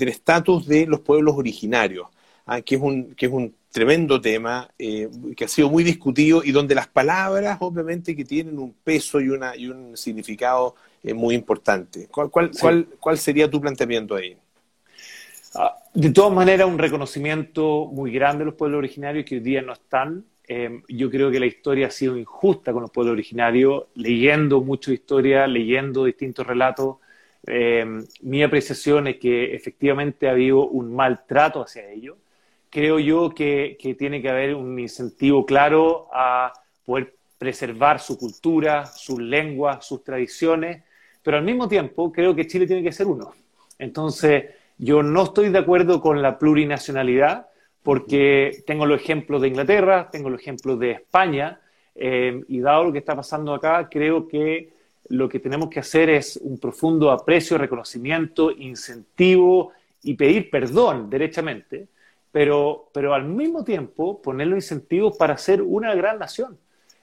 estatus 0.00 0.66
de, 0.66 0.86
los 0.86 1.00
pueblos 1.00 1.36
originarios, 1.36 2.08
¿ah? 2.46 2.60
que, 2.60 2.74
es 2.74 2.80
un, 2.80 3.14
que 3.14 3.26
es 3.26 3.32
un 3.32 3.54
tremendo 3.72 4.20
tema 4.20 4.68
eh, 4.78 5.08
que 5.36 5.46
ha 5.46 5.48
sido 5.48 5.68
muy 5.68 5.82
discutido 5.82 6.42
y 6.44 6.52
donde 6.52 6.74
las 6.74 6.86
palabras 6.86 7.56
obviamente 7.60 8.14
que 8.14 8.24
tienen 8.24 8.58
un 8.58 8.72
peso 8.72 9.20
y, 9.20 9.28
una, 9.30 9.56
y 9.56 9.66
un 9.66 9.96
significado 9.96 10.76
eh, 11.02 11.14
muy 11.14 11.34
importante. 11.34 12.06
¿Cuál, 12.10 12.30
cuál, 12.30 12.50
cuál, 12.58 12.86
¿Cuál 13.00 13.18
sería 13.18 13.50
tu 13.50 13.60
planteamiento 13.60 14.14
ahí? 14.14 14.36
Ah, 15.54 15.76
de 15.92 16.10
todas 16.10 16.32
maneras, 16.32 16.68
un 16.68 16.78
reconocimiento 16.78 17.86
muy 17.92 18.12
grande 18.12 18.40
de 18.40 18.44
los 18.46 18.54
pueblos 18.54 18.78
originarios 18.78 19.24
que 19.24 19.34
hoy 19.34 19.40
día 19.40 19.62
no 19.62 19.72
están 19.72 20.24
Em, 20.54 20.82
yo 20.88 21.10
creo 21.10 21.30
que 21.30 21.40
la 21.40 21.46
historia 21.46 21.86
ha 21.86 21.90
sido 21.90 22.16
injusta 22.16 22.72
con 22.72 22.82
los 22.82 22.90
pueblos 22.90 23.12
originarios, 23.12 23.84
leyendo 23.94 24.60
mucha 24.60 24.92
historia, 24.92 25.46
leyendo 25.46 26.04
distintos 26.04 26.46
relatos. 26.46 26.96
Em, 27.46 28.04
mi 28.22 28.42
apreciación 28.42 29.06
es 29.08 29.16
que 29.16 29.54
efectivamente 29.54 30.28
ha 30.28 30.32
habido 30.32 30.66
un 30.66 30.94
maltrato 30.94 31.62
hacia 31.62 31.88
ellos. 31.90 32.16
Creo 32.72 32.98
yo 32.98 33.28
que, 33.34 33.76
tiene 33.98 34.22
que 34.22 34.30
haber 34.30 34.54
un 34.54 34.78
incentivo 34.78 35.44
claro 35.44 36.08
a 36.10 36.54
poder 36.86 37.14
preservar 37.36 38.00
su 38.00 38.16
cultura, 38.16 38.86
sus 38.86 39.18
lenguas, 39.18 39.84
sus 39.86 40.02
tradiciones, 40.02 40.82
pero 41.22 41.36
al 41.36 41.44
mismo 41.44 41.68
tiempo 41.68 42.10
creo 42.10 42.34
que 42.34 42.46
Chile 42.46 42.66
tiene 42.66 42.82
que 42.82 42.90
ser 42.90 43.08
uno. 43.08 43.34
Entonces, 43.78 44.44
yo 44.78 45.02
no 45.02 45.24
estoy 45.24 45.50
de 45.50 45.58
acuerdo 45.58 46.00
con 46.00 46.22
la 46.22 46.38
plurinacionalidad, 46.38 47.48
porque 47.82 48.62
tengo 48.66 48.86
los 48.86 49.02
ejemplos 49.02 49.42
de 49.42 49.48
Inglaterra, 49.48 50.08
tengo 50.10 50.30
los 50.30 50.40
ejemplos 50.40 50.78
de 50.78 50.92
España, 50.92 51.60
eh, 51.94 52.42
y 52.48 52.60
dado 52.60 52.84
lo 52.84 52.92
que 52.92 53.00
está 53.00 53.14
pasando 53.14 53.52
acá, 53.52 53.86
creo 53.90 54.26
que 54.26 54.72
lo 55.10 55.28
que 55.28 55.40
tenemos 55.40 55.68
que 55.68 55.80
hacer 55.80 56.08
es 56.08 56.38
un 56.38 56.58
profundo 56.58 57.10
aprecio, 57.10 57.58
reconocimiento, 57.58 58.50
incentivo 58.50 59.72
y 60.02 60.14
pedir 60.14 60.48
perdón 60.48 61.10
derechamente, 61.10 61.88
pero, 62.32 62.90
pero 62.92 63.14
al 63.14 63.26
mismo 63.26 63.62
tiempo 63.62 64.20
poner 64.20 64.48
los 64.48 64.56
incentivos 64.56 65.16
para 65.16 65.36
ser 65.36 65.60
una 65.62 65.94
gran 65.94 66.18
nación. 66.18 66.58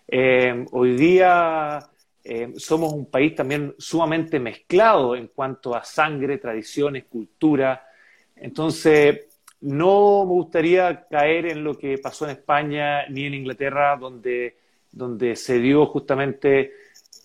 Eh, 0.08 0.66
hoy 0.72 0.96
día 0.96 1.80
eh, 2.24 2.52
somos 2.58 2.92
un 2.92 3.06
país 3.06 3.36
también 3.36 3.76
sumamente 3.78 4.40
mezclado 4.40 5.16
en 5.16 5.28
cuanto 5.28 5.76
a 5.76 5.84
sangre, 5.84 6.40
tradiciones, 6.40 7.06
cultura. 7.06 7.88
Entonces, 8.36 9.28
no 9.62 10.26
me 10.26 10.34
gustaría 10.34 11.06
caer 11.08 11.46
en 11.46 11.64
lo 11.64 11.78
que 11.78 12.00
pasó 12.00 12.26
en 12.26 12.32
España 12.32 13.08
ni 13.08 13.26
en 13.26 13.36
Inglaterra, 13.36 13.96
donde, 13.98 14.58
donde 14.92 15.36
se 15.36 15.60
dio 15.60 15.86
justamente... 15.86 16.74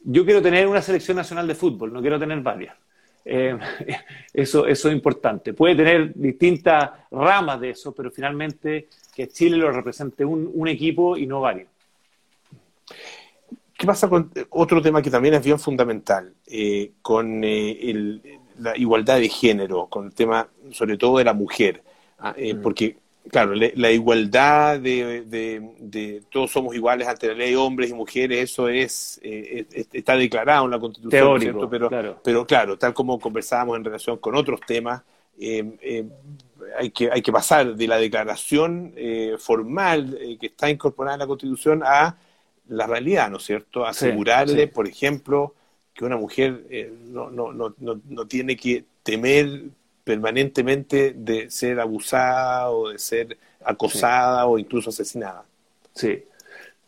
Yo 0.07 0.27
quiero 0.27 0.43
tener 0.43 0.67
una 0.67 0.83
selección 0.83 1.17
nacional 1.17 1.47
de 1.47 1.55
fútbol, 1.55 1.91
no 1.91 2.03
quiero 2.03 2.19
tener 2.19 2.39
varias. 2.41 2.77
Eh, 3.25 3.57
eso, 4.33 4.67
eso 4.67 4.89
es 4.89 4.95
importante. 4.95 5.55
Puede 5.55 5.77
tener 5.77 6.13
distintas 6.15 6.91
ramas 7.11 7.61
de 7.61 7.71
eso, 7.71 7.93
pero 7.93 8.11
finalmente 8.11 8.89
que 9.15 9.29
Chile 9.29 9.57
lo 9.57 9.71
represente 9.71 10.25
un, 10.25 10.69
equipo 10.69 11.17
y 11.17 11.27
no 11.27 11.41
varios. 11.41 11.69
¿Qué 13.77 13.87
pasa 13.87 14.09
con 14.09 14.31
otro 14.51 14.81
tema 14.81 15.03
que 15.03 15.11
también 15.11 15.35
es 15.35 15.45
bien 15.45 15.59
fundamental, 15.59 16.33
eh, 16.47 16.93
con 17.03 17.41
la 17.41 18.77
igualdad 18.77 19.19
de 19.19 19.29
género, 19.29 19.87
con 19.87 20.07
el 20.07 20.15
tema 20.15 20.49
sobre 20.71 20.97
todo 20.97 21.19
de 21.19 21.25
la 21.25 21.35
mujer? 21.35 21.83
Ah, 22.19 22.35
mm. 22.39 22.63
Porque 22.63 22.97
Claro, 23.31 23.55
la 23.55 23.91
igualdad 23.91 24.79
de, 24.79 25.23
de, 25.23 26.23
todos 26.31 26.51
somos 26.51 26.75
iguales 26.75 27.09
ante 27.09 27.29
la 27.29 27.35
ley, 27.35 27.55
hombres 27.55 27.91
y 27.91 27.95
mujeres, 27.95 28.51
eso 28.51 28.69
es, 28.69 29.19
eh, 29.23 29.67
está 29.93 30.15
declarado 30.17 30.67
en 30.67 30.71
la 30.71 30.79
Constitución, 30.79 31.41
¿cierto? 31.41 31.71
Pero 31.71 31.89
claro. 31.89 32.21
pero 32.23 32.47
claro, 32.47 32.79
tal 32.79 32.93
como 32.93 33.19
conversábamos 33.19 33.79
en 33.79 33.85
relación 33.85 34.19
con 34.19 34.37
otros 34.37 34.61
temas, 34.67 35.03
eh, 35.39 35.65
eh, 35.81 36.05
hay, 36.79 36.91
que, 36.91 37.11
hay 37.11 37.23
que 37.23 37.33
pasar 37.33 37.75
de 37.75 37.89
la 37.89 37.97
declaración 37.97 38.95
formal 39.39 40.19
que 40.39 40.47
está 40.47 40.69
incorporada 40.69 41.15
en 41.15 41.21
la 41.21 41.27
Constitución 41.27 41.83
a 41.83 42.19
la 42.69 42.87
realidad, 42.87 43.31
¿no 43.31 43.39
es 43.39 43.45
cierto? 43.45 43.87
Asegurarle, 43.87 44.69
por 44.69 44.87
ejemplo, 44.87 45.55
que 45.95 46.05
una 46.05 46.19
mujer 46.19 46.67
no, 47.07 47.31
no, 47.31 47.53
no, 47.53 47.75
no 47.79 48.27
tiene 48.27 48.55
que 48.55 48.85
temer 49.03 49.71
permanentemente 50.05 51.15
de 51.17 51.51
ser 51.51 51.81
abusada 51.81 52.71
o 52.71 52.91
de 52.91 52.99
ser 52.99 53.39
acosada 53.65 54.47
o 54.47 54.59
incluso 54.59 54.91
asesinada. 54.91 55.45
Sí. 55.95 56.25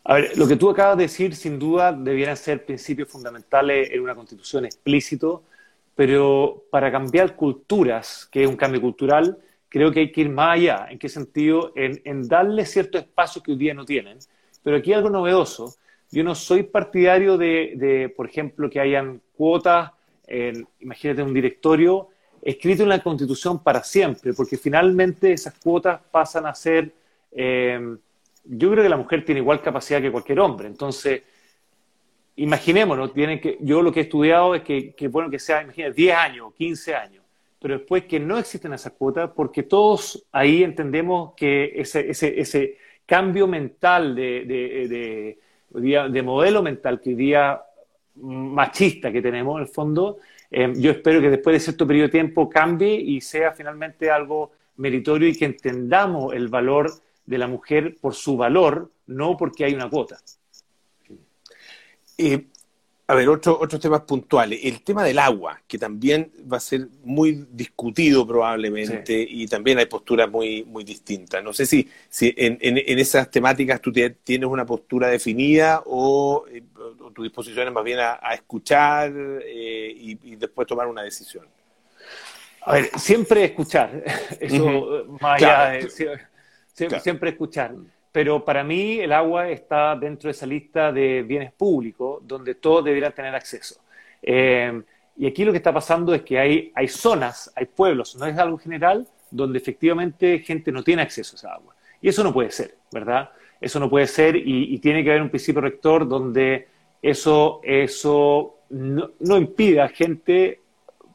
A 0.05 0.15
ver, 0.15 0.39
lo 0.39 0.47
que 0.47 0.57
tú 0.57 0.71
acabas 0.71 0.99
de 0.99 1.05
decir, 1.05 1.35
sin 1.35 1.59
duda, 1.59 1.93
debieran 1.93 2.37
ser 2.37 2.65
principios 2.65 3.09
fundamentales 3.09 3.91
en 3.91 4.03
una 4.03 4.15
constitución 4.15 4.65
explícito, 4.65 5.43
pero 5.97 6.65
para 6.71 6.93
cambiar 6.93 7.35
culturas, 7.35 8.29
que 8.31 8.43
es 8.43 8.49
un 8.49 8.57
cambio 8.57 8.81
cultural, 8.81 9.39
creo 9.69 9.91
que 9.91 10.01
hay 10.01 10.13
que 10.13 10.21
ir 10.21 10.29
más 10.29 10.59
allá. 10.59 10.87
¿En 10.91 10.99
qué 10.99 11.09
sentido? 11.09 11.73
En, 11.75 12.29
darle 12.29 12.67
cierto 12.67 12.99
espacio 12.99 13.43
que 13.43 13.53
hoy 13.53 13.59
día 13.59 13.75
no 13.75 13.85
tienen. 13.85 14.19
Pero 14.63 14.77
aquí 14.77 14.93
algo 14.93 15.11
novedoso. 15.11 15.75
Yo 16.13 16.23
no 16.23 16.35
soy 16.35 16.63
partidario 16.63 17.37
de, 17.37 18.13
por 18.17 18.29
ejemplo, 18.29 18.71
que 18.71 18.79
hayan 18.79 19.21
cuotas, 19.37 19.91
en, 20.27 20.69
imagínate 20.81 21.23
un 21.23 21.35
directorio 21.35 22.11
escrito 22.43 22.83
en 22.83 22.89
la 22.89 23.03
Constitución 23.03 23.63
para 23.63 23.83
siempre, 23.83 24.33
porque 24.33 24.57
finalmente 24.57 25.33
esas 25.33 25.55
cuotas 25.59 26.01
pasan 26.11 26.47
a 26.47 26.55
ser, 26.55 26.93
eh, 27.33 27.97
yo 28.45 28.71
creo 28.71 28.83
que 28.83 28.89
la 28.89 28.97
mujer 28.97 29.25
tiene 29.25 29.41
igual 29.41 29.61
capacidad 29.61 30.01
que 30.01 30.11
cualquier 30.11 30.41
hombre, 30.41 30.69
entonces, 30.69 31.23
imaginémonos, 32.37 33.13
tienen 33.13 33.41
que, 33.41 33.59
yo 33.61 33.83
lo 33.83 33.93
que 33.93 34.01
he 34.01 34.03
estudiado 34.05 34.55
es 34.55 34.63
que, 34.63 35.09
bueno 35.09 35.31
que 35.31 35.39
sea, 35.39 35.63
imagínate, 35.63 35.95
10 35.95 36.17
años, 36.17 36.55
15 36.55 36.95
años, 36.95 37.25
pero 37.59 37.79
después 37.79 38.05
que 38.05 38.21
no 38.21 38.39
existen 38.39 38.73
esas 38.73 38.93
cuotas, 38.93 39.31
porque 39.35 39.63
todos 39.63 40.25
ahí 40.31 40.63
entendemos 40.63 41.33
que 41.35 41.73
ese, 41.75 42.11
ese, 42.11 42.41
ese 42.41 42.79
cambio 43.07 43.47
mental 43.47 44.15
de, 44.15 44.45
de, 44.45 45.39
de, 45.71 46.09
de 46.11 46.23
modelo 46.23 46.63
mental 46.63 47.01
que 47.01 47.11
hoy 47.11 47.17
día 47.17 47.61
machista 48.17 49.13
que 49.13 49.23
tenemos 49.23 49.57
en 49.57 49.63
el 49.63 49.69
fondo, 49.69 50.19
eh, 50.51 50.73
yo 50.77 50.91
espero 50.91 51.21
que 51.21 51.31
después 51.31 51.55
de 51.55 51.61
cierto 51.61 51.87
periodo 51.87 52.07
de 52.07 52.13
tiempo 52.13 52.49
cambie 52.49 52.95
y 52.95 53.21
sea 53.21 53.53
finalmente 53.53 54.11
algo 54.11 54.53
meritorio 54.77 55.29
y 55.29 55.35
que 55.35 55.47
entendamos 55.47 56.35
el 56.35 56.49
valor 56.49 56.93
de 57.25 57.39
la 57.39 57.49
mujer 57.49 57.97
por 58.01 58.15
su 58.15 58.37
valor, 58.37 58.91
no 59.07 59.37
porque 59.37 59.65
hay 59.65 59.75
una 59.75 59.91
cuota. 59.91 60.19
Eh, 62.19 62.47
a 63.09 63.15
ver, 63.15 63.29
otro, 63.29 63.57
otros 63.61 63.81
temas 63.81 64.01
puntuales. 64.01 64.59
El 64.65 64.83
tema 64.83 65.05
del 65.05 65.21
agua, 65.21 65.61
que 65.69 65.79
también 65.79 66.33
va 66.53 66.57
a 66.57 66.61
ser 66.61 66.89
muy 67.05 67.47
discutido 67.53 68.27
probablemente 68.27 69.25
y 69.29 69.47
también 69.47 69.79
hay 69.79 69.87
posturas 69.87 70.29
muy, 70.29 70.65
muy 70.65 70.83
distintas. 70.83 71.43
No 71.45 71.53
sé 71.53 71.67
si, 71.67 71.89
si 72.09 72.35
en, 72.37 72.59
en, 72.61 72.99
esas 72.99 73.31
temáticas 73.31 73.81
tú 73.81 73.93
tienes 73.93 74.49
una 74.49 74.67
postura 74.67 75.07
definida 75.07 75.83
o, 75.87 76.47
eh, 76.51 76.65
tu 77.15 77.23
disposición 77.23 77.69
es 77.69 77.73
más 77.73 77.85
bien 77.85 78.01
a, 78.01 78.35
escuchar 78.35 79.13
eh, 79.15 79.95
y, 79.97 80.35
después 80.35 80.67
tomar 80.67 80.89
una 80.89 81.03
decisión. 81.03 81.47
A 82.63 82.73
ver, 82.73 82.91
siempre 82.99 83.45
escuchar. 83.45 84.03
Eso, 84.41 85.07
más 85.21 85.41
allá 85.41 85.69
de, 85.71 87.01
siempre 87.01 87.31
escuchar 87.31 87.73
pero 88.17 88.43
para 88.43 88.65
mí 88.65 88.99
el 88.99 89.13
agua 89.13 89.51
está 89.51 89.95
dentro 89.95 90.29
de 90.29 90.31
esa 90.31 90.47
lista 90.47 90.91
de 90.91 91.23
bienes 91.23 91.53
públicos 91.53 92.23
donde 92.27 92.55
todos 92.55 92.83
deberían 92.83 93.13
tener 93.13 93.35
acceso. 93.35 93.79
Eh, 94.23 94.81
y 95.19 95.27
aquí 95.27 95.45
lo 95.45 95.53
que 95.53 95.59
está 95.59 95.71
pasando 95.71 96.15
es 96.15 96.23
que 96.23 96.39
hay, 96.39 96.73
hay 96.75 96.89
zonas, 96.89 97.53
hay 97.55 97.67
pueblos, 97.67 98.17
no 98.17 98.25
es 98.25 98.39
algo 98.39 98.57
general, 98.57 99.07
donde 99.31 99.59
efectivamente 99.59 100.39
gente 100.39 100.73
no 100.73 100.83
tiene 100.83 101.03
acceso 101.03 101.35
a 101.35 101.37
esa 101.37 101.53
agua. 101.53 101.75
Y 102.01 102.09
eso 102.09 102.25
no 102.25 102.33
puede 102.33 102.51
ser, 102.53 102.77
¿verdad? 102.91 103.29
Eso 103.61 103.79
no 103.79 103.91
puede 103.91 104.07
ser 104.07 104.35
y, 104.35 104.79
tiene 104.79 105.05
que 105.05 105.11
haber 105.11 105.21
un 105.21 105.29
principio 105.29 105.61
rector 105.61 106.09
donde 106.09 106.69
eso, 107.03 107.61
eso 107.65 108.61
no, 108.71 109.11
no 109.21 109.37
impida 109.37 109.85
a 109.85 109.89
gente 109.89 110.63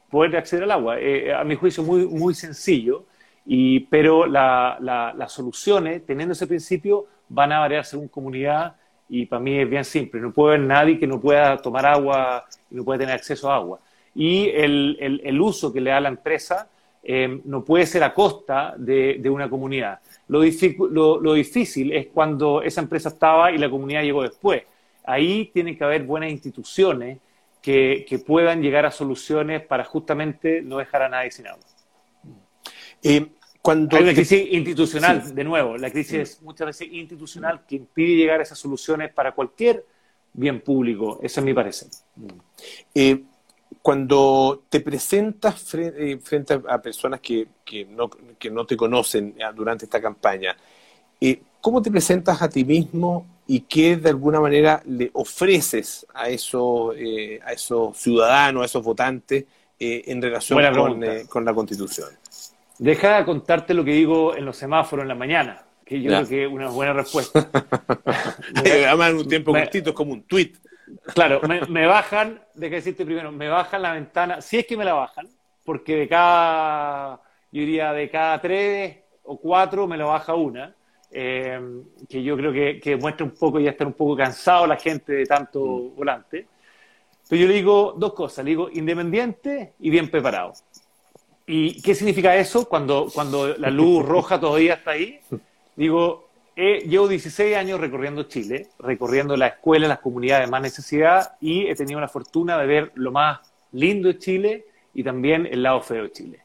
poder 0.08 0.36
acceder 0.36 0.62
al 0.62 0.70
agua. 0.70 1.00
Eh, 1.00 1.34
a 1.34 1.42
mi 1.42 1.56
juicio, 1.56 1.82
muy, 1.82 2.06
muy 2.06 2.32
sencillo. 2.34 3.06
Y, 3.44 3.80
pero 3.80 4.26
las 4.26 5.32
soluciones, 5.32 6.04
teniendo 6.06 6.32
ese 6.32 6.46
principio, 6.46 7.06
van 7.28 7.52
a 7.52 7.60
variar 7.60 7.84
según 7.84 8.08
comunidad 8.08 8.76
y 9.08 9.26
para 9.26 9.40
mí 9.40 9.58
es 9.58 9.68
bien 9.68 9.84
simple. 9.84 10.20
No 10.20 10.32
puede 10.32 10.54
haber 10.54 10.66
nadie 10.66 10.98
que 10.98 11.06
no 11.06 11.20
pueda 11.20 11.56
tomar 11.58 11.86
agua 11.86 12.46
y 12.70 12.76
no 12.76 12.84
pueda 12.84 13.00
tener 13.00 13.14
acceso 13.14 13.50
a 13.50 13.56
agua. 13.56 13.80
Y 14.14 14.48
el, 14.48 15.20
el, 15.22 15.40
uso 15.40 15.72
que 15.72 15.80
le 15.80 15.90
da 15.90 16.00
la 16.00 16.08
empresa 16.08 16.68
eh, 17.02 17.40
no 17.44 17.64
puede 17.64 17.86
ser 17.86 18.04
a 18.04 18.14
costa 18.14 18.74
de, 18.76 19.16
de 19.18 19.30
una 19.30 19.48
comunidad. 19.48 20.00
Lo, 20.28 20.42
lo, 20.90 21.20
lo, 21.20 21.34
difícil 21.34 21.92
es 21.92 22.06
cuando 22.06 22.62
esa 22.62 22.80
empresa 22.80 23.08
estaba 23.08 23.50
y 23.50 23.58
la 23.58 23.70
comunidad 23.70 24.02
llegó 24.02 24.22
después. 24.22 24.62
Ahí 25.04 25.50
tienen 25.52 25.76
que 25.76 25.84
haber 25.84 26.04
buenas 26.04 26.30
instituciones 26.30 27.18
que, 27.60 28.04
que 28.08 28.18
puedan 28.18 28.62
llegar 28.62 28.86
a 28.86 28.90
soluciones 28.90 29.62
para 29.62 29.84
justamente 29.84 30.62
no 30.62 30.78
dejar 30.78 31.02
a 31.02 31.08
nadie 31.08 31.30
sin 31.30 31.46
agua. 31.46 31.64
Eh, 33.02 33.26
cuando 33.60 33.96
Hay 33.96 34.02
una 34.02 34.14
crisis 34.14 34.48
institucional, 34.50 35.34
de 35.34 35.44
nuevo, 35.44 35.76
la 35.76 35.90
crisis 35.90 36.14
es 36.14 36.42
muchas 36.42 36.66
veces 36.66 36.88
institucional 36.90 37.64
que 37.66 37.76
impide 37.76 38.16
llegar 38.16 38.40
a 38.40 38.42
esas 38.42 38.58
soluciones 38.58 39.12
para 39.12 39.32
cualquier 39.32 39.84
bien 40.32 40.60
público, 40.60 41.20
eso 41.22 41.40
es 41.40 41.46
mi 41.46 41.54
parecer. 41.54 41.88
Eh, 42.94 43.22
cuando 43.80 44.64
te 44.68 44.80
presentas 44.80 45.74
eh, 45.74 46.18
frente, 46.22 46.60
a 46.68 46.80
personas 46.80 47.20
que, 47.20 47.46
que, 47.64 47.84
no, 47.84 48.10
que, 48.10 48.50
no, 48.50 48.66
te 48.66 48.76
conocen 48.76 49.36
durante 49.54 49.84
esta 49.84 50.00
campaña, 50.00 50.56
¿cómo 51.60 51.80
te 51.82 51.90
presentas 51.90 52.42
a 52.42 52.48
ti 52.48 52.64
mismo 52.64 53.26
y 53.46 53.60
qué 53.60 53.96
de 53.96 54.10
alguna 54.10 54.40
manera 54.40 54.82
le 54.86 55.10
ofreces 55.12 56.04
a, 56.14 56.28
eso, 56.28 56.90
a 56.90 57.52
esos 57.52 57.96
ciudadanos, 57.96 58.62
a 58.62 58.66
esos 58.66 58.82
votantes 58.82 59.44
en 59.78 60.20
relación 60.20 60.60
con, 60.74 61.26
con 61.28 61.44
la 61.44 61.54
Constitución? 61.54 62.21
Deja 62.82 63.18
de 63.18 63.24
contarte 63.24 63.74
lo 63.74 63.84
que 63.84 63.92
digo 63.92 64.34
en 64.34 64.44
los 64.44 64.56
semáforos 64.56 65.04
en 65.04 65.08
la 65.08 65.14
mañana, 65.14 65.62
que 65.84 66.02
yo 66.02 66.10
creo 66.10 66.26
que 66.26 66.44
es 66.46 66.50
una 66.50 66.68
buena 66.68 66.92
respuesta. 66.92 67.48
Además, 68.56 69.10
en 69.10 69.16
un 69.18 69.28
tiempo 69.28 69.52
cortito 69.52 69.90
es 69.90 69.94
como 69.94 70.12
un 70.12 70.24
tweet. 70.24 70.54
Claro, 71.14 71.40
me, 71.68 71.86
bajan, 71.86 72.42
deja 72.54 72.74
decirte 72.74 73.04
primero, 73.04 73.30
me 73.30 73.46
bajan 73.46 73.82
la 73.82 73.92
ventana, 73.92 74.40
si 74.40 74.58
es 74.58 74.66
que 74.66 74.76
me 74.76 74.84
la 74.84 74.94
bajan, 74.94 75.28
porque 75.64 75.94
de 75.94 76.08
cada, 76.08 77.20
yo 77.52 77.60
diría, 77.60 77.92
de 77.92 78.10
cada 78.10 78.40
tres 78.40 78.96
o 79.22 79.38
cuatro 79.38 79.86
me 79.86 79.96
lo 79.96 80.08
baja 80.08 80.34
una, 80.34 80.74
eh, 81.12 81.60
que 82.08 82.20
yo 82.20 82.36
creo 82.36 82.52
que, 82.52 82.80
que, 82.80 82.96
muestra 82.96 83.24
un 83.24 83.32
poco, 83.32 83.60
ya 83.60 83.70
estar 83.70 83.86
un 83.86 83.92
poco 83.92 84.16
cansado 84.16 84.66
la 84.66 84.76
gente 84.76 85.12
de 85.12 85.26
tanto 85.26 85.60
mm. 85.60 85.94
volante. 85.94 86.48
Pero 87.28 87.42
yo 87.42 87.46
le 87.46 87.54
digo 87.54 87.94
dos 87.96 88.12
cosas, 88.12 88.44
le 88.44 88.50
digo 88.50 88.68
independiente 88.72 89.74
y 89.78 89.88
bien 89.88 90.10
preparado. 90.10 90.54
¿Y 91.46 91.82
qué 91.82 91.94
significa 91.94 92.36
eso 92.36 92.68
cuando, 92.68 93.08
cuando 93.12 93.56
la 93.56 93.70
luz 93.70 94.04
roja 94.04 94.38
todavía 94.38 94.74
está 94.74 94.92
ahí? 94.92 95.20
Digo, 95.76 96.28
llevo 96.56 97.08
16 97.08 97.56
años 97.56 97.80
recorriendo 97.80 98.24
Chile, 98.24 98.68
recorriendo 98.78 99.36
la 99.36 99.48
escuela, 99.48 99.88
las 99.88 99.98
comunidades 99.98 100.46
de 100.46 100.50
más 100.50 100.62
necesidad 100.62 101.36
y 101.40 101.66
he 101.66 101.74
tenido 101.74 102.00
la 102.00 102.08
fortuna 102.08 102.58
de 102.58 102.66
ver 102.66 102.92
lo 102.94 103.10
más 103.10 103.40
lindo 103.72 104.08
de 104.08 104.18
Chile 104.18 104.66
y 104.94 105.02
también 105.02 105.46
el 105.50 105.62
lado 105.62 105.80
feo 105.80 106.04
de 106.04 106.12
Chile. 106.12 106.40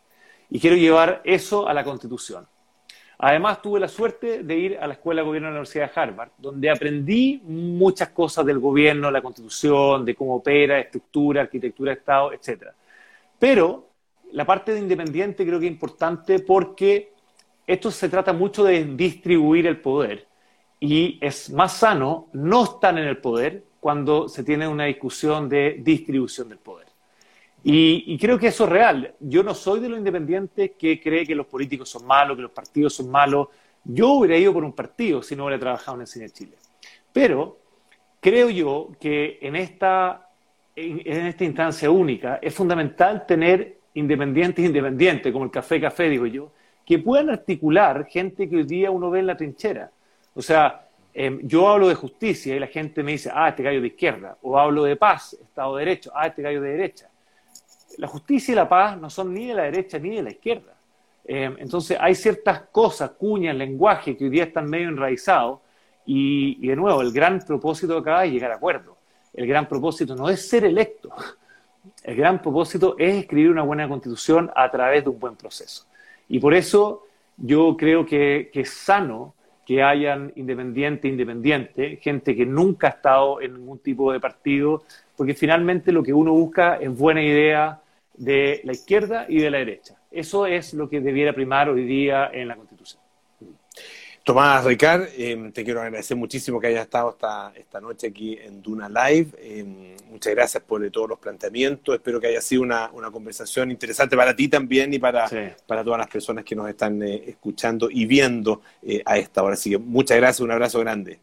Y 0.50 0.60
quiero 0.60 0.76
llevar 0.76 1.22
eso 1.26 1.68
a 1.68 1.74
la 1.74 1.84
Constitución. 1.84 2.48
Además, 3.20 3.62
tuve 3.62 3.80
la 3.80 3.88
suerte 3.88 4.43
de 4.43 4.56
ir 4.56 4.78
a 4.80 4.86
la 4.86 4.93
Escuela 4.93 5.22
de 5.22 5.26
Gobierno 5.26 5.48
de 5.48 5.54
la 5.54 5.60
Universidad 5.60 5.91
de 5.91 6.00
Harvard, 6.00 6.30
donde 6.38 6.70
aprendí 6.70 7.41
muchas 7.43 8.10
cosas 8.10 8.45
del 8.45 8.60
gobierno, 8.60 9.10
la 9.10 9.24
Constitución, 9.24 10.06
de 10.06 10.16
cómo 10.16 10.36
opera, 10.36 10.80
estructura, 10.80 11.41
arquitectura 11.41 11.91
de 11.91 11.98
Estado, 11.98 12.32
etc. 12.32 12.68
Pero 13.39 13.87
la 14.32 14.46
parte 14.46 14.74
de 14.74 14.80
independiente 14.80 15.46
creo 15.46 15.60
que 15.60 15.68
es 15.68 15.72
importante 15.72 16.40
porque 16.40 17.14
esto 17.66 17.92
se 17.92 18.10
trata 18.10 18.34
mucho 18.34 18.64
de 18.64 18.84
distribuir 18.86 19.68
el 19.68 19.80
poder 19.82 20.28
y 20.80 21.18
es 21.22 21.50
más 21.50 21.78
sano 21.78 22.28
no 22.34 22.64
estar 22.64 22.98
en 22.98 23.06
el 23.06 23.18
poder 23.18 23.64
cuando 23.80 24.28
se 24.28 24.44
tiene 24.44 24.68
una 24.68 24.86
discusión 24.86 25.50
de 25.50 25.78
distribución 25.82 26.50
del 26.50 26.60
poder. 26.60 26.88
Y, 27.64 28.18
creo 28.18 28.40
que 28.40 28.48
eso 28.48 28.64
es 28.64 28.70
real. 28.70 29.14
Yo 29.20 29.44
no 29.44 29.54
soy 29.54 29.82
de 29.82 29.90
los 29.90 29.98
independientes 29.98 30.72
que 30.78 31.02
cree 31.02 31.26
que 31.26 31.36
los 31.36 31.48
políticos 31.48 31.90
son 31.90 32.06
malos, 32.06 32.38
que 32.38 32.44
los 32.44 32.52
partidos 32.52 32.94
son 32.94 33.10
malos. 33.10 33.50
Yo 33.84 34.12
hubiera 34.12 34.38
ido 34.38 34.54
por 34.54 34.64
un 34.64 34.74
partido 34.74 35.22
si 35.22 35.36
no 35.36 35.46
hubiera 35.46 35.60
trabajado 35.60 35.98
en 35.98 36.02
el 36.02 36.08
Cine 36.08 36.30
Chile. 36.30 36.56
Pero 37.12 37.60
creo 38.22 38.50
yo 38.50 38.92
que 39.00 39.40
en 39.42 39.58
esta, 39.58 40.30
en, 40.76 41.28
esta 41.28 41.44
instancia 41.44 41.92
única 41.92 42.40
es 42.42 42.54
fundamental 42.54 43.26
tener 43.26 43.77
independientes 43.98 44.64
independientes, 44.64 45.34
como 45.34 45.45
el 45.45 45.52
Café 45.52 45.82
Café, 45.82 46.10
digo 46.10 46.28
yo, 46.28 46.52
que 46.86 47.00
puedan 47.00 47.30
articular 47.30 48.06
gente 48.06 48.48
que 48.48 48.58
hoy 48.58 48.64
día 48.64 48.91
uno 48.91 49.10
ve 49.10 49.20
en 49.20 49.28
la 49.28 49.36
trinchera. 49.36 49.91
O 50.36 50.41
sea, 50.41 50.88
em, 51.14 51.39
yo 51.43 51.68
hablo 51.68 51.88
de 51.88 51.95
justicia 51.95 52.56
y 52.56 52.60
la 52.60 52.68
gente 52.68 53.02
me 53.04 53.14
dice, 53.14 53.32
ah, 53.34 53.50
este 53.50 53.64
gallo 53.64 53.82
de 53.82 53.88
izquierda, 53.88 54.38
o 54.43 54.58
hablo 54.58 54.84
de 54.84 54.95
paz, 54.95 55.34
Estado 55.34 55.76
de 55.76 55.86
Derecho, 55.86 56.12
ah, 56.16 56.28
este 56.28 56.41
gallo 56.43 56.62
de 56.62 56.70
derecha. 56.70 57.10
La 57.98 58.08
justicia 58.08 58.52
y 58.52 58.56
la 58.56 58.70
paz 58.70 58.98
no 58.98 59.10
son 59.10 59.34
ni 59.34 59.48
de 59.48 59.56
la 59.56 59.64
derecha 59.64 59.98
ni 59.98 60.16
de 60.16 60.22
la 60.22 60.30
izquierda. 60.30 60.74
Em, 61.26 61.56
entonces 61.58 61.98
hay 62.00 62.14
ciertas 62.14 62.62
cosas, 62.72 63.12
cuñas, 63.12 63.56
lenguaje 63.56 64.16
que 64.16 64.26
hoy 64.26 64.30
día 64.30 64.43
están 64.43 64.70
medio 64.70 64.89
enraizados 64.89 65.60
y, 66.06 66.66
de 66.66 66.76
nuevo, 66.76 67.02
el 67.02 67.12
gran 67.12 67.39
propósito 67.39 67.98
acá 67.98 68.24
es 68.24 68.32
llegar 68.32 68.52
a 68.52 68.56
acuerdo. 68.56 68.95
El 69.34 69.48
gran 69.48 69.68
propósito 69.68 70.16
no 70.16 70.30
es 70.30 70.48
ser 70.48 70.64
electo. 70.64 71.10
El 72.04 72.16
gran 72.16 72.42
propósito 72.42 72.96
es 72.98 73.16
escribir 73.16 73.52
una 73.52 73.64
buena 73.64 73.88
constitución 73.88 74.52
a 74.56 74.70
través 74.70 75.04
de 75.04 75.10
un 75.10 75.20
buen 75.20 75.36
proceso. 75.36 75.86
Y 76.30 76.40
por 76.40 76.54
eso 76.54 77.06
yo 77.38 77.76
creo 77.78 78.06
que, 78.06 78.50
es 78.54 78.70
sano 78.70 79.34
que 79.66 79.84
hayan 79.84 80.32
independiente, 80.36 81.08
independiente, 81.08 81.98
gente 82.02 82.36
que 82.36 82.46
nunca 82.46 82.88
ha 82.88 82.92
estado 82.92 83.42
en 83.42 83.54
ningún 83.56 83.80
tipo 83.80 84.12
de 84.12 84.20
partido, 84.20 84.84
porque 85.16 85.34
finalmente 85.34 85.92
lo 85.92 86.04
que 86.04 86.14
uno 86.14 86.32
busca 86.32 86.76
es 86.78 86.96
buena 86.96 87.22
idea 87.22 87.82
de 88.16 88.62
la 88.64 88.72
izquierda 88.72 89.26
y 89.28 89.40
de 89.40 89.52
la 89.52 89.60
derecha. 89.60 89.96
Eso 90.12 90.46
es 90.46 90.74
lo 90.74 90.90
que 90.90 91.02
debiera 91.02 91.34
primar 91.34 91.70
hoy 91.70 91.84
día 91.84 92.30
en 92.34 92.48
la 92.48 92.56
Constitución. 92.56 92.77
Tomás 94.28 94.66
Ricard, 94.66 95.08
em, 95.16 95.54
te 95.54 95.64
quiero 95.64 95.80
agradecer 95.80 96.18
muchísimo 96.18 96.60
que 96.60 96.68
hayas 96.68 96.84
estado 96.84 97.12
esta, 97.12 97.54
esta 97.56 97.80
noche 97.80 98.08
aquí 98.08 98.38
en 98.38 98.62
Duna 98.62 98.90
Live. 98.90 99.30
Em, 99.40 99.96
muchas 100.12 100.36
gracias 100.36 100.62
por 100.64 100.86
todos 100.92 101.08
los 101.08 101.18
planteamientos. 101.18 101.96
Espero 101.96 102.20
que 102.20 102.28
haya 102.28 102.42
sido 102.42 102.64
una, 102.64 102.92
conversación 103.10 103.72
interesante 103.72 104.18
para 104.18 104.36
ti 104.36 104.50
también 104.50 104.94
y 104.94 105.00
para, 105.00 105.30
para 105.66 105.82
todas 105.82 106.00
las 106.00 106.10
personas 106.10 106.44
que 106.44 106.58
nos 106.58 106.68
están 106.68 107.02
eh, 107.04 107.24
escuchando 107.26 107.88
y 107.90 108.06
viendo 108.06 108.62
eh, 108.84 109.02
a 109.06 109.18
esta 109.18 109.42
hora. 109.44 109.54
Así 109.54 109.70
que 109.70 109.78
muchas 109.78 110.18
gracias, 110.18 110.42
un 110.42 110.52
abrazo 110.52 110.82
grande. 110.82 111.22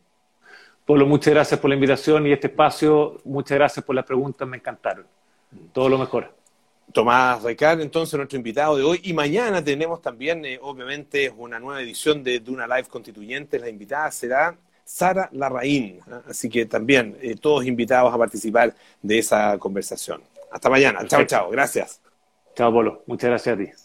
Pablo, 0.87 1.05
muchas 1.05 1.35
gracias 1.35 1.61
por 1.61 1.69
la 1.69 1.75
invitación 1.75 2.27
y 2.27 2.33
este 2.33 2.47
espacio. 2.47 3.19
Muchas 3.25 3.59
gracias 3.59 3.85
por 3.85 3.95
las 3.95 4.07
preguntas, 4.07 4.49
me 4.49 4.57
encantaron. 4.57 5.05
Todo 5.75 5.91
lo 5.91 5.99
mejor. 5.99 6.33
Tomás 6.93 7.43
Ricard, 7.43 7.81
entonces 7.81 8.17
nuestro 8.17 8.37
invitado 8.37 8.77
de 8.77 8.83
hoy. 8.83 9.01
Y 9.03 9.13
mañana 9.13 9.63
tenemos 9.63 10.01
también, 10.01 10.45
eh, 10.45 10.59
obviamente, 10.61 11.31
una 11.37 11.59
nueva 11.59 11.83
edición 11.83 12.23
de 12.23 12.41
Duna 12.41 12.67
Live 12.67 12.89
Constituyente. 12.89 13.59
La 13.59 13.69
invitada 13.69 14.11
será 14.11 14.57
Sara 14.85 15.29
Larraín. 15.33 16.01
¿ah? 16.11 16.23
Así 16.29 16.49
que 16.49 16.67
también 16.67 17.17
eh, 17.21 17.37
todos 17.37 17.67
invitados 17.67 18.13
a 18.13 18.19
participar 18.19 18.75
de 19.03 19.19
esa 19.19 19.59
conversación. 19.59 20.23
Hasta 20.51 20.71
mañana. 20.71 21.07
Chao, 21.07 21.25
chao. 21.25 21.51
Gracias. 21.51 22.01
Chao, 22.55 22.73
Polo. 22.73 23.03
Muchas 23.07 23.31
gracias 23.31 23.55
a 23.55 23.59
ti. 23.59 23.84